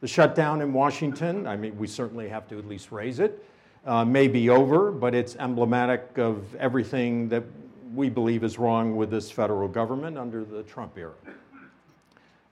The 0.00 0.08
shutdown 0.08 0.60
in 0.60 0.72
Washington, 0.72 1.46
I 1.46 1.56
mean, 1.56 1.76
we 1.78 1.86
certainly 1.86 2.28
have 2.28 2.48
to 2.48 2.58
at 2.58 2.66
least 2.66 2.92
raise 2.92 3.18
it, 3.18 3.44
uh, 3.86 4.04
may 4.04 4.28
be 4.28 4.50
over, 4.50 4.90
but 4.90 5.14
it's 5.14 5.36
emblematic 5.36 6.18
of 6.18 6.54
everything 6.56 7.28
that 7.30 7.44
we 7.94 8.08
believe 8.08 8.44
is 8.44 8.58
wrong 8.58 8.96
with 8.96 9.10
this 9.10 9.30
federal 9.30 9.68
government 9.68 10.18
under 10.18 10.44
the 10.44 10.62
Trump 10.62 10.96
era. 10.96 11.14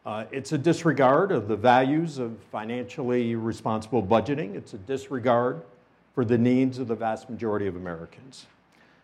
Uh, 0.07 0.24
it's 0.30 0.53
a 0.53 0.59
disregard 0.59 1.30
of 1.32 1.49
the 1.49 1.57
values 1.57 2.18
of 2.18 2.39
financially 2.51 3.34
responsible 3.34 4.03
budgeting. 4.03 4.55
It's 4.55 4.72
a 4.72 4.78
disregard 4.78 5.61
for 6.14 6.24
the 6.24 6.39
needs 6.39 6.78
of 6.78 6.89
the 6.89 6.95
vast 6.95 7.28
majority 7.28 7.66
of 7.66 7.76
Americans. 7.76 8.47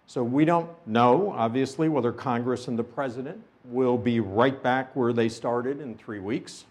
So 0.07 0.23
we 0.23 0.45
don't 0.45 0.69
know, 0.87 1.33
obviously, 1.37 1.89
whether 1.89 2.13
Congress 2.13 2.69
and 2.69 2.79
the 2.79 2.85
president 2.85 3.43
will 3.67 3.97
be 3.97 4.21
right 4.21 4.63
back 4.63 4.95
where 4.95 5.13
they 5.13 5.29
started 5.29 5.81
in 5.81 5.95
three 5.95 6.21
weeks. 6.21 6.65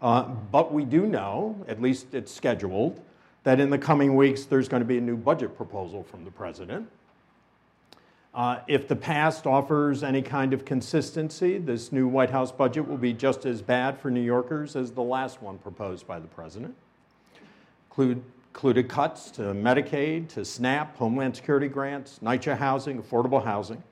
Uh, 0.00 0.24
but 0.50 0.72
we 0.72 0.84
do 0.84 1.06
know, 1.06 1.64
at 1.68 1.80
least 1.80 2.12
it's 2.12 2.32
scheduled, 2.32 3.00
that 3.44 3.60
in 3.60 3.70
the 3.70 3.78
coming 3.78 4.16
weeks 4.16 4.44
there's 4.44 4.68
going 4.68 4.82
to 4.82 4.86
be 4.86 4.98
a 4.98 5.00
new 5.00 5.16
budget 5.16 5.56
proposal 5.56 6.02
from 6.02 6.24
the 6.24 6.30
president. 6.30 6.88
Uh, 8.34 8.60
if 8.66 8.88
the 8.88 8.96
past 8.96 9.46
offers 9.46 10.02
any 10.02 10.22
kind 10.22 10.54
of 10.54 10.64
consistency, 10.64 11.58
this 11.58 11.92
new 11.92 12.08
White 12.08 12.30
House 12.30 12.50
budget 12.50 12.88
will 12.88 12.96
be 12.96 13.12
just 13.12 13.44
as 13.44 13.60
bad 13.60 13.98
for 14.00 14.10
New 14.10 14.22
Yorkers 14.22 14.74
as 14.74 14.90
the 14.92 15.02
last 15.02 15.42
one 15.42 15.58
proposed 15.58 16.06
by 16.06 16.18
the 16.18 16.28
president. 16.28 16.74
Include, 17.90 18.22
included 18.54 18.88
cuts 18.88 19.30
to 19.32 19.42
Medicaid, 19.42 20.28
to 20.30 20.46
SNAP, 20.46 20.96
Homeland 20.96 21.36
Security 21.36 21.68
grants, 21.68 22.20
NYCHA 22.22 22.56
housing, 22.56 23.02
affordable 23.02 23.44
housing. 23.44 23.82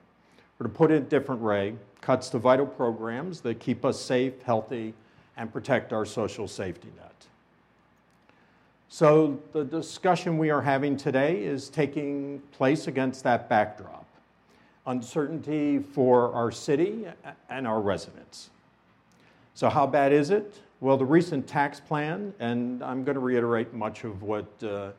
Or 0.59 0.63
to 0.63 0.69
put 0.69 0.89
it 0.89 0.95
a 0.95 1.05
different 1.05 1.41
way, 1.41 1.75
cuts 2.01 2.29
to 2.29 2.39
vital 2.39 2.65
programs 2.65 3.41
that 3.41 3.59
keep 3.59 3.85
us 3.85 3.99
safe, 3.99 4.41
healthy, 4.41 4.95
and 5.37 5.53
protect 5.53 5.93
our 5.93 6.05
social 6.05 6.47
safety 6.47 6.89
net. 6.97 7.11
So, 8.89 9.39
the 9.53 9.63
discussion 9.63 10.37
we 10.39 10.49
are 10.49 10.61
having 10.61 10.97
today 10.97 11.43
is 11.43 11.69
taking 11.69 12.41
place 12.51 12.87
against 12.87 13.23
that 13.23 13.47
backdrop 13.47 14.01
uncertainty 14.85 15.79
for 15.79 16.33
our 16.33 16.51
city 16.51 17.05
and 17.49 17.67
our 17.67 17.81
residents. 17.81 18.49
So, 19.53 19.69
how 19.69 19.85
bad 19.85 20.13
is 20.13 20.29
it? 20.29 20.59
Well, 20.79 20.97
the 20.97 21.05
recent 21.05 21.47
tax 21.47 21.79
plan, 21.79 22.33
and 22.39 22.81
I'm 22.83 23.03
going 23.03 23.13
to 23.15 23.21
reiterate 23.21 23.73
much 23.73 24.03
of 24.03 24.23
what, 24.23 24.47
uh, 24.63 24.91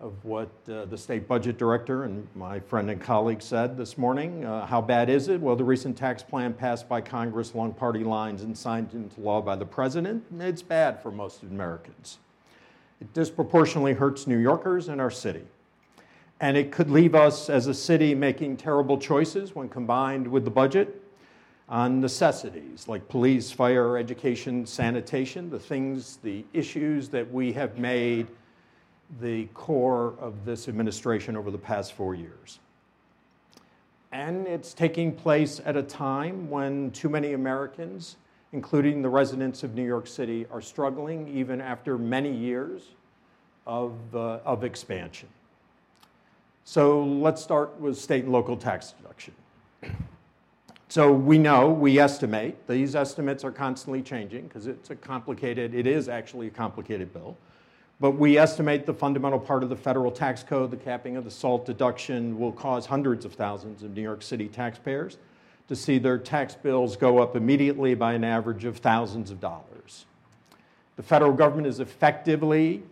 of 0.00 0.24
what 0.24 0.50
uh, 0.68 0.86
the 0.86 0.98
state 0.98 1.28
budget 1.28 1.58
director 1.58 2.02
and 2.04 2.26
my 2.34 2.58
friend 2.58 2.90
and 2.90 3.00
colleague 3.00 3.40
said 3.40 3.76
this 3.76 3.96
morning. 3.96 4.44
Uh, 4.44 4.66
how 4.66 4.80
bad 4.80 5.08
is 5.08 5.28
it? 5.28 5.40
Well, 5.40 5.54
the 5.54 5.62
recent 5.62 5.96
tax 5.96 6.24
plan 6.24 6.52
passed 6.54 6.88
by 6.88 7.00
Congress 7.00 7.52
along 7.52 7.74
party 7.74 8.02
lines 8.02 8.42
and 8.42 8.58
signed 8.58 8.94
into 8.94 9.20
law 9.20 9.40
by 9.40 9.54
the 9.54 9.66
president, 9.66 10.24
it's 10.40 10.62
bad 10.62 11.00
for 11.00 11.12
most 11.12 11.42
Americans. 11.42 12.18
It 13.00 13.12
disproportionately 13.12 13.92
hurts 13.92 14.26
New 14.26 14.38
Yorkers 14.38 14.88
and 14.88 15.00
our 15.00 15.10
city. 15.10 15.44
And 16.42 16.56
it 16.56 16.72
could 16.72 16.90
leave 16.90 17.14
us 17.14 17.48
as 17.48 17.68
a 17.68 17.74
city 17.74 18.16
making 18.16 18.56
terrible 18.56 18.98
choices 18.98 19.54
when 19.54 19.68
combined 19.68 20.26
with 20.26 20.44
the 20.44 20.50
budget 20.50 21.00
on 21.68 22.00
necessities 22.00 22.88
like 22.88 23.08
police, 23.08 23.52
fire, 23.52 23.96
education, 23.96 24.66
sanitation, 24.66 25.48
the 25.50 25.60
things, 25.60 26.18
the 26.24 26.44
issues 26.52 27.08
that 27.10 27.32
we 27.32 27.52
have 27.52 27.78
made 27.78 28.26
the 29.20 29.44
core 29.54 30.14
of 30.18 30.44
this 30.44 30.68
administration 30.68 31.36
over 31.36 31.52
the 31.52 31.58
past 31.58 31.92
four 31.92 32.16
years. 32.16 32.58
And 34.10 34.48
it's 34.48 34.74
taking 34.74 35.12
place 35.14 35.60
at 35.64 35.76
a 35.76 35.82
time 35.82 36.50
when 36.50 36.90
too 36.90 37.08
many 37.08 37.34
Americans, 37.34 38.16
including 38.50 39.00
the 39.00 39.08
residents 39.08 39.62
of 39.62 39.76
New 39.76 39.86
York 39.86 40.08
City, 40.08 40.46
are 40.50 40.60
struggling 40.60 41.28
even 41.28 41.60
after 41.60 41.96
many 41.96 42.34
years 42.34 42.82
of, 43.64 43.94
uh, 44.16 44.40
of 44.44 44.64
expansion. 44.64 45.28
So 46.64 47.04
let's 47.04 47.42
start 47.42 47.78
with 47.80 47.98
state 47.98 48.24
and 48.24 48.32
local 48.32 48.56
tax 48.56 48.92
deduction. 48.92 49.34
So 50.88 51.10
we 51.10 51.38
know, 51.38 51.70
we 51.70 51.98
estimate, 51.98 52.68
these 52.68 52.94
estimates 52.94 53.44
are 53.44 53.50
constantly 53.50 54.02
changing 54.02 54.46
because 54.46 54.66
it's 54.66 54.90
a 54.90 54.94
complicated, 54.94 55.74
it 55.74 55.86
is 55.86 56.06
actually 56.06 56.48
a 56.48 56.50
complicated 56.50 57.14
bill. 57.14 57.34
But 57.98 58.10
we 58.18 58.36
estimate 58.36 58.84
the 58.84 58.92
fundamental 58.92 59.38
part 59.38 59.62
of 59.62 59.70
the 59.70 59.76
federal 59.76 60.10
tax 60.10 60.42
code, 60.42 60.70
the 60.70 60.76
capping 60.76 61.16
of 61.16 61.24
the 61.24 61.30
SALT 61.30 61.64
deduction, 61.64 62.38
will 62.38 62.52
cause 62.52 62.84
hundreds 62.84 63.24
of 63.24 63.32
thousands 63.32 63.82
of 63.82 63.94
New 63.94 64.02
York 64.02 64.20
City 64.20 64.48
taxpayers 64.48 65.16
to 65.68 65.74
see 65.74 65.96
their 65.96 66.18
tax 66.18 66.54
bills 66.54 66.94
go 66.94 67.20
up 67.20 67.36
immediately 67.36 67.94
by 67.94 68.12
an 68.12 68.22
average 68.22 68.66
of 68.66 68.76
thousands 68.76 69.30
of 69.30 69.40
dollars. 69.40 70.04
The 70.96 71.02
federal 71.02 71.32
government 71.32 71.68
is 71.68 71.80
effectively 71.80 72.82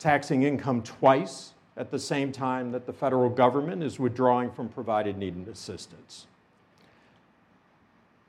taxing 0.00 0.42
income 0.42 0.82
twice 0.82 1.53
at 1.76 1.90
the 1.90 1.98
same 1.98 2.30
time 2.32 2.70
that 2.72 2.86
the 2.86 2.92
federal 2.92 3.28
government 3.28 3.82
is 3.82 3.98
withdrawing 3.98 4.50
from 4.50 4.68
provided 4.68 5.18
needed 5.18 5.48
assistance. 5.48 6.26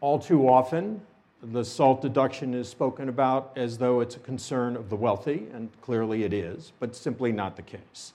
All 0.02 0.20
too 0.20 0.48
often, 0.48 1.02
the 1.42 1.64
SALT 1.64 2.02
deduction 2.02 2.54
is 2.54 2.68
spoken 2.68 3.10
about 3.10 3.52
as 3.56 3.78
though 3.78 4.00
it's 4.00 4.16
a 4.16 4.20
concern 4.20 4.76
of 4.76 4.90
the 4.90 4.96
wealthy, 4.96 5.48
and 5.54 5.70
clearly 5.82 6.24
it 6.24 6.34
is, 6.34 6.74
but 6.80 6.96
simply 6.96 7.32
not 7.32 7.56
the 7.56 7.62
case. 7.62 8.14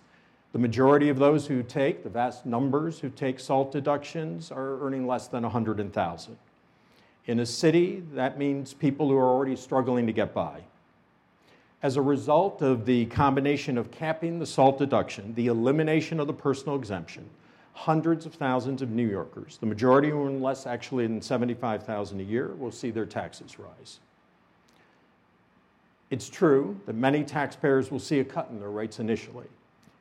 The 0.52 0.58
majority 0.58 1.08
of 1.10 1.18
those 1.18 1.46
who 1.46 1.62
take, 1.62 2.02
the 2.02 2.10
vast 2.10 2.44
numbers 2.44 2.98
who 2.98 3.08
take 3.08 3.38
SALT 3.38 3.70
deductions, 3.70 4.50
are 4.50 4.84
earning 4.84 5.06
less 5.06 5.28
than 5.28 5.44
100,000. 5.44 6.36
In 7.26 7.38
a 7.38 7.46
city, 7.46 8.02
that 8.14 8.36
means 8.36 8.74
people 8.74 9.08
who 9.08 9.16
are 9.16 9.28
already 9.28 9.54
struggling 9.54 10.06
to 10.06 10.12
get 10.12 10.34
by. 10.34 10.62
As 11.82 11.96
a 11.96 12.02
result 12.02 12.60
of 12.60 12.84
the 12.84 13.06
combination 13.06 13.78
of 13.78 13.90
capping 13.90 14.38
the 14.38 14.46
SALT 14.46 14.78
deduction, 14.78 15.34
the 15.34 15.46
elimination 15.46 16.20
of 16.20 16.26
the 16.26 16.32
personal 16.32 16.76
exemption, 16.76 17.28
hundreds 17.72 18.26
of 18.26 18.34
thousands 18.34 18.82
of 18.82 18.90
New 18.90 19.08
Yorkers, 19.08 19.56
the 19.58 19.66
majority 19.66 20.10
who 20.10 20.26
earn 20.26 20.42
less 20.42 20.66
actually 20.66 21.06
than 21.06 21.22
75,000 21.22 22.20
a 22.20 22.22
year, 22.22 22.48
will 22.58 22.70
see 22.70 22.90
their 22.90 23.06
taxes 23.06 23.58
rise. 23.58 24.00
It's 26.10 26.28
true 26.28 26.78
that 26.84 26.96
many 26.96 27.24
taxpayers 27.24 27.90
will 27.90 27.98
see 27.98 28.18
a 28.18 28.24
cut 28.24 28.50
in 28.50 28.60
their 28.60 28.70
rates 28.70 28.98
initially, 28.98 29.46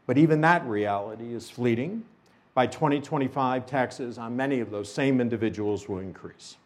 but 0.06 0.18
even 0.18 0.42
that 0.42 0.66
reality 0.66 1.34
is 1.34 1.50
fleeting. 1.50 2.04
By 2.56 2.68
2025, 2.68 3.66
taxes 3.66 4.18
on 4.18 4.36
many 4.36 4.60
of 4.60 4.70
those 4.70 4.92
same 4.92 5.22
individuals 5.22 5.88
will 5.88 6.00
increase. 6.00 6.58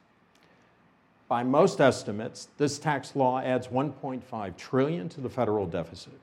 By 1.34 1.42
most 1.42 1.82
estimates, 1.82 2.50
this 2.60 2.78
tax 2.78 3.16
law 3.16 3.40
adds 3.40 3.66
1.5 3.70 4.56
trillion 4.56 5.10
to 5.10 5.20
the 5.20 5.30
federal 5.30 5.66
deficit. 5.66 6.20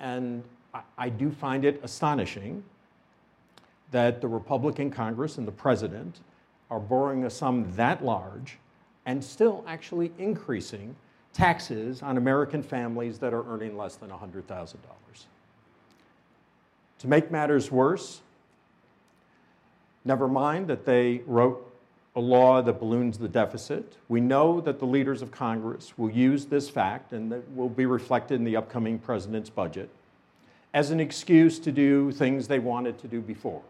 And 0.00 0.42
I, 0.74 0.80
I 0.98 1.08
do 1.08 1.30
find 1.30 1.64
it 1.64 1.78
astonishing 1.84 2.64
that 3.92 4.20
the 4.20 4.26
Republican 4.26 4.90
Congress 4.90 5.38
and 5.38 5.46
the 5.46 5.52
president 5.52 6.18
are 6.68 6.80
borrowing 6.80 7.26
a 7.26 7.30
sum 7.30 7.72
that 7.76 8.04
large 8.04 8.58
and 9.06 9.22
still 9.22 9.62
actually 9.68 10.10
increasing 10.18 10.96
taxes 11.32 12.02
on 12.02 12.16
American 12.16 12.60
families 12.60 13.20
that 13.20 13.32
are 13.32 13.48
earning 13.48 13.76
less 13.76 13.94
than 13.94 14.10
$100,000. 14.10 14.74
To 16.98 17.06
make 17.06 17.30
matters 17.30 17.70
worse, 17.70 18.20
never 20.04 20.26
mind 20.26 20.66
that 20.66 20.84
they 20.84 21.18
wrote 21.24 21.69
a 22.16 22.20
law 22.20 22.60
that 22.60 22.80
balloons 22.80 23.18
the 23.18 23.28
deficit. 23.28 23.96
We 24.08 24.20
know 24.20 24.60
that 24.62 24.78
the 24.78 24.86
leaders 24.86 25.22
of 25.22 25.30
Congress 25.30 25.96
will 25.96 26.10
use 26.10 26.46
this 26.46 26.68
fact, 26.68 27.12
and 27.12 27.30
that 27.30 27.50
will 27.54 27.68
be 27.68 27.86
reflected 27.86 28.34
in 28.34 28.44
the 28.44 28.56
upcoming 28.56 28.98
president's 28.98 29.50
budget, 29.50 29.90
as 30.74 30.90
an 30.90 31.00
excuse 31.00 31.58
to 31.60 31.72
do 31.72 32.10
things 32.12 32.48
they 32.48 32.58
wanted 32.58 32.98
to 32.98 33.08
do 33.08 33.20
before 33.20 33.62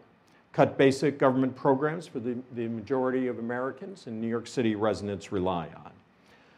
cut 0.53 0.77
basic 0.77 1.17
government 1.17 1.55
programs 1.55 2.07
for 2.07 2.19
the, 2.19 2.37
the 2.53 2.67
majority 2.67 3.27
of 3.27 3.39
Americans 3.39 4.07
and 4.07 4.19
New 4.19 4.27
York 4.27 4.47
City 4.47 4.75
residents 4.75 5.31
rely 5.31 5.67
on. 5.75 5.91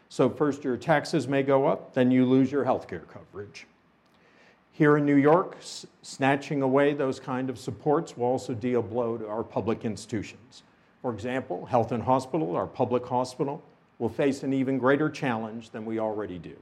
So, 0.08 0.28
first, 0.28 0.64
your 0.64 0.76
taxes 0.76 1.26
may 1.26 1.42
go 1.42 1.66
up, 1.66 1.94
then 1.94 2.10
you 2.10 2.24
lose 2.24 2.50
your 2.50 2.64
health 2.64 2.88
care 2.88 3.04
coverage. 3.12 3.66
Here 4.72 4.96
in 4.96 5.06
New 5.06 5.16
York, 5.16 5.56
snatching 6.02 6.62
away 6.62 6.94
those 6.94 7.20
kind 7.20 7.48
of 7.48 7.58
supports 7.58 8.16
will 8.16 8.26
also 8.26 8.54
deal 8.54 8.82
blow 8.82 9.16
to 9.16 9.28
our 9.28 9.44
public 9.44 9.84
institutions. 9.84 10.64
For 11.04 11.12
example, 11.12 11.66
Health 11.66 11.92
and 11.92 12.02
Hospital, 12.02 12.56
our 12.56 12.66
public 12.66 13.04
hospital, 13.04 13.62
will 13.98 14.08
face 14.08 14.42
an 14.42 14.54
even 14.54 14.78
greater 14.78 15.10
challenge 15.10 15.68
than 15.68 15.84
we 15.84 15.98
already 15.98 16.38
do. 16.38 16.56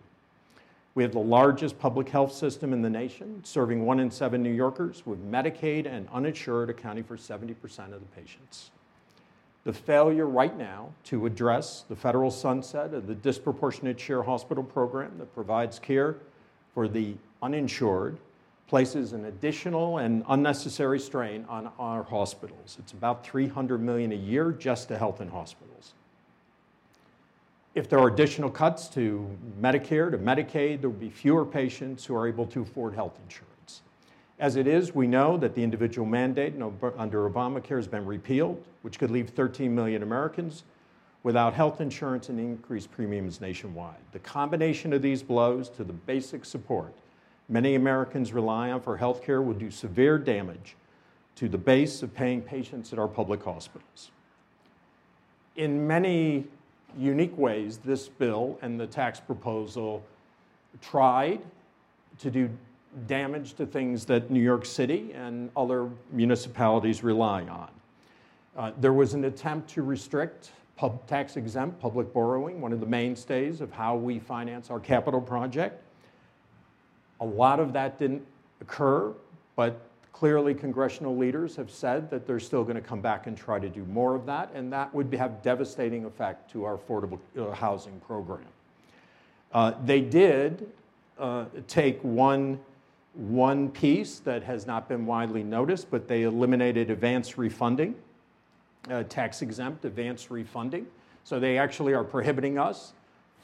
We 0.96 1.04
have 1.04 1.12
the 1.12 1.20
largest 1.20 1.78
public 1.78 2.08
health 2.08 2.32
system 2.32 2.72
in 2.72 2.82
the 2.82 2.90
nation, 2.90 3.44
serving 3.44 3.86
one 3.86 4.00
in 4.00 4.10
seven 4.10 4.42
New 4.42 4.50
Yorkers, 4.50 5.06
with 5.06 5.24
Medicaid 5.24 5.86
and 5.86 6.08
uninsured 6.12 6.70
accounting 6.70 7.04
for 7.04 7.16
70% 7.16 7.52
of 7.94 8.00
the 8.00 8.20
patients. 8.20 8.72
The 9.62 9.72
failure 9.72 10.26
right 10.26 10.58
now 10.58 10.88
to 11.04 11.24
address 11.24 11.84
the 11.88 11.94
federal 11.94 12.32
sunset 12.32 12.94
of 12.94 13.06
the 13.06 13.14
disproportionate 13.14 14.00
share 14.00 14.24
hospital 14.24 14.64
program 14.64 15.18
that 15.18 15.32
provides 15.36 15.78
care 15.78 16.16
for 16.74 16.88
the 16.88 17.14
uninsured 17.42 18.18
places 18.66 19.12
an 19.12 19.26
additional 19.26 19.98
and 19.98 20.24
unnecessary 20.28 20.98
strain 20.98 21.44
on 21.48 21.70
our 21.78 22.02
hospitals. 22.02 22.76
It's 22.78 22.92
about 22.92 23.24
300 23.24 23.82
million 23.82 24.12
a 24.12 24.16
year 24.16 24.52
just 24.52 24.88
to 24.88 24.98
health 24.98 25.20
and 25.20 25.30
hospitals. 25.30 25.92
If 27.74 27.88
there 27.88 27.98
are 27.98 28.08
additional 28.08 28.50
cuts 28.50 28.88
to 28.88 29.28
Medicare, 29.60 30.10
to 30.10 30.18
Medicaid, 30.18 30.80
there 30.80 30.90
will 30.90 30.98
be 30.98 31.10
fewer 31.10 31.44
patients 31.44 32.04
who 32.04 32.14
are 32.14 32.28
able 32.28 32.46
to 32.46 32.62
afford 32.62 32.94
health 32.94 33.18
insurance. 33.24 33.82
As 34.38 34.56
it 34.56 34.66
is, 34.66 34.94
we 34.94 35.06
know 35.06 35.36
that 35.38 35.54
the 35.54 35.62
individual 35.62 36.06
mandate 36.06 36.54
under 36.98 37.30
Obamacare 37.30 37.76
has 37.76 37.86
been 37.86 38.04
repealed, 38.04 38.62
which 38.82 38.98
could 38.98 39.10
leave 39.10 39.30
13 39.30 39.74
million 39.74 40.02
Americans 40.02 40.64
without 41.22 41.54
health 41.54 41.80
insurance 41.80 42.28
and 42.28 42.40
increased 42.40 42.90
premiums 42.90 43.40
nationwide. 43.40 44.00
The 44.10 44.18
combination 44.18 44.92
of 44.92 45.00
these 45.00 45.22
blows 45.22 45.68
to 45.70 45.84
the 45.84 45.92
basic 45.92 46.44
support 46.44 46.94
many 47.52 47.74
Americans 47.74 48.32
rely 48.32 48.70
on 48.70 48.80
for 48.80 48.96
health 48.96 49.22
care 49.22 49.42
will 49.42 49.54
do 49.54 49.70
severe 49.70 50.18
damage 50.18 50.74
to 51.36 51.48
the 51.48 51.58
base 51.58 52.02
of 52.02 52.14
paying 52.14 52.40
patients 52.40 52.92
at 52.92 52.98
our 52.98 53.06
public 53.06 53.44
hospitals. 53.44 54.10
In 55.56 55.86
many 55.86 56.46
unique 56.98 57.36
ways, 57.36 57.78
this 57.78 58.08
bill 58.08 58.58
and 58.62 58.80
the 58.80 58.86
tax 58.86 59.20
proposal 59.20 60.02
tried 60.80 61.42
to 62.18 62.30
do 62.30 62.48
damage 63.06 63.54
to 63.54 63.66
things 63.66 64.06
that 64.06 64.30
New 64.30 64.40
York 64.40 64.64
City 64.64 65.12
and 65.14 65.50
other 65.56 65.88
municipalities 66.10 67.02
rely 67.02 67.42
on. 67.44 67.70
Uh, 68.56 68.72
there 68.80 68.92
was 68.92 69.14
an 69.14 69.24
attempt 69.24 69.68
to 69.70 69.82
restrict 69.82 70.52
tax 71.06 71.36
exempt 71.36 71.78
public 71.80 72.12
borrowing, 72.12 72.60
one 72.60 72.72
of 72.72 72.80
the 72.80 72.86
mainstays 72.86 73.60
of 73.60 73.70
how 73.70 73.94
we 73.94 74.18
finance 74.18 74.68
our 74.70 74.80
capital 74.80 75.20
project. 75.20 75.80
A 77.22 77.24
lot 77.24 77.60
of 77.60 77.72
that 77.74 78.00
didn't 78.00 78.26
occur, 78.60 79.12
but 79.54 79.80
clearly 80.12 80.54
congressional 80.54 81.16
leaders 81.16 81.54
have 81.54 81.70
said 81.70 82.10
that 82.10 82.26
they're 82.26 82.40
still 82.40 82.64
going 82.64 82.74
to 82.74 82.82
come 82.82 83.00
back 83.00 83.28
and 83.28 83.36
try 83.36 83.60
to 83.60 83.68
do 83.68 83.84
more 83.84 84.16
of 84.16 84.26
that, 84.26 84.50
and 84.54 84.72
that 84.72 84.92
would 84.92 85.14
have 85.14 85.40
devastating 85.40 86.04
effect 86.04 86.50
to 86.50 86.64
our 86.64 86.76
affordable 86.76 87.20
uh, 87.38 87.52
housing 87.52 88.00
program. 88.00 88.44
Uh, 89.52 89.72
they 89.84 90.00
did 90.00 90.68
uh, 91.16 91.44
take 91.68 92.00
one, 92.02 92.58
one 93.14 93.68
piece 93.70 94.18
that 94.18 94.42
has 94.42 94.66
not 94.66 94.88
been 94.88 95.06
widely 95.06 95.44
noticed, 95.44 95.92
but 95.92 96.08
they 96.08 96.22
eliminated 96.22 96.90
advance 96.90 97.38
refunding, 97.38 97.94
uh, 98.90 99.04
tax 99.04 99.42
exempt 99.42 99.84
advance 99.84 100.28
refunding. 100.28 100.88
So 101.22 101.38
they 101.38 101.56
actually 101.56 101.94
are 101.94 102.02
prohibiting 102.02 102.58
us 102.58 102.94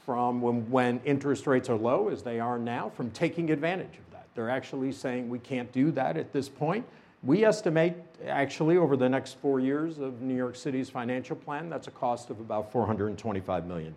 from 0.09 0.41
when, 0.41 0.67
when 0.71 0.99
interest 1.05 1.45
rates 1.45 1.69
are 1.69 1.75
low, 1.75 2.09
as 2.09 2.23
they 2.23 2.39
are 2.39 2.57
now, 2.57 2.89
from 2.89 3.11
taking 3.11 3.51
advantage 3.51 3.95
of 3.99 4.11
that. 4.11 4.25
They're 4.33 4.49
actually 4.49 4.91
saying 4.91 5.29
we 5.29 5.37
can't 5.37 5.71
do 5.71 5.91
that 5.91 6.17
at 6.17 6.33
this 6.33 6.49
point. 6.49 6.83
We 7.21 7.45
estimate, 7.45 7.93
actually, 8.25 8.77
over 8.77 8.97
the 8.97 9.07
next 9.07 9.37
four 9.37 9.59
years 9.59 9.99
of 9.99 10.19
New 10.23 10.35
York 10.35 10.55
City's 10.55 10.89
financial 10.89 11.35
plan, 11.35 11.69
that's 11.69 11.87
a 11.87 11.91
cost 11.91 12.31
of 12.31 12.39
about 12.39 12.73
$425 12.73 13.67
million. 13.67 13.93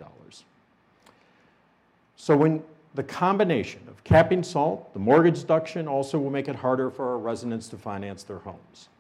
So 2.17 2.37
when 2.37 2.63
the 2.95 3.05
combination 3.05 3.81
of 3.89 4.05
capping 4.05 4.43
SALT, 4.43 4.93
the 4.93 5.01
mortgage 5.01 5.41
deduction 5.41 5.89
also 5.89 6.19
will 6.19 6.29
make 6.29 6.47
it 6.47 6.57
harder 6.57 6.91
for 6.91 7.09
our 7.09 7.19
residents 7.19 7.69
to 7.69 7.79
finance 7.79 8.23
their 8.23 8.41
homes. 8.41 8.91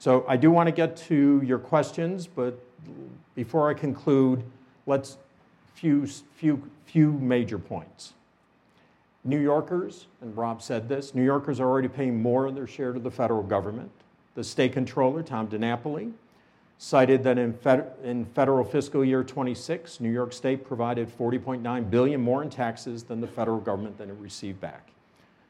So 0.00 0.24
I 0.26 0.36
do 0.36 0.50
want 0.50 0.66
to 0.66 0.72
get 0.72 0.96
to 0.96 1.40
your 1.44 1.60
questions, 1.60 2.26
but 2.26 2.58
before 3.36 3.70
I 3.70 3.74
conclude, 3.74 4.42
let's 4.86 5.18
few, 5.76 6.06
few, 6.06 6.62
few 6.86 7.12
major 7.12 7.58
points. 7.58 8.14
New 9.24 9.40
Yorkers, 9.40 10.06
and 10.22 10.36
Rob 10.36 10.62
said 10.62 10.88
this, 10.88 11.14
New 11.14 11.24
Yorkers 11.24 11.60
are 11.60 11.68
already 11.68 11.88
paying 11.88 12.20
more 12.20 12.46
in 12.48 12.54
their 12.54 12.66
share 12.66 12.92
to 12.92 12.98
the 12.98 13.10
federal 13.10 13.42
government. 13.42 13.90
The 14.34 14.44
state 14.44 14.72
controller, 14.72 15.22
Tom 15.22 15.48
DiNapoli, 15.48 16.12
cited 16.78 17.22
that 17.24 17.36
in, 17.36 17.52
fed, 17.52 17.92
in 18.04 18.24
federal 18.24 18.64
fiscal 18.64 19.04
year 19.04 19.22
26, 19.22 20.00
New 20.00 20.10
York 20.10 20.32
State 20.32 20.64
provided 20.64 21.08
40.9 21.08 21.90
billion 21.90 22.20
more 22.20 22.42
in 22.42 22.50
taxes 22.50 23.02
than 23.02 23.20
the 23.20 23.26
federal 23.26 23.58
government 23.58 23.98
than 23.98 24.10
it 24.10 24.16
received 24.18 24.60
back. 24.60 24.90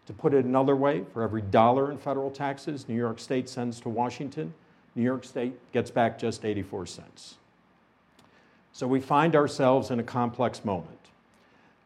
To 0.07 0.13
put 0.13 0.35
it 0.35 0.45
another 0.45 0.77
way, 0.77 1.05
for 1.13 1.23
every 1.23 1.43
dollar 1.43 1.91
in 1.91 1.99
federal 1.99 2.31
taxes 2.31 2.89
New 2.89 2.95
York 2.95 3.19
State 3.19 3.49
sends 3.49 3.81
to 3.81 3.89
Washington, 3.89 4.55
New 4.95 5.03
York 5.03 5.25
State 5.25 5.55
gets 5.73 5.91
back 5.91 6.19
just 6.19 6.45
84 6.45 6.87
cents. 6.87 7.37
So 8.77 8.87
we 8.87 9.01
find 9.01 9.35
ourselves 9.35 9.91
in 9.91 10.01
a 10.01 10.03
complex 10.03 10.63
moment. 10.63 10.99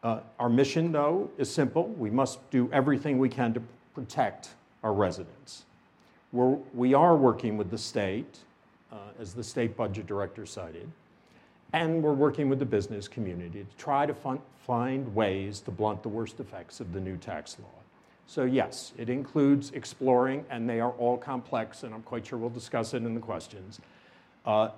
Uh, 0.03 0.19
our 0.37 0.49
mission, 0.49 0.91
though, 0.91 1.31
is 1.37 1.49
simple. 1.49 1.87
We 1.87 2.09
must 2.09 2.37
do 2.51 2.69
everything 2.73 3.17
we 3.17 3.29
can 3.29 3.53
to 3.53 3.61
protect 3.95 4.49
our 4.83 4.91
residents. 4.91 5.63
We're, 6.33 6.57
we 6.73 6.93
are 6.93 7.15
working 7.15 7.55
with 7.55 7.71
the 7.71 7.77
state, 7.77 8.39
uh, 8.91 8.97
as 9.21 9.33
the 9.33 9.41
state 9.41 9.77
budget 9.77 10.05
director 10.05 10.45
cited, 10.45 10.91
and 11.71 12.03
we're 12.03 12.11
working 12.11 12.49
with 12.49 12.59
the 12.59 12.65
business 12.65 13.07
community 13.07 13.63
to 13.63 13.77
try 13.77 14.05
to 14.05 14.13
fun- 14.13 14.41
find 14.67 15.15
ways 15.15 15.61
to 15.61 15.71
blunt 15.71 16.03
the 16.03 16.09
worst 16.09 16.41
effects 16.41 16.81
of 16.81 16.91
the 16.91 16.99
new 16.99 17.15
tax 17.15 17.55
law. 17.57 17.79
So, 18.27 18.43
yes, 18.43 18.91
it 18.97 19.09
includes 19.09 19.71
exploring, 19.71 20.43
and 20.49 20.69
they 20.69 20.81
are 20.81 20.91
all 20.91 21.17
complex, 21.17 21.83
and 21.83 21.93
I'm 21.93 22.03
quite 22.03 22.27
sure 22.27 22.37
we'll 22.37 22.49
discuss 22.49 22.93
it 22.93 23.03
in 23.03 23.13
the 23.13 23.21
questions. 23.21 23.79
Uh, 24.45 24.71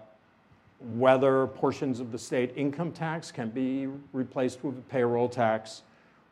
whether 0.96 1.48
portions 1.48 2.00
of 2.00 2.12
the 2.12 2.18
state 2.18 2.52
income 2.56 2.92
tax 2.92 3.32
can 3.32 3.50
be 3.50 3.88
replaced 4.12 4.64
with 4.64 4.78
a 4.78 4.82
payroll 4.82 5.30
tax, 5.30 5.84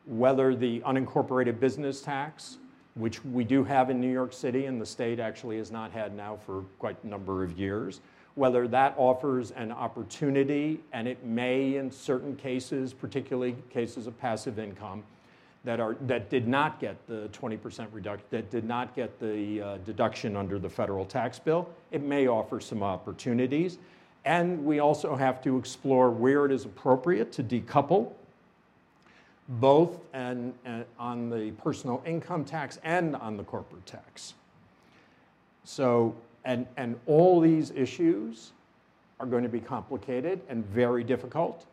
whether 0.06 0.54
the 0.54 0.80
unincorporated 0.80 1.58
business 1.58 2.02
tax, 2.02 2.58
which 2.94 3.24
we 3.24 3.44
do 3.44 3.64
have 3.64 3.88
in 3.88 4.00
New 4.00 4.12
York 4.12 4.32
City 4.32 4.66
and 4.66 4.80
the 4.80 4.86
state 4.86 5.18
actually 5.18 5.56
has 5.56 5.70
not 5.70 5.90
had 5.90 6.14
now 6.14 6.36
for 6.44 6.64
quite 6.78 6.96
a 7.02 7.06
number 7.06 7.42
of 7.42 7.58
years, 7.58 8.00
whether 8.34 8.68
that 8.68 8.94
offers 8.98 9.50
an 9.52 9.72
opportunity, 9.72 10.80
and 10.92 11.08
it 11.08 11.24
may 11.24 11.76
in 11.76 11.90
certain 11.90 12.36
cases, 12.36 12.92
particularly 12.92 13.56
cases 13.70 14.06
of 14.06 14.18
passive 14.18 14.58
income, 14.58 15.02
that, 15.64 15.80
are, 15.80 15.96
that 16.02 16.28
did 16.28 16.48
not 16.48 16.80
get 16.80 16.96
the 17.06 17.28
20% 17.32 17.86
reduction, 17.92 18.26
that 18.30 18.50
did 18.50 18.64
not 18.64 18.94
get 18.96 19.18
the 19.20 19.62
uh, 19.62 19.76
deduction 19.78 20.36
under 20.36 20.58
the 20.58 20.68
federal 20.68 21.04
tax 21.04 21.38
bill, 21.38 21.68
it 21.92 22.02
may 22.02 22.26
offer 22.26 22.60
some 22.60 22.82
opportunities. 22.82 23.78
And 24.24 24.64
we 24.64 24.78
also 24.78 25.16
have 25.16 25.42
to 25.42 25.58
explore 25.58 26.10
where 26.10 26.46
it 26.46 26.52
is 26.52 26.64
appropriate 26.64 27.32
to 27.32 27.42
decouple 27.42 28.12
both 29.48 30.00
and, 30.12 30.54
and 30.64 30.84
on 30.98 31.28
the 31.28 31.50
personal 31.62 32.02
income 32.06 32.44
tax 32.44 32.78
and 32.84 33.16
on 33.16 33.36
the 33.36 33.42
corporate 33.42 33.84
tax. 33.84 34.34
So, 35.64 36.14
and, 36.44 36.66
and 36.76 36.98
all 37.06 37.40
these 37.40 37.70
issues 37.72 38.52
are 39.20 39.26
going 39.26 39.42
to 39.42 39.48
be 39.48 39.60
complicated 39.60 40.40
and 40.48 40.64
very 40.66 41.04
difficult. 41.04 41.66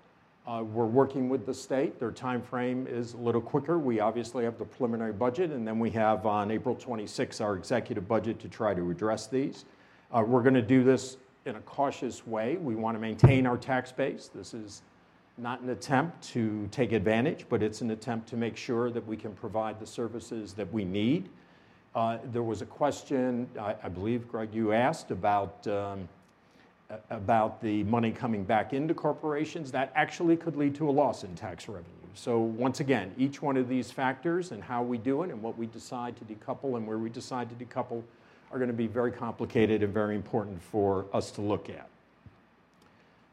Uh, 0.47 0.63
we're 0.63 0.85
working 0.85 1.29
with 1.29 1.45
the 1.45 1.53
state. 1.53 1.99
Their 1.99 2.11
time 2.11 2.41
frame 2.41 2.87
is 2.89 3.13
a 3.13 3.17
little 3.17 3.41
quicker. 3.41 3.77
We 3.77 3.99
obviously 3.99 4.43
have 4.45 4.57
the 4.57 4.65
preliminary 4.65 5.13
budget, 5.13 5.51
and 5.51 5.67
then 5.67 5.79
we 5.79 5.91
have 5.91 6.25
on 6.25 6.49
April 6.49 6.75
26 6.75 7.39
our 7.39 7.55
executive 7.55 8.07
budget 8.07 8.39
to 8.39 8.49
try 8.49 8.73
to 8.73 8.89
address 8.89 9.27
these. 9.27 9.65
Uh, 10.11 10.23
we're 10.25 10.41
going 10.41 10.55
to 10.55 10.61
do 10.61 10.83
this 10.83 11.17
in 11.45 11.55
a 11.55 11.61
cautious 11.61 12.25
way. 12.27 12.57
We 12.57 12.75
want 12.75 12.95
to 12.95 12.99
maintain 12.99 13.45
our 13.45 13.57
tax 13.57 13.91
base. 13.91 14.29
This 14.33 14.53
is 14.53 14.81
not 15.37 15.61
an 15.61 15.69
attempt 15.69 16.21
to 16.29 16.67
take 16.71 16.91
advantage, 16.91 17.45
but 17.49 17.63
it's 17.63 17.81
an 17.81 17.91
attempt 17.91 18.27
to 18.29 18.37
make 18.37 18.57
sure 18.57 18.91
that 18.91 19.05
we 19.07 19.15
can 19.15 19.31
provide 19.33 19.79
the 19.79 19.85
services 19.85 20.53
that 20.53 20.71
we 20.73 20.83
need. 20.83 21.29
Uh, 21.95 22.17
there 22.31 22.43
was 22.43 22.61
a 22.61 22.65
question, 22.65 23.49
I, 23.59 23.75
I, 23.83 23.89
believe, 23.89 24.27
Greg, 24.27 24.53
you 24.53 24.73
asked 24.73 25.11
about, 25.11 25.65
um, 25.67 26.07
about 27.09 27.61
the 27.61 27.83
money 27.85 28.11
coming 28.11 28.43
back 28.43 28.73
into 28.73 28.93
corporations. 28.93 29.71
That 29.71 29.91
actually 29.95 30.37
could 30.37 30.55
lead 30.55 30.75
to 30.75 30.89
a 30.89 30.91
loss 30.91 31.23
in 31.23 31.33
tax 31.35 31.67
revenue. 31.67 31.85
So, 32.13 32.39
once 32.39 32.79
again, 32.79 33.13
each 33.17 33.41
one 33.41 33.55
of 33.55 33.69
these 33.69 33.91
factors 33.91 34.51
and 34.51 34.61
how 34.61 34.83
we 34.83 34.97
do 34.97 35.23
it 35.23 35.29
and 35.29 35.41
what 35.41 35.57
we 35.57 35.67
decide 35.67 36.15
to 36.17 36.25
decouple 36.25 36.75
and 36.75 36.85
where 36.85 36.97
we 36.97 37.09
decide 37.09 37.49
to 37.49 37.65
decouple 37.65 38.03
are 38.51 38.57
going 38.57 38.69
to 38.69 38.73
be 38.73 38.87
very 38.87 39.11
complicated 39.11 39.83
and 39.83 39.93
very 39.93 40.15
important 40.15 40.61
for 40.61 41.05
us 41.13 41.31
to 41.31 41.41
look 41.41 41.69
at. 41.69 41.87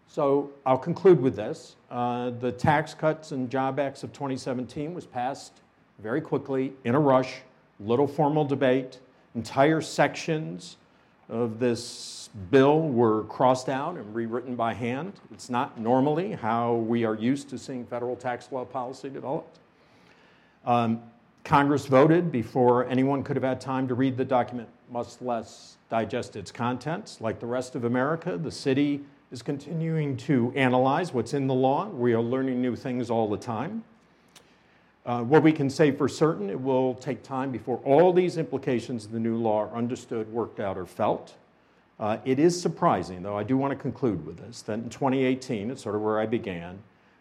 So 0.08 0.50
I'll 0.64 0.78
conclude 0.78 1.20
with 1.20 1.36
this. 1.36 1.76
Uh, 1.90 2.30
the 2.30 2.52
Tax 2.52 2.94
Cuts 2.94 3.32
and 3.32 3.50
Job 3.50 3.78
Acts 3.78 4.02
of 4.02 4.12
2017 4.12 4.94
was 4.94 5.06
passed 5.06 5.52
very 5.98 6.20
quickly, 6.20 6.72
in 6.84 6.94
a 6.94 7.00
rush, 7.00 7.36
little 7.80 8.06
formal 8.06 8.44
debate. 8.44 8.98
Entire 9.34 9.80
sections 9.80 10.76
of 11.28 11.58
this 11.58 12.28
bill 12.50 12.80
were 12.80 13.24
crossed 13.24 13.68
out 13.68 13.96
and 13.96 14.14
rewritten 14.14 14.56
by 14.56 14.74
hand. 14.74 15.14
It's 15.32 15.50
not 15.50 15.78
normally 15.78 16.32
how 16.32 16.74
we 16.74 17.04
are 17.04 17.14
used 17.14 17.48
to 17.50 17.58
seeing 17.58 17.84
federal 17.84 18.16
tax 18.16 18.48
law 18.52 18.64
policy 18.64 19.10
developed. 19.10 19.58
Um, 20.64 21.02
Congress 21.47 21.86
voted 21.86 22.32
before 22.32 22.88
anyone 22.88 23.22
could 23.22 23.36
have 23.36 23.44
had 23.44 23.61
time 23.61 23.86
to 23.86 23.94
read 23.94 24.16
the 24.16 24.24
document, 24.24 24.68
much 24.90 25.20
less 25.20 25.76
digest 25.88 26.34
its 26.34 26.51
contents. 26.51 27.20
Like 27.20 27.38
the 27.38 27.47
rest 27.47 27.76
of 27.76 27.84
America, 27.84 28.36
the 28.36 28.51
city 28.51 29.03
is 29.30 29.42
continuing 29.42 30.16
to 30.16 30.53
analyze 30.57 31.14
what's 31.14 31.34
in 31.34 31.47
the 31.47 31.55
law. 31.55 31.86
We 31.86 32.14
are 32.14 32.20
learning 32.20 32.61
new 32.61 32.74
things 32.74 33.11
all 33.11 33.30
the 33.30 33.36
time. 33.36 33.84
Uh, 35.07 35.22
what 35.22 35.44
we 35.44 35.53
can 35.53 35.70
say 35.70 35.92
for 35.92 36.09
certain, 36.09 36.51
it 36.51 36.61
will 36.61 36.94
take 36.94 37.22
time 37.22 37.53
before 37.53 37.76
all 37.84 38.12
these 38.12 38.38
implications 38.38 39.05
of 39.05 39.12
the 39.12 39.20
new 39.20 39.36
law 39.36 39.61
are 39.61 39.72
understood, 39.72 40.28
worked 40.32 40.59
out, 40.59 40.76
or 40.76 40.84
felt. 40.84 41.34
Uh, 42.01 42.18
it 42.24 42.40
is 42.40 42.61
surprising, 42.61 43.22
though, 43.22 43.38
I 43.38 43.44
do 43.44 43.57
want 43.57 43.70
to 43.70 43.78
conclude 43.78 44.26
with 44.26 44.38
this, 44.38 44.62
that 44.62 44.80
in 44.80 44.90
2018, 44.90 45.70
it's 45.70 45.84
sort 45.84 45.94
of 45.94 46.03
where 46.03 46.18
I 46.18 46.26
began, 46.26 46.80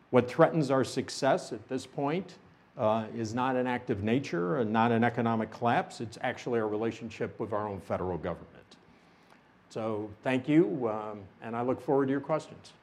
what 0.09 0.27
threatens 0.27 0.71
our 0.71 0.83
success 0.83 1.53
at 1.53 1.69
this 1.69 1.85
point 1.85 2.37
uh, 2.77 3.05
is 3.15 3.33
not 3.33 3.55
an 3.55 3.67
act 3.67 3.89
of 3.89 4.03
nature 4.03 4.57
and 4.57 4.71
not 4.71 4.91
an 4.91 5.03
economic 5.03 5.51
collapse. 5.51 6.01
It's 6.01 6.17
actually 6.21 6.59
our 6.59 6.67
relationship 6.67 7.39
with 7.39 7.53
our 7.53 7.67
own 7.67 7.79
federal 7.79 8.17
government. 8.17 8.49
So 9.69 10.09
thank 10.23 10.47
you, 10.47 10.89
um, 10.89 11.21
and 11.41 11.55
I 11.55 11.61
look 11.61 11.81
forward 11.81 12.05
to 12.07 12.11
your 12.11 12.21
questions. 12.21 12.73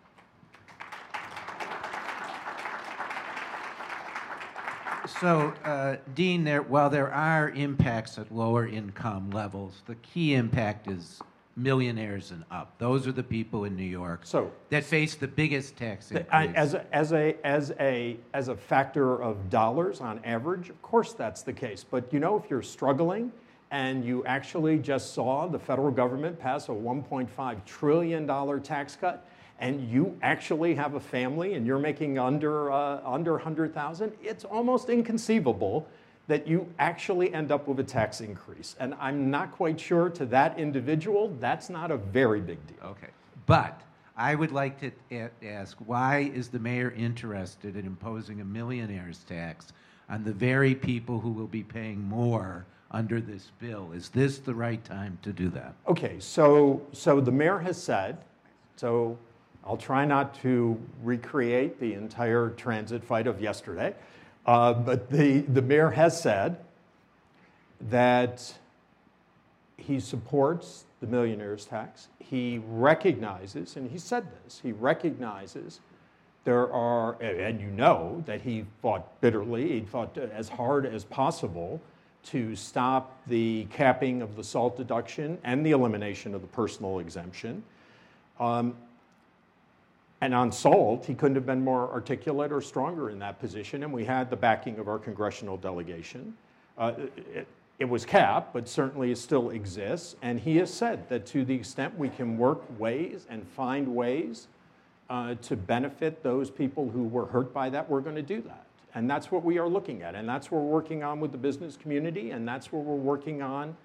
So, 5.20 5.52
uh, 5.64 5.96
Dean, 6.14 6.44
there, 6.44 6.62
while 6.62 6.88
there 6.90 7.12
are 7.12 7.50
impacts 7.50 8.18
at 8.18 8.32
lower 8.32 8.66
income 8.66 9.30
levels, 9.30 9.82
the 9.86 9.96
key 9.96 10.34
impact 10.34 10.88
is 10.88 11.20
millionaires 11.56 12.30
and 12.30 12.44
up. 12.50 12.78
Those 12.78 13.06
are 13.06 13.12
the 13.12 13.22
people 13.22 13.64
in 13.64 13.76
New 13.76 13.82
York 13.82 14.20
so, 14.24 14.50
that 14.70 14.84
face 14.84 15.14
the 15.14 15.28
biggest 15.28 15.76
tax 15.76 16.10
increase. 16.10 16.28
As 16.30 16.74
a, 16.74 16.94
as, 16.94 17.12
a, 17.12 17.46
as, 17.46 17.72
a, 17.78 18.16
as 18.32 18.48
a 18.48 18.56
factor 18.56 19.22
of 19.22 19.50
dollars 19.50 20.00
on 20.00 20.20
average, 20.24 20.70
of 20.70 20.80
course 20.82 21.12
that's 21.12 21.42
the 21.42 21.52
case. 21.52 21.84
But 21.88 22.12
you 22.12 22.20
know, 22.20 22.36
if 22.36 22.48
you're 22.50 22.62
struggling 22.62 23.32
and 23.70 24.04
you 24.04 24.24
actually 24.24 24.78
just 24.78 25.14
saw 25.14 25.46
the 25.46 25.58
federal 25.58 25.90
government 25.90 26.38
pass 26.38 26.68
a 26.68 26.72
$1.5 26.72 27.64
trillion 27.64 28.62
tax 28.62 28.96
cut, 28.96 29.26
and 29.58 29.88
you 29.88 30.18
actually 30.22 30.74
have 30.74 30.94
a 30.94 31.00
family 31.00 31.54
and 31.54 31.64
you're 31.64 31.78
making 31.78 32.18
under, 32.18 32.72
uh, 32.72 33.00
under 33.04 33.32
100,000, 33.32 34.12
it's 34.20 34.44
almost 34.44 34.88
inconceivable 34.88 35.86
that 36.28 36.46
you 36.46 36.72
actually 36.78 37.32
end 37.34 37.50
up 37.50 37.66
with 37.66 37.80
a 37.80 37.84
tax 37.84 38.20
increase. 38.20 38.76
And 38.78 38.94
I'm 39.00 39.30
not 39.30 39.52
quite 39.52 39.78
sure 39.78 40.08
to 40.10 40.26
that 40.26 40.58
individual, 40.58 41.36
that's 41.40 41.68
not 41.68 41.90
a 41.90 41.96
very 41.96 42.40
big 42.40 42.64
deal. 42.66 42.90
Okay. 42.90 43.08
But 43.46 43.80
I 44.16 44.34
would 44.34 44.52
like 44.52 44.80
to 44.80 45.30
ask 45.42 45.76
why 45.84 46.30
is 46.34 46.48
the 46.48 46.58
mayor 46.58 46.92
interested 46.96 47.76
in 47.76 47.86
imposing 47.86 48.40
a 48.40 48.44
millionaire's 48.44 49.24
tax 49.24 49.72
on 50.08 50.24
the 50.24 50.32
very 50.32 50.74
people 50.74 51.18
who 51.18 51.30
will 51.30 51.46
be 51.46 51.62
paying 51.62 52.00
more 52.00 52.66
under 52.90 53.20
this 53.20 53.50
bill. 53.58 53.90
Is 53.92 54.10
this 54.10 54.38
the 54.38 54.54
right 54.54 54.84
time 54.84 55.18
to 55.22 55.32
do 55.32 55.48
that? 55.50 55.74
Okay, 55.88 56.16
so, 56.18 56.82
so 56.92 57.20
the 57.20 57.32
mayor 57.32 57.58
has 57.58 57.82
said, 57.82 58.18
so 58.76 59.16
I'll 59.64 59.78
try 59.78 60.04
not 60.04 60.34
to 60.42 60.78
recreate 61.02 61.80
the 61.80 61.94
entire 61.94 62.50
transit 62.50 63.02
fight 63.02 63.26
of 63.26 63.40
yesterday, 63.40 63.94
uh, 64.46 64.74
but 64.74 65.10
the, 65.10 65.40
the 65.40 65.62
mayor 65.62 65.90
has 65.90 66.20
said 66.20 66.58
that 67.90 68.54
he 69.76 70.00
supports 70.00 70.84
the 71.00 71.06
millionaire's 71.06 71.64
tax. 71.64 72.08
He 72.18 72.60
recognizes, 72.68 73.76
and 73.76 73.90
he 73.90 73.98
said 73.98 74.26
this, 74.44 74.60
he 74.62 74.72
recognizes 74.72 75.80
there 76.44 76.72
are, 76.72 77.20
and 77.22 77.60
you 77.60 77.68
know 77.68 78.22
that 78.26 78.40
he 78.40 78.64
fought 78.80 79.20
bitterly, 79.20 79.80
he 79.80 79.86
fought 79.86 80.16
as 80.18 80.48
hard 80.48 80.86
as 80.86 81.04
possible 81.04 81.80
to 82.24 82.54
stop 82.54 83.20
the 83.26 83.66
capping 83.70 84.22
of 84.22 84.36
the 84.36 84.44
SALT 84.44 84.76
deduction 84.76 85.38
and 85.44 85.66
the 85.66 85.72
elimination 85.72 86.34
of 86.34 86.40
the 86.40 86.46
personal 86.48 87.00
exemption. 87.00 87.62
Um, 88.38 88.76
and 90.22 90.32
on 90.36 90.52
SALT, 90.52 91.04
he 91.04 91.14
couldn't 91.14 91.34
have 91.34 91.46
been 91.46 91.64
more 91.64 91.90
articulate 91.90 92.52
or 92.52 92.60
stronger 92.60 93.10
in 93.10 93.18
that 93.18 93.40
position, 93.40 93.82
and 93.82 93.92
we 93.92 94.04
had 94.04 94.30
the 94.30 94.36
backing 94.36 94.78
of 94.78 94.86
our 94.86 94.98
congressional 94.98 95.56
delegation. 95.56 96.32
Uh, 96.78 96.92
it, 97.34 97.48
it 97.80 97.88
was 97.88 98.06
capped, 98.06 98.52
but 98.52 98.68
certainly 98.68 99.10
it 99.10 99.18
still 99.18 99.50
exists. 99.50 100.14
And 100.22 100.38
he 100.38 100.58
has 100.58 100.72
said 100.72 101.08
that 101.08 101.26
to 101.26 101.44
the 101.44 101.52
extent 101.52 101.98
we 101.98 102.08
can 102.08 102.38
work 102.38 102.62
ways 102.78 103.26
and 103.28 103.44
find 103.48 103.88
ways 103.88 104.46
uh, 105.10 105.34
to 105.42 105.56
benefit 105.56 106.22
those 106.22 106.52
people 106.52 106.88
who 106.88 107.02
were 107.02 107.26
hurt 107.26 107.52
by 107.52 107.68
that, 107.70 107.90
we're 107.90 108.00
going 108.00 108.14
to 108.14 108.22
do 108.22 108.40
that. 108.42 108.66
And 108.94 109.10
that's 109.10 109.32
what 109.32 109.42
we 109.42 109.58
are 109.58 109.68
looking 109.68 110.02
at. 110.02 110.14
And 110.14 110.28
that's 110.28 110.52
what 110.52 110.62
we're 110.62 110.68
working 110.68 111.02
on 111.02 111.18
with 111.18 111.32
the 111.32 111.38
business 111.38 111.76
community, 111.76 112.30
and 112.30 112.46
that's 112.46 112.70
what 112.70 112.84
we're 112.84 112.94
working 112.94 113.42
on 113.42 113.76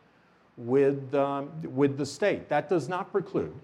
with, 0.56 1.16
um, 1.16 1.50
with 1.64 1.98
the 1.98 2.06
state. 2.06 2.48
That 2.48 2.70
does 2.70 2.88
not 2.88 3.12
preclude. 3.12 3.56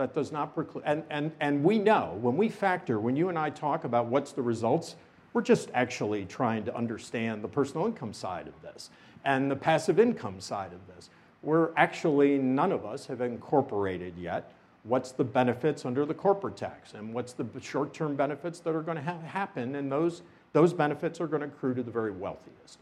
That 0.00 0.14
does 0.14 0.32
not 0.32 0.54
preclude. 0.54 0.84
And, 0.86 1.04
and, 1.10 1.30
and 1.40 1.62
we 1.62 1.78
know 1.78 2.16
when 2.22 2.38
we 2.38 2.48
factor, 2.48 2.98
when 2.98 3.16
you 3.16 3.28
and 3.28 3.38
I 3.38 3.50
talk 3.50 3.84
about 3.84 4.06
what's 4.06 4.32
the 4.32 4.40
results, 4.40 4.96
we're 5.34 5.42
just 5.42 5.68
actually 5.74 6.24
trying 6.24 6.64
to 6.64 6.74
understand 6.74 7.44
the 7.44 7.48
personal 7.48 7.84
income 7.84 8.14
side 8.14 8.48
of 8.48 8.54
this 8.62 8.88
and 9.26 9.50
the 9.50 9.56
passive 9.56 10.00
income 10.00 10.40
side 10.40 10.72
of 10.72 10.78
this. 10.86 11.10
We're 11.42 11.72
actually, 11.76 12.38
none 12.38 12.72
of 12.72 12.86
us 12.86 13.04
have 13.08 13.20
incorporated 13.20 14.14
yet 14.16 14.54
what's 14.84 15.12
the 15.12 15.22
benefits 15.22 15.84
under 15.84 16.06
the 16.06 16.14
corporate 16.14 16.56
tax 16.56 16.94
and 16.94 17.12
what's 17.12 17.34
the 17.34 17.44
short 17.60 17.92
term 17.92 18.16
benefits 18.16 18.58
that 18.60 18.74
are 18.74 18.80
going 18.80 18.96
to 18.96 19.02
ha- 19.02 19.20
happen, 19.26 19.74
and 19.74 19.92
those, 19.92 20.22
those 20.54 20.72
benefits 20.72 21.20
are 21.20 21.26
going 21.26 21.42
to 21.42 21.48
accrue 21.48 21.74
to 21.74 21.82
the 21.82 21.90
very 21.90 22.10
wealthiest. 22.10 22.78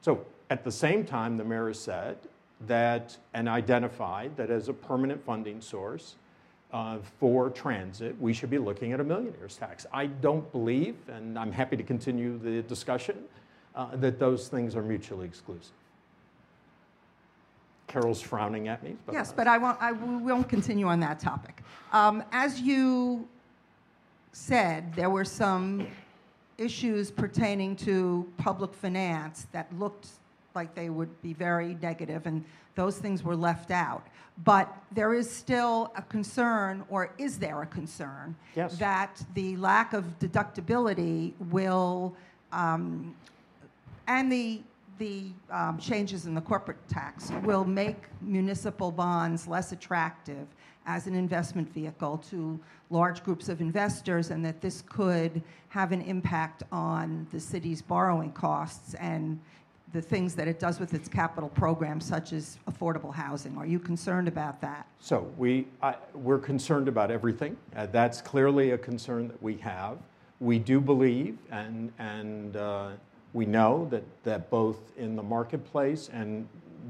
So, 0.00 0.24
at 0.48 0.64
the 0.64 0.72
same 0.72 1.04
time, 1.04 1.36
the 1.36 1.44
mayor 1.44 1.74
said 1.74 2.16
that 2.66 3.18
and 3.34 3.46
identified 3.46 4.38
that 4.38 4.48
as 4.48 4.70
a 4.70 4.72
permanent 4.72 5.22
funding 5.22 5.60
source 5.60 6.16
uh, 6.72 6.98
for 7.20 7.50
transit, 7.50 8.18
we 8.20 8.32
should 8.32 8.50
be 8.50 8.58
looking 8.58 8.92
at 8.92 9.00
a 9.00 9.04
millionaire's 9.04 9.56
tax. 9.56 9.86
I 9.92 10.06
don't 10.06 10.50
believe, 10.52 10.96
and 11.08 11.38
I'm 11.38 11.52
happy 11.52 11.76
to 11.76 11.82
continue 11.82 12.38
the 12.38 12.62
discussion, 12.62 13.18
uh, 13.74 13.96
that 13.96 14.18
those 14.18 14.48
things 14.48 14.74
are 14.74 14.82
mutually 14.82 15.26
exclusive. 15.26 15.72
Carol's 17.88 18.22
frowning 18.22 18.68
at 18.68 18.82
me. 18.82 18.96
But 19.04 19.14
yes, 19.14 19.32
but 19.32 19.46
I 19.46 19.58
won't, 19.58 19.76
I 19.80 19.92
won't 19.92 20.48
continue 20.48 20.86
on 20.86 20.98
that 21.00 21.20
topic. 21.20 21.62
Um, 21.92 22.24
as 22.32 22.60
you 22.60 23.28
said, 24.32 24.94
there 24.94 25.10
were 25.10 25.26
some 25.26 25.86
issues 26.56 27.10
pertaining 27.10 27.76
to 27.76 28.26
public 28.38 28.72
finance 28.72 29.46
that 29.52 29.70
looked 29.78 30.08
like 30.54 30.74
they 30.74 30.90
would 30.90 31.22
be 31.22 31.32
very 31.32 31.76
negative, 31.80 32.26
and 32.26 32.44
those 32.74 32.98
things 32.98 33.22
were 33.22 33.36
left 33.36 33.70
out. 33.70 34.06
But 34.44 34.74
there 34.92 35.14
is 35.14 35.30
still 35.30 35.92
a 35.96 36.02
concern, 36.02 36.84
or 36.88 37.12
is 37.18 37.38
there 37.38 37.62
a 37.62 37.66
concern, 37.66 38.34
yes. 38.56 38.76
that 38.78 39.22
the 39.34 39.56
lack 39.56 39.92
of 39.92 40.04
deductibility 40.18 41.32
will, 41.50 42.14
um, 42.52 43.14
and 44.06 44.32
the 44.32 44.62
the 44.98 45.24
um, 45.50 45.78
changes 45.78 46.26
in 46.26 46.34
the 46.34 46.40
corporate 46.40 46.76
tax 46.88 47.32
will 47.42 47.64
make 47.64 47.96
municipal 48.20 48.92
bonds 48.92 49.48
less 49.48 49.72
attractive 49.72 50.46
as 50.86 51.06
an 51.06 51.14
investment 51.14 51.72
vehicle 51.72 52.18
to 52.30 52.58
large 52.90 53.24
groups 53.24 53.48
of 53.48 53.60
investors, 53.60 54.30
and 54.30 54.44
that 54.44 54.60
this 54.60 54.82
could 54.82 55.42
have 55.68 55.92
an 55.92 56.02
impact 56.02 56.62
on 56.70 57.26
the 57.32 57.40
city's 57.40 57.80
borrowing 57.80 58.32
costs 58.32 58.94
and 58.94 59.40
the 59.92 60.02
things 60.02 60.34
that 60.34 60.48
it 60.48 60.58
does 60.58 60.80
with 60.80 60.94
its 60.94 61.08
capital 61.08 61.50
programs, 61.50 62.04
such 62.04 62.32
as 62.32 62.58
affordable 62.70 63.14
housing. 63.14 63.56
Are 63.58 63.66
you 63.66 63.78
concerned 63.78 64.26
about 64.26 64.60
that? 64.62 64.86
So 65.00 65.30
we, 65.36 65.66
I, 65.82 65.96
we're 66.14 66.38
concerned 66.38 66.88
about 66.88 67.10
everything. 67.10 67.56
Uh, 67.76 67.86
that's 67.86 68.22
clearly 68.22 68.70
a 68.70 68.78
concern 68.78 69.28
that 69.28 69.42
we 69.42 69.56
have. 69.58 69.98
We 70.40 70.58
do 70.58 70.80
believe, 70.80 71.36
and, 71.50 71.92
and 71.98 72.56
uh, 72.56 72.90
we 73.34 73.44
know 73.44 73.86
that, 73.90 74.02
that 74.24 74.50
both 74.50 74.78
in 74.96 75.14
the 75.14 75.22
marketplace 75.22 76.08
and 76.12 76.48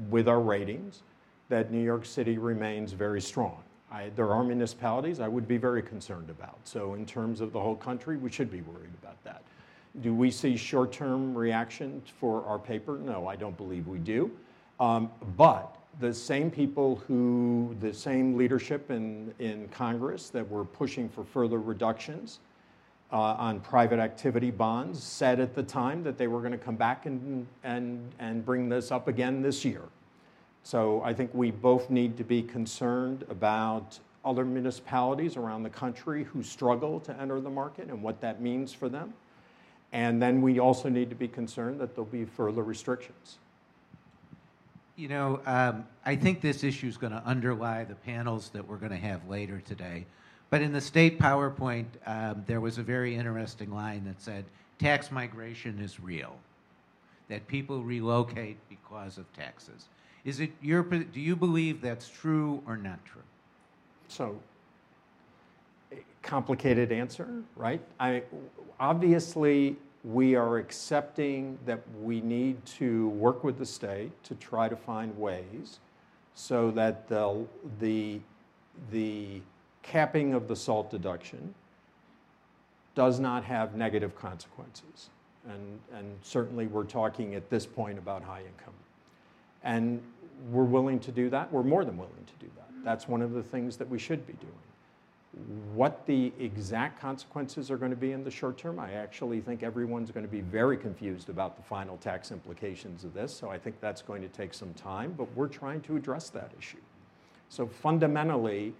with 0.09 0.27
our 0.27 0.39
ratings, 0.39 1.03
that 1.49 1.71
New 1.71 1.83
York 1.83 2.05
City 2.05 2.37
remains 2.37 2.93
very 2.93 3.21
strong. 3.21 3.61
I, 3.91 4.09
there 4.15 4.31
are 4.31 4.43
municipalities 4.43 5.19
I 5.19 5.27
would 5.27 5.47
be 5.47 5.57
very 5.57 5.83
concerned 5.83 6.29
about. 6.31 6.57
So, 6.63 6.95
in 6.95 7.05
terms 7.05 7.41
of 7.41 7.53
the 7.53 7.59
whole 7.59 7.75
country, 7.75 8.17
we 8.17 8.31
should 8.31 8.49
be 8.49 8.61
worried 8.61 8.93
about 9.03 9.23
that. 9.23 9.43
Do 10.01 10.13
we 10.13 10.31
see 10.31 10.57
short 10.57 10.91
term 10.91 11.37
reaction 11.37 12.01
for 12.19 12.43
our 12.45 12.57
paper? 12.57 12.97
No, 12.97 13.27
I 13.27 13.35
don't 13.35 13.55
believe 13.55 13.87
we 13.87 13.99
do. 13.99 14.31
Um, 14.79 15.11
but 15.37 15.77
the 15.99 16.13
same 16.13 16.49
people 16.49 16.95
who, 17.07 17.75
the 17.79 17.93
same 17.93 18.35
leadership 18.35 18.89
in, 18.89 19.33
in 19.39 19.67
Congress 19.69 20.29
that 20.29 20.49
were 20.49 20.65
pushing 20.65 21.07
for 21.07 21.23
further 21.23 21.59
reductions 21.59 22.39
uh, 23.11 23.17
on 23.17 23.59
private 23.59 23.99
activity 23.99 24.49
bonds 24.49 25.01
said 25.03 25.39
at 25.39 25.53
the 25.53 25.61
time 25.61 26.03
that 26.03 26.17
they 26.17 26.25
were 26.25 26.39
going 26.39 26.51
to 26.51 26.57
come 26.57 26.75
back 26.75 27.05
and, 27.05 27.45
and, 27.63 28.11
and 28.17 28.43
bring 28.43 28.67
this 28.67 28.91
up 28.91 29.07
again 29.07 29.43
this 29.43 29.63
year. 29.63 29.83
So 30.63 31.01
I 31.03 31.13
think 31.13 31.29
we 31.33 31.51
both 31.51 31.91
need 31.91 32.17
to 32.17 32.23
be 32.23 32.41
concerned 32.41 33.25
about 33.29 33.99
other 34.25 34.45
municipalities 34.45 35.37
around 35.37 35.61
the 35.61 35.69
country 35.69 36.23
who 36.23 36.41
struggle 36.41 36.99
to 37.01 37.21
enter 37.21 37.39
the 37.39 37.49
market 37.49 37.89
and 37.89 38.01
what 38.01 38.21
that 38.21 38.41
means 38.41 38.73
for 38.73 38.89
them. 38.89 39.13
And 39.93 40.19
then 40.19 40.41
we 40.41 40.59
also 40.59 40.89
need 40.89 41.09
to 41.11 41.15
be 41.15 41.27
concerned 41.27 41.79
that 41.79 41.95
there'll 41.95 42.09
be 42.09 42.25
further 42.25 42.63
restrictions. 42.63 43.37
You 44.95 45.07
know, 45.07 45.39
um, 45.45 45.85
I 46.03 46.15
think 46.15 46.41
this 46.41 46.63
issue 46.63 46.87
is 46.87 46.97
going 46.97 47.13
to 47.13 47.23
underlie 47.25 47.83
the 47.83 47.95
panels 47.95 48.49
that 48.49 48.67
we're 48.67 48.77
going 48.77 48.91
to 48.91 48.97
have 48.97 49.27
later 49.29 49.61
today. 49.65 50.05
But 50.49 50.61
in 50.61 50.73
the 50.73 50.81
state 50.81 51.19
PowerPoint, 51.19 51.85
um, 52.05 52.43
there 52.47 52.59
was 52.59 52.79
a 52.79 52.83
very 52.83 53.15
interesting 53.15 53.71
line 53.73 54.03
that 54.05 54.21
said, 54.21 54.45
tax 54.79 55.11
migration 55.11 55.79
is 55.79 55.99
real, 55.99 56.35
that 57.29 57.47
people 57.47 57.83
relocate 57.83 58.57
because 58.69 59.17
of 59.17 59.31
taxes. 59.33 59.85
Is 60.25 60.39
it 60.39 60.51
your, 60.61 60.83
do 60.83 61.19
you 61.19 61.35
believe 61.35 61.81
that's 61.81 62.09
true 62.09 62.63
or 62.67 62.77
not 62.77 63.03
true? 63.05 63.21
So, 64.07 64.39
complicated 66.23 66.91
answer, 66.91 67.25
mm. 67.25 67.43
right? 67.55 67.81
I, 67.99 68.23
obviously, 68.79 69.75
we 70.03 70.35
are 70.35 70.57
accepting 70.57 71.57
that 71.65 71.81
we 72.01 72.21
need 72.21 72.65
to 72.65 73.09
work 73.09 73.43
with 73.43 73.57
the 73.57 73.65
state 73.65 74.11
to 74.23 74.35
try 74.35 74.67
to 74.67 74.75
find 74.75 75.17
ways 75.17 75.79
so 76.33 76.71
that 76.71 77.07
the, 77.07 77.45
the, 77.79 78.19
the 78.91 79.41
capping 79.83 80.33
of 80.33 80.47
the 80.47 80.55
SALT 80.55 80.89
deduction 80.89 81.53
does 82.95 83.19
not 83.19 83.43
have 83.43 83.75
negative 83.75 84.15
consequences. 84.15 85.09
And, 85.47 85.79
and 85.95 86.17
certainly 86.21 86.67
we're 86.67 86.85
talking 86.85 87.35
at 87.35 87.49
this 87.49 87.65
point 87.65 87.97
about 87.97 88.23
high 88.23 88.41
income. 88.41 88.73
And 89.63 90.01
we're 90.51 90.63
willing 90.63 90.99
to 91.01 91.11
do 91.11 91.29
that. 91.29 91.51
We're 91.51 91.63
more 91.63 91.85
than 91.85 91.97
willing 91.97 92.25
to 92.25 92.45
do 92.45 92.51
that. 92.55 92.73
Mm. 92.73 92.83
That's 92.83 93.07
one 93.07 93.21
of 93.21 93.33
the 93.33 93.43
things 93.43 93.77
that 93.77 93.89
we 93.89 93.99
should 93.99 94.25
be 94.27 94.33
doing. 94.33 94.53
What 95.73 96.05
the 96.05 96.31
exact 96.39 97.01
consequences 97.01 97.71
are 97.71 97.77
going 97.77 97.89
to 97.91 97.97
be 97.97 98.11
in 98.11 98.23
the 98.23 98.29
short 98.29 98.57
term, 98.57 98.79
I 98.79 98.93
actually 98.93 99.41
think 99.41 99.63
everyone's 99.63 100.11
going 100.11 100.25
to 100.25 100.31
be 100.31 100.41
very 100.41 100.77
confused 100.77 101.29
about 101.29 101.57
the 101.57 101.63
final 101.63 101.97
tax 101.97 102.31
implications 102.31 103.03
of 103.03 103.13
this. 103.13 103.33
So 103.33 103.49
I 103.49 103.57
think 103.57 103.81
that's 103.81 104.01
going 104.01 104.21
to 104.21 104.27
take 104.27 104.53
some 104.53 104.73
time, 104.75 105.15
but 105.17 105.27
we're 105.35 105.47
trying 105.47 105.81
to 105.81 105.95
address 105.95 106.29
that 106.29 106.51
issue. 106.59 106.77
So 107.49 107.65
fundamentally, 107.65 108.73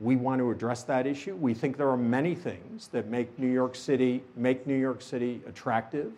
we 0.00 0.16
want 0.16 0.40
to 0.40 0.50
address 0.50 0.82
that 0.84 1.06
issue. 1.06 1.36
We 1.36 1.54
think 1.54 1.76
there 1.76 1.88
are 1.88 1.96
many 1.96 2.34
things 2.34 2.88
that 2.88 3.08
make 3.08 3.38
New 3.38 3.52
York 3.52 3.76
City 3.76 4.22
make 4.34 4.66
New 4.66 4.78
York 4.78 5.00
City 5.00 5.40
attractive 5.46 6.12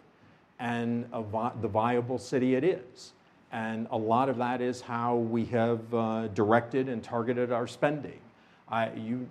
and 0.59 1.07
vi- 1.11 1.53
the 1.61 1.69
viable 1.69 2.19
city 2.19 2.55
it 2.55 2.65
is. 2.65 3.13
And 3.53 3.87
a 3.91 3.97
lot 3.97 4.29
of 4.29 4.39
that 4.39 4.61
is 4.61 4.81
how 4.81 5.17
we 5.17 5.45
have 5.47 5.95
uh, 5.95 6.29
directed 6.29 6.89
and 6.89 7.03
targeted 7.03 7.53
our 7.53 7.67
spending. 7.67 8.19
I, 8.69 8.93
you, 8.95 9.29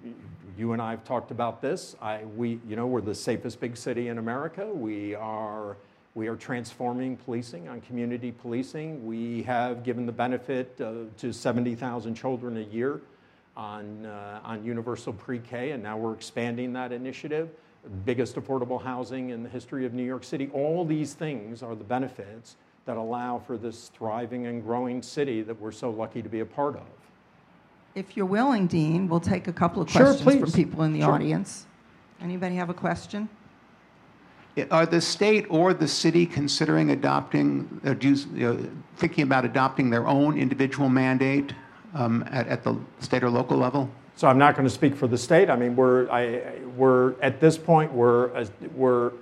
you 0.57 0.73
and 0.73 0.81
I 0.81 0.91
have 0.91 1.03
talked 1.03 1.31
about 1.31 1.61
this. 1.61 1.95
I, 2.01 2.23
we, 2.35 2.59
you 2.67 2.75
know, 2.75 2.85
we're 2.85 3.01
the 3.01 3.15
safest 3.15 3.59
big 3.59 3.75
city 3.75 4.09
in 4.09 4.17
America. 4.17 4.65
We 4.67 5.15
are 5.15 5.75
We 6.15 6.27
are 6.27 6.35
transforming 6.35 7.17
policing 7.17 7.67
on 7.67 7.81
community 7.81 8.31
policing. 8.31 9.03
We 9.03 9.41
have 9.43 9.83
given 9.83 10.05
the 10.05 10.11
benefit 10.11 10.79
uh, 10.79 11.05
to 11.17 11.33
70,000 11.33 12.13
children 12.13 12.57
a 12.57 12.61
year 12.61 13.01
on, 13.57 14.05
uh, 14.05 14.39
on 14.43 14.63
universal 14.63 15.13
pre-K, 15.13 15.71
and 15.71 15.81
now 15.81 15.97
we're 15.97 16.13
expanding 16.13 16.73
that 16.73 16.91
initiative. 16.91 17.49
Biggest 18.05 18.35
affordable 18.35 18.81
housing 18.81 19.31
in 19.31 19.41
the 19.41 19.49
history 19.49 19.85
of 19.87 19.93
New 19.93 20.03
York 20.03 20.23
City. 20.23 20.49
All 20.53 20.85
these 20.85 21.15
things 21.15 21.63
are 21.63 21.75
the 21.75 21.83
benefits 21.83 22.57
that 22.85 22.97
allow 22.97 23.39
for 23.39 23.57
this 23.57 23.89
thriving 23.89 24.45
and 24.45 24.63
growing 24.63 25.01
city 25.01 25.41
that 25.41 25.59
we're 25.59 25.71
so 25.71 25.89
lucky 25.89 26.21
to 26.21 26.29
be 26.29 26.41
a 26.41 26.45
part 26.45 26.75
of. 26.75 27.02
If 27.95 28.17
you're 28.17 28.25
willing, 28.25 28.65
Dean, 28.67 29.07
we'll 29.07 29.19
take 29.19 29.47
a 29.47 29.53
couple 29.53 29.81
of 29.81 29.89
Sure, 29.89 30.05
questions 30.05 30.23
from 30.23 30.41
please. 30.43 30.55
people 30.55 30.83
in 30.83 30.93
the 30.93 31.01
Sure. 31.01 31.11
audience. 31.11 31.67
Anybody 32.21 32.55
have 32.55 32.69
a 32.69 32.73
question? 32.73 33.29
Are 34.71 34.85
the 34.85 35.01
state 35.01 35.45
or 35.49 35.73
the 35.73 35.87
city 35.87 36.25
considering 36.25 36.91
adopting, 36.91 37.81
uh, 37.85 37.93
do 37.93 38.09
you, 38.09 38.15
you 38.33 38.53
know, 38.53 38.59
thinking 38.97 39.23
about 39.23 39.45
adopting 39.45 39.89
their 39.89 40.07
own 40.07 40.37
individual 40.37 40.89
mandate 40.89 41.53
um, 41.95 42.23
at, 42.31 42.47
at 42.47 42.63
the 42.63 42.75
state 42.99 43.23
or 43.23 43.29
local 43.29 43.57
level? 43.57 43.89
So 44.15 44.27
I'm 44.27 44.37
not 44.37 44.55
going 44.55 44.67
to 44.67 44.73
speak 44.73 44.95
for 44.95 45.07
the 45.07 45.17
state. 45.17 45.49
I 45.49 45.55
mean, 45.55 45.75
we're, 45.75 46.07
I, 46.09 46.59
we're 46.77 47.19
at 47.21 47.39
this 47.39 47.57
point, 47.57 47.91
we're, 47.93 48.33
uh, 48.35 48.45
we're, 48.75 49.13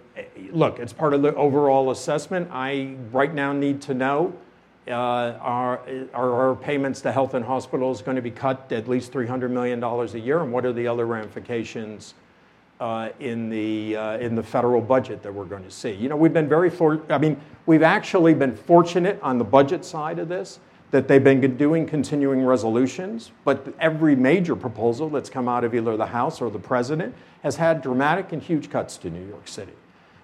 look, 0.52 0.80
it's 0.80 0.92
part 0.92 1.14
of 1.14 1.22
the 1.22 1.34
overall 1.36 1.92
assessment. 1.92 2.50
I 2.52 2.96
right 3.12 3.34
now 3.34 3.54
need 3.54 3.82
to 3.84 3.94
know 3.94 4.34
uh, 4.92 5.38
are, 5.40 5.82
are 6.14 6.34
our 6.34 6.56
payments 6.56 7.02
to 7.02 7.12
health 7.12 7.34
and 7.34 7.44
hospitals 7.44 8.02
going 8.02 8.16
to 8.16 8.22
be 8.22 8.32
cut 8.32 8.72
at 8.72 8.88
least 8.88 9.12
$300 9.12 9.50
million 9.50 9.84
a 9.84 10.06
year? 10.18 10.42
And 10.42 10.52
what 10.52 10.66
are 10.66 10.74
the 10.74 10.88
other 10.88 11.06
ramifications 11.06 12.14
uh, 12.80 13.10
in, 13.20 13.50
the, 13.50 13.96
uh, 13.96 14.18
in 14.18 14.36
the 14.36 14.44
federal 14.44 14.82
budget 14.82 15.24
that 15.24 15.34
we're 15.34 15.46
going 15.46 15.64
to 15.64 15.72
see? 15.72 15.92
You 15.92 16.10
know, 16.10 16.16
we've 16.16 16.34
been 16.34 16.50
very, 16.50 16.70
for, 16.70 17.02
I 17.10 17.18
mean, 17.18 17.40
we've 17.66 17.84
actually 17.84 18.34
been 18.34 18.56
fortunate 18.56 19.20
on 19.22 19.38
the 19.38 19.44
budget 19.44 19.86
side 19.86 20.20
of 20.20 20.28
this 20.28 20.60
that 20.92 21.08
they've 21.08 21.24
been 21.24 21.56
doing 21.56 21.86
continuing 21.86 22.44
resolutions, 22.44 23.32
but 23.46 23.74
every 23.80 24.16
major 24.16 24.58
proposal 24.58 25.10
that's 25.10 25.30
come 25.30 25.48
out 25.48 25.64
of 25.64 25.74
either 25.74 25.96
the 25.96 26.06
House 26.06 26.42
or 26.42 26.52
the 26.52 26.60
President 26.60 27.16
has 27.44 27.56
had 27.56 27.82
dramatic 27.82 28.34
and 28.34 28.44
huge 28.44 28.70
cuts 28.70 28.98
to 28.98 29.10
New 29.10 29.26
York 29.26 29.48
City. 29.48 29.72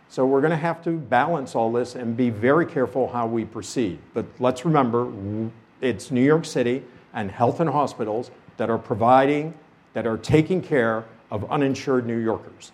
So 0.09 0.25
we're 0.25 0.41
going 0.41 0.51
to 0.51 0.57
have 0.57 0.83
to 0.85 0.91
balance 0.91 1.53
all 1.53 1.71
this 1.71 1.95
and 1.95 2.15
be 2.15 2.29
very 2.29 2.65
careful 2.65 3.09
how 3.09 3.27
we 3.27 3.45
proceed. 3.45 3.99
But 4.13 4.25
let's 4.39 4.63
remember, 4.63 5.11
it's 5.81 6.11
New 6.11 6.23
York 6.23 6.45
City 6.45 6.83
and 7.13 7.29
health 7.29 7.59
and 7.59 7.69
hospitals 7.69 8.31
that 8.57 8.69
are 8.69 8.77
providing, 8.77 9.53
that 9.93 10.07
are 10.07 10.17
taking 10.17 10.61
care 10.61 11.03
of 11.29 11.49
uninsured 11.51 12.07
New 12.07 12.17
Yorkers. 12.17 12.71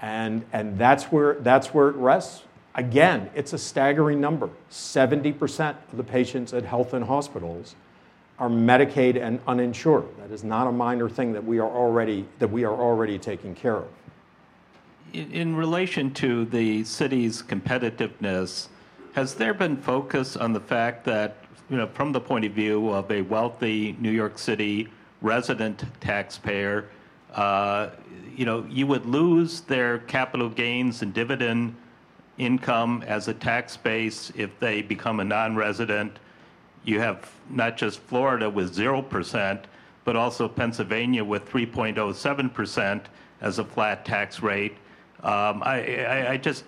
And, 0.00 0.44
and 0.52 0.78
that's, 0.78 1.04
where, 1.04 1.34
that's 1.40 1.72
where 1.72 1.88
it 1.88 1.96
rests. 1.96 2.42
Again, 2.74 3.30
it's 3.34 3.52
a 3.52 3.58
staggering 3.58 4.20
number. 4.20 4.50
70% 4.70 5.76
of 5.90 5.96
the 5.96 6.04
patients 6.04 6.52
at 6.52 6.64
health 6.64 6.92
and 6.92 7.04
hospitals 7.04 7.76
are 8.38 8.48
Medicaid 8.48 9.20
and 9.20 9.40
uninsured. 9.46 10.04
That 10.18 10.32
is 10.32 10.42
not 10.42 10.66
a 10.66 10.72
minor 10.72 11.08
thing 11.08 11.32
that 11.32 11.44
we 11.44 11.60
are 11.60 11.70
already, 11.70 12.26
that 12.40 12.50
we 12.50 12.64
are 12.64 12.74
already 12.74 13.18
taking 13.18 13.54
care 13.54 13.76
of. 13.76 13.88
In, 15.14 15.54
relation 15.54 16.12
to 16.14 16.44
the 16.44 16.82
city's 16.82 17.40
competitiveness, 17.40 18.66
has 19.12 19.34
there 19.36 19.54
been 19.54 19.76
focus 19.76 20.36
on 20.36 20.52
the 20.52 20.58
fact 20.58 21.04
that, 21.04 21.36
you 21.70 21.76
know, 21.76 21.86
from 21.86 22.10
the 22.10 22.20
point 22.20 22.44
of 22.44 22.50
view 22.50 22.90
of 22.90 23.08
a 23.12 23.22
wealthy 23.22 23.96
New 24.00 24.10
York 24.10 24.40
City 24.40 24.88
resident 25.22 25.84
taxpayer, 26.00 26.88
uh, 27.32 27.90
you 28.34 28.44
know, 28.44 28.66
you 28.68 28.88
would 28.88 29.06
lose 29.06 29.60
their 29.60 29.98
capital 29.98 30.48
gains 30.48 31.02
and 31.02 31.14
dividend 31.14 31.76
income 32.36 33.04
as 33.06 33.28
a 33.28 33.34
tax 33.34 33.76
base 33.76 34.32
if 34.34 34.58
they 34.58 34.82
become 34.82 35.20
a 35.20 35.24
non-resident. 35.24 36.18
You 36.82 36.98
have 36.98 37.30
not 37.48 37.76
just 37.76 38.00
Florida 38.00 38.50
with 38.50 38.76
0%, 38.76 39.62
but 40.04 40.16
also 40.16 40.48
Pennsylvania 40.48 41.22
with 41.22 41.48
3.07% 41.48 43.02
as 43.40 43.60
a 43.60 43.64
flat 43.64 44.04
tax 44.04 44.42
rate. 44.42 44.74
Um, 45.24 45.62
I, 45.62 46.04
I, 46.04 46.30
I 46.32 46.36
just, 46.36 46.64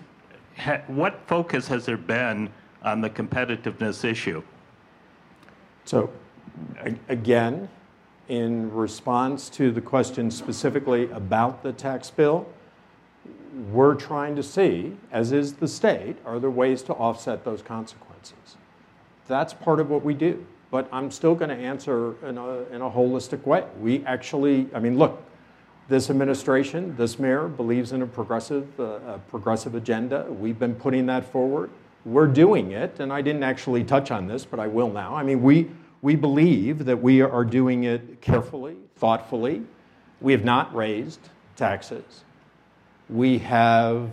ha, 0.57 0.81
what 0.87 1.21
focus 1.27 1.67
has 1.67 1.85
there 1.85 1.97
been 1.97 2.49
on 2.83 3.01
the 3.01 3.09
competitiveness 3.09 4.03
issue? 4.03 4.41
So, 5.85 6.09
again, 7.07 7.69
in 8.27 8.73
response 8.73 9.49
to 9.49 9.71
the 9.71 9.79
question 9.79 10.31
specifically 10.31 11.09
about 11.11 11.61
the 11.61 11.71
tax 11.71 12.09
bill, 12.09 12.47
we're 13.71 13.95
trying 13.95 14.35
to 14.35 14.43
see, 14.43 14.97
as 15.11 15.31
is 15.31 15.53
the 15.53 15.67
state, 15.67 16.17
are 16.25 16.39
there 16.39 16.49
ways 16.49 16.81
to 16.83 16.93
offset 16.93 17.45
those 17.45 17.61
consequences? 17.61 18.57
That's 19.27 19.53
part 19.53 19.79
of 19.79 19.89
what 19.89 20.03
we 20.03 20.13
do. 20.13 20.45
But 20.69 20.89
I'm 20.91 21.11
still 21.11 21.35
going 21.35 21.49
to 21.49 21.55
answer 21.55 22.15
in 22.27 22.37
a, 22.37 22.63
in 22.63 22.81
a 22.81 22.89
holistic 22.89 23.45
way. 23.45 23.63
We 23.79 24.03
actually, 24.05 24.67
I 24.73 24.79
mean, 24.79 24.97
look, 24.97 25.23
this 25.87 26.09
administration, 26.09 26.95
this 26.97 27.17
mayor 27.17 27.47
believes 27.47 27.93
in 27.93 28.01
a 28.01 28.07
progressive, 28.07 28.67
uh, 28.79 28.99
a 29.07 29.21
progressive 29.29 29.75
agenda. 29.75 30.25
We've 30.29 30.59
been 30.59 30.75
putting 30.75 31.05
that 31.05 31.31
forward. 31.31 31.69
We're 32.05 32.27
doing 32.27 32.71
it, 32.71 32.99
and 32.99 33.11
I 33.11 33.21
didn't 33.21 33.43
actually 33.43 33.83
touch 33.83 34.11
on 34.11 34.27
this, 34.27 34.45
but 34.45 34.59
I 34.59 34.67
will 34.67 34.91
now. 34.91 35.15
I 35.15 35.23
mean, 35.23 35.41
we, 35.41 35.69
we 36.01 36.15
believe 36.15 36.85
that 36.85 37.01
we 37.01 37.21
are 37.21 37.45
doing 37.45 37.85
it 37.85 38.21
carefully, 38.21 38.75
thoughtfully. 38.95 39.63
We 40.19 40.33
have 40.33 40.43
not 40.43 40.73
raised 40.75 41.19
taxes. 41.55 42.23
We 43.09 43.37
have 43.39 44.09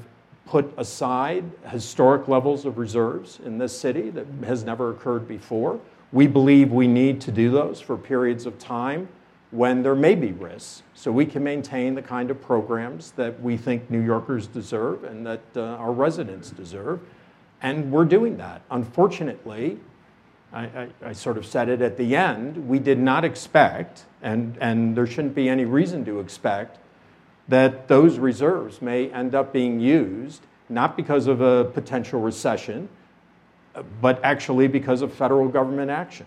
put 0.47 0.73
aside 0.77 1.45
historic 1.69 2.29
levels 2.29 2.65
of 2.65 2.79
reserves 2.79 3.41
in 3.45 3.59
this 3.59 3.77
city 3.77 4.11
that 4.11 4.27
has 4.45 4.63
never 4.63 4.91
occurred 4.91 5.27
before. 5.27 5.81
We 6.13 6.27
believe 6.27 6.71
we 6.71 6.87
need 6.87 7.21
to 7.23 7.33
do 7.33 7.51
those 7.51 7.81
for 7.81 7.97
periods 7.97 8.47
of 8.47 8.59
time 8.59 9.09
when 9.55 9.85
there 9.85 9.95
may 9.95 10.17
be 10.17 10.33
risks 10.33 10.83
so 10.95 11.13
we 11.13 11.25
can 11.25 11.45
maintain 11.45 11.95
the 11.95 12.03
kind 12.03 12.29
of 12.29 12.43
programs 12.43 13.13
that 13.13 13.41
we 13.41 13.57
think 13.57 13.89
New 13.89 14.01
Yorkers 14.01 14.49
deserve 14.49 15.05
and 15.05 15.25
that 15.25 15.43
uh, 15.55 15.61
our 15.61 15.93
residents 15.93 16.51
deserve. 16.51 17.01
And 17.63 17.93
we're 17.93 18.05
doing 18.05 18.37
that. 18.39 18.63
Unfortunately, 18.73 19.79
I, 20.53 20.63
I, 20.65 20.89
I, 21.05 21.13
sort 21.13 21.39
of 21.39 21.47
said 21.47 21.69
it 21.69 21.81
at 21.83 21.97
the 21.97 22.17
end, 22.17 22.69
we 22.69 22.81
did 22.81 22.99
not 22.99 23.25
expect, 23.25 24.05
and, 24.23 24.59
and 24.61 24.97
there 24.97 25.07
shouldn't 25.07 25.37
be 25.37 25.49
any 25.49 25.65
reason 25.65 26.05
to 26.05 26.19
expect, 26.19 26.79
that 27.47 27.87
those 27.87 28.19
reserves 28.19 28.83
may 28.83 29.09
end 29.11 29.37
up 29.37 29.53
being 29.53 29.79
used 29.79 30.43
not 30.69 30.97
because 30.97 31.29
of 31.29 31.41
a 31.41 31.67
potential 31.67 32.21
recession, 32.21 32.89
but 34.01 34.19
actually 34.25 34.67
because 34.67 35.01
of 35.01 35.13
federal 35.13 35.47
government 35.47 35.91
action. 35.93 36.27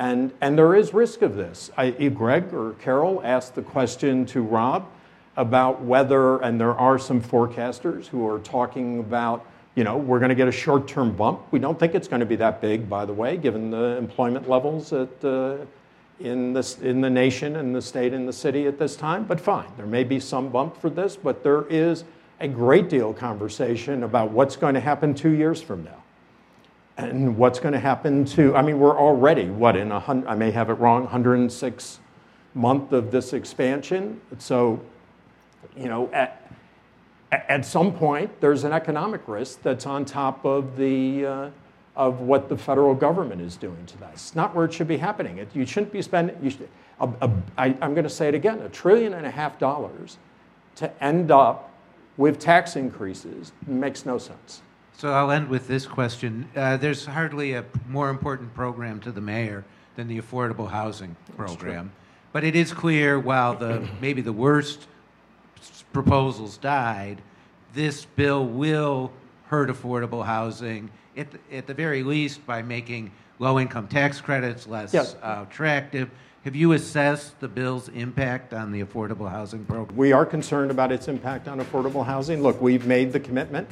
And, 0.00 0.32
and 0.40 0.56
there 0.56 0.74
is 0.74 0.94
risk 0.94 1.20
of 1.20 1.36
this. 1.36 1.70
I, 1.76 1.90
Greg 1.90 2.54
or 2.54 2.72
Carol 2.80 3.20
asked 3.22 3.54
the 3.54 3.60
question 3.60 4.24
to 4.26 4.40
Rob 4.40 4.88
about 5.36 5.82
whether, 5.82 6.38
and 6.38 6.58
there 6.58 6.72
are 6.72 6.98
some 6.98 7.20
forecasters 7.20 8.06
who 8.06 8.26
are 8.26 8.38
talking 8.38 9.00
about, 9.00 9.44
you 9.74 9.84
know, 9.84 9.98
we're 9.98 10.18
going 10.18 10.30
to 10.30 10.34
get 10.34 10.48
a 10.48 10.52
short 10.52 10.88
term 10.88 11.14
bump. 11.14 11.42
We 11.50 11.58
don't 11.58 11.78
think 11.78 11.94
it's 11.94 12.08
going 12.08 12.20
to 12.20 12.26
be 12.26 12.36
that 12.36 12.62
big, 12.62 12.88
by 12.88 13.04
the 13.04 13.12
way, 13.12 13.36
given 13.36 13.70
the 13.70 13.98
employment 13.98 14.48
levels 14.48 14.90
at, 14.94 15.22
uh, 15.22 15.58
in, 16.18 16.54
this, 16.54 16.78
in 16.78 17.02
the 17.02 17.10
nation 17.10 17.56
and 17.56 17.76
the 17.76 17.82
state 17.82 18.14
and 18.14 18.26
the 18.26 18.32
city 18.32 18.66
at 18.66 18.78
this 18.78 18.96
time. 18.96 19.24
But 19.24 19.38
fine, 19.38 19.68
there 19.76 19.84
may 19.84 20.04
be 20.04 20.18
some 20.18 20.48
bump 20.48 20.80
for 20.80 20.88
this, 20.88 21.14
but 21.14 21.42
there 21.42 21.66
is 21.68 22.04
a 22.40 22.48
great 22.48 22.88
deal 22.88 23.10
of 23.10 23.18
conversation 23.18 24.02
about 24.02 24.30
what's 24.30 24.56
going 24.56 24.72
to 24.76 24.80
happen 24.80 25.12
two 25.12 25.32
years 25.32 25.60
from 25.60 25.84
now 25.84 25.99
and 27.08 27.36
what's 27.36 27.58
going 27.58 27.72
to 27.72 27.80
happen 27.80 28.24
to 28.24 28.54
i 28.56 28.62
mean 28.62 28.78
we're 28.78 28.98
already 28.98 29.46
what 29.46 29.76
in 29.76 29.90
a 29.92 30.00
hundred 30.00 30.28
i 30.28 30.34
may 30.34 30.50
have 30.50 30.70
it 30.70 30.74
wrong 30.74 31.02
106 31.02 32.00
month 32.54 32.92
of 32.92 33.10
this 33.10 33.32
expansion? 33.32 34.20
So 34.38 34.80
you 35.76 35.88
know 35.88 36.10
at, 36.12 36.50
at 37.30 37.64
some 37.64 37.92
point 37.92 38.40
there's 38.40 38.64
an 38.64 38.72
economic 38.72 39.26
risk 39.26 39.62
that's 39.62 39.86
on 39.86 40.04
top 40.04 40.44
of 40.44 40.76
the 40.76 41.26
uh, 41.26 41.50
of 41.96 42.20
what 42.20 42.48
the 42.48 42.56
federal 42.56 42.94
government 42.94 43.40
is 43.40 43.56
doing 43.56 43.84
to 43.84 43.98
that. 43.98 44.10
It's 44.12 44.34
not 44.34 44.54
where 44.54 44.64
it 44.64 44.72
should 44.72 44.88
be 44.88 44.96
happening. 44.96 45.38
It, 45.38 45.48
you 45.54 45.66
shouldn't 45.66 45.92
be 45.92 46.02
spending 46.02 46.36
you 46.42 46.50
should, 46.50 46.68
a, 47.00 47.08
a, 47.20 47.30
I, 47.56 47.66
i'm 47.80 47.94
going 47.94 48.04
to 48.04 48.10
say 48.10 48.28
it 48.28 48.34
again 48.34 48.60
a 48.60 48.68
trillion 48.68 49.14
and 49.14 49.26
a 49.26 49.30
half 49.30 49.58
dollars 49.58 50.18
to 50.76 51.02
end 51.02 51.30
up 51.30 51.72
with 52.16 52.38
tax 52.38 52.76
increases 52.76 53.52
makes 53.66 54.04
no 54.04 54.18
sense 54.18 54.62
So 55.00 55.14
I'll 55.14 55.30
end 55.30 55.48
with 55.48 55.66
this 55.66 55.86
question. 55.86 56.46
Uh, 56.54 56.76
there's 56.76 57.06
hardly 57.06 57.54
a 57.54 57.64
more 57.88 58.10
important 58.10 58.52
program 58.52 59.00
to 59.00 59.10
the 59.10 59.22
mayor 59.22 59.64
than 59.96 60.08
the 60.08 60.20
affordable 60.20 60.68
housing 60.68 61.16
program. 61.38 61.90
But 62.34 62.44
it 62.44 62.54
is 62.54 62.74
clear 62.74 63.18
while 63.18 63.54
the 63.54 63.88
maybe 64.02 64.20
the 64.20 64.34
worst 64.34 64.88
proposals 65.94 66.58
died, 66.58 67.22
this 67.72 68.04
bill 68.04 68.44
will 68.44 69.10
hurt 69.46 69.70
affordable 69.70 70.22
housing 70.22 70.90
at 71.16 71.28
the, 71.30 71.56
at 71.56 71.66
the 71.66 71.72
very 71.72 72.02
least 72.02 72.46
by 72.46 72.60
making 72.60 73.10
low-income 73.38 73.88
tax 73.88 74.20
credits 74.20 74.66
less 74.66 74.92
Yes. 74.92 75.16
uh, 75.22 75.46
attractive. 75.48 76.10
Have 76.44 76.54
you 76.54 76.72
assessed 76.72 77.40
the 77.40 77.48
bill's 77.48 77.88
impact 77.88 78.52
on 78.52 78.70
the 78.70 78.84
affordable 78.84 79.30
housing 79.30 79.64
program? 79.64 79.96
We 79.96 80.12
are 80.12 80.26
concerned 80.26 80.70
about 80.70 80.92
its 80.92 81.08
impact 81.08 81.48
on 81.48 81.58
affordable 81.58 82.04
housing. 82.04 82.42
Look, 82.42 82.60
we've 82.60 82.86
made 82.86 83.14
the 83.14 83.20
commitment 83.20 83.66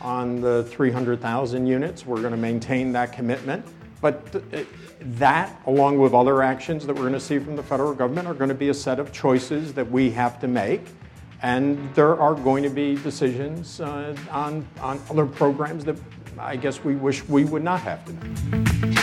on 0.00 0.40
the 0.40 0.64
300,000 0.64 1.66
units. 1.66 2.06
We're 2.06 2.20
going 2.20 2.32
to 2.32 2.36
maintain 2.36 2.92
that 2.92 3.12
commitment. 3.12 3.64
But 4.00 4.32
th- 4.50 4.66
that, 5.00 5.60
along 5.66 5.98
with 5.98 6.14
other 6.14 6.42
actions 6.42 6.86
that 6.86 6.94
we're 6.94 7.02
going 7.02 7.12
to 7.12 7.20
see 7.20 7.38
from 7.38 7.56
the 7.56 7.62
federal 7.62 7.94
government, 7.94 8.28
are 8.28 8.34
going 8.34 8.48
to 8.48 8.54
be 8.54 8.68
a 8.68 8.74
set 8.74 8.98
of 8.98 9.12
choices 9.12 9.74
that 9.74 9.90
we 9.90 10.10
have 10.10 10.40
to 10.40 10.48
make. 10.48 10.82
And 11.42 11.94
there 11.94 12.18
are 12.18 12.34
going 12.34 12.62
to 12.62 12.70
be 12.70 12.96
decisions 12.96 13.80
uh, 13.80 14.16
on, 14.30 14.66
on 14.80 15.00
other 15.10 15.26
programs 15.26 15.84
that 15.84 15.96
I 16.38 16.56
guess 16.56 16.84
we 16.84 16.96
wish 16.96 17.26
we 17.28 17.44
would 17.44 17.62
not 17.62 17.80
have 17.80 18.04
to 18.04 18.12
make. 18.12 18.95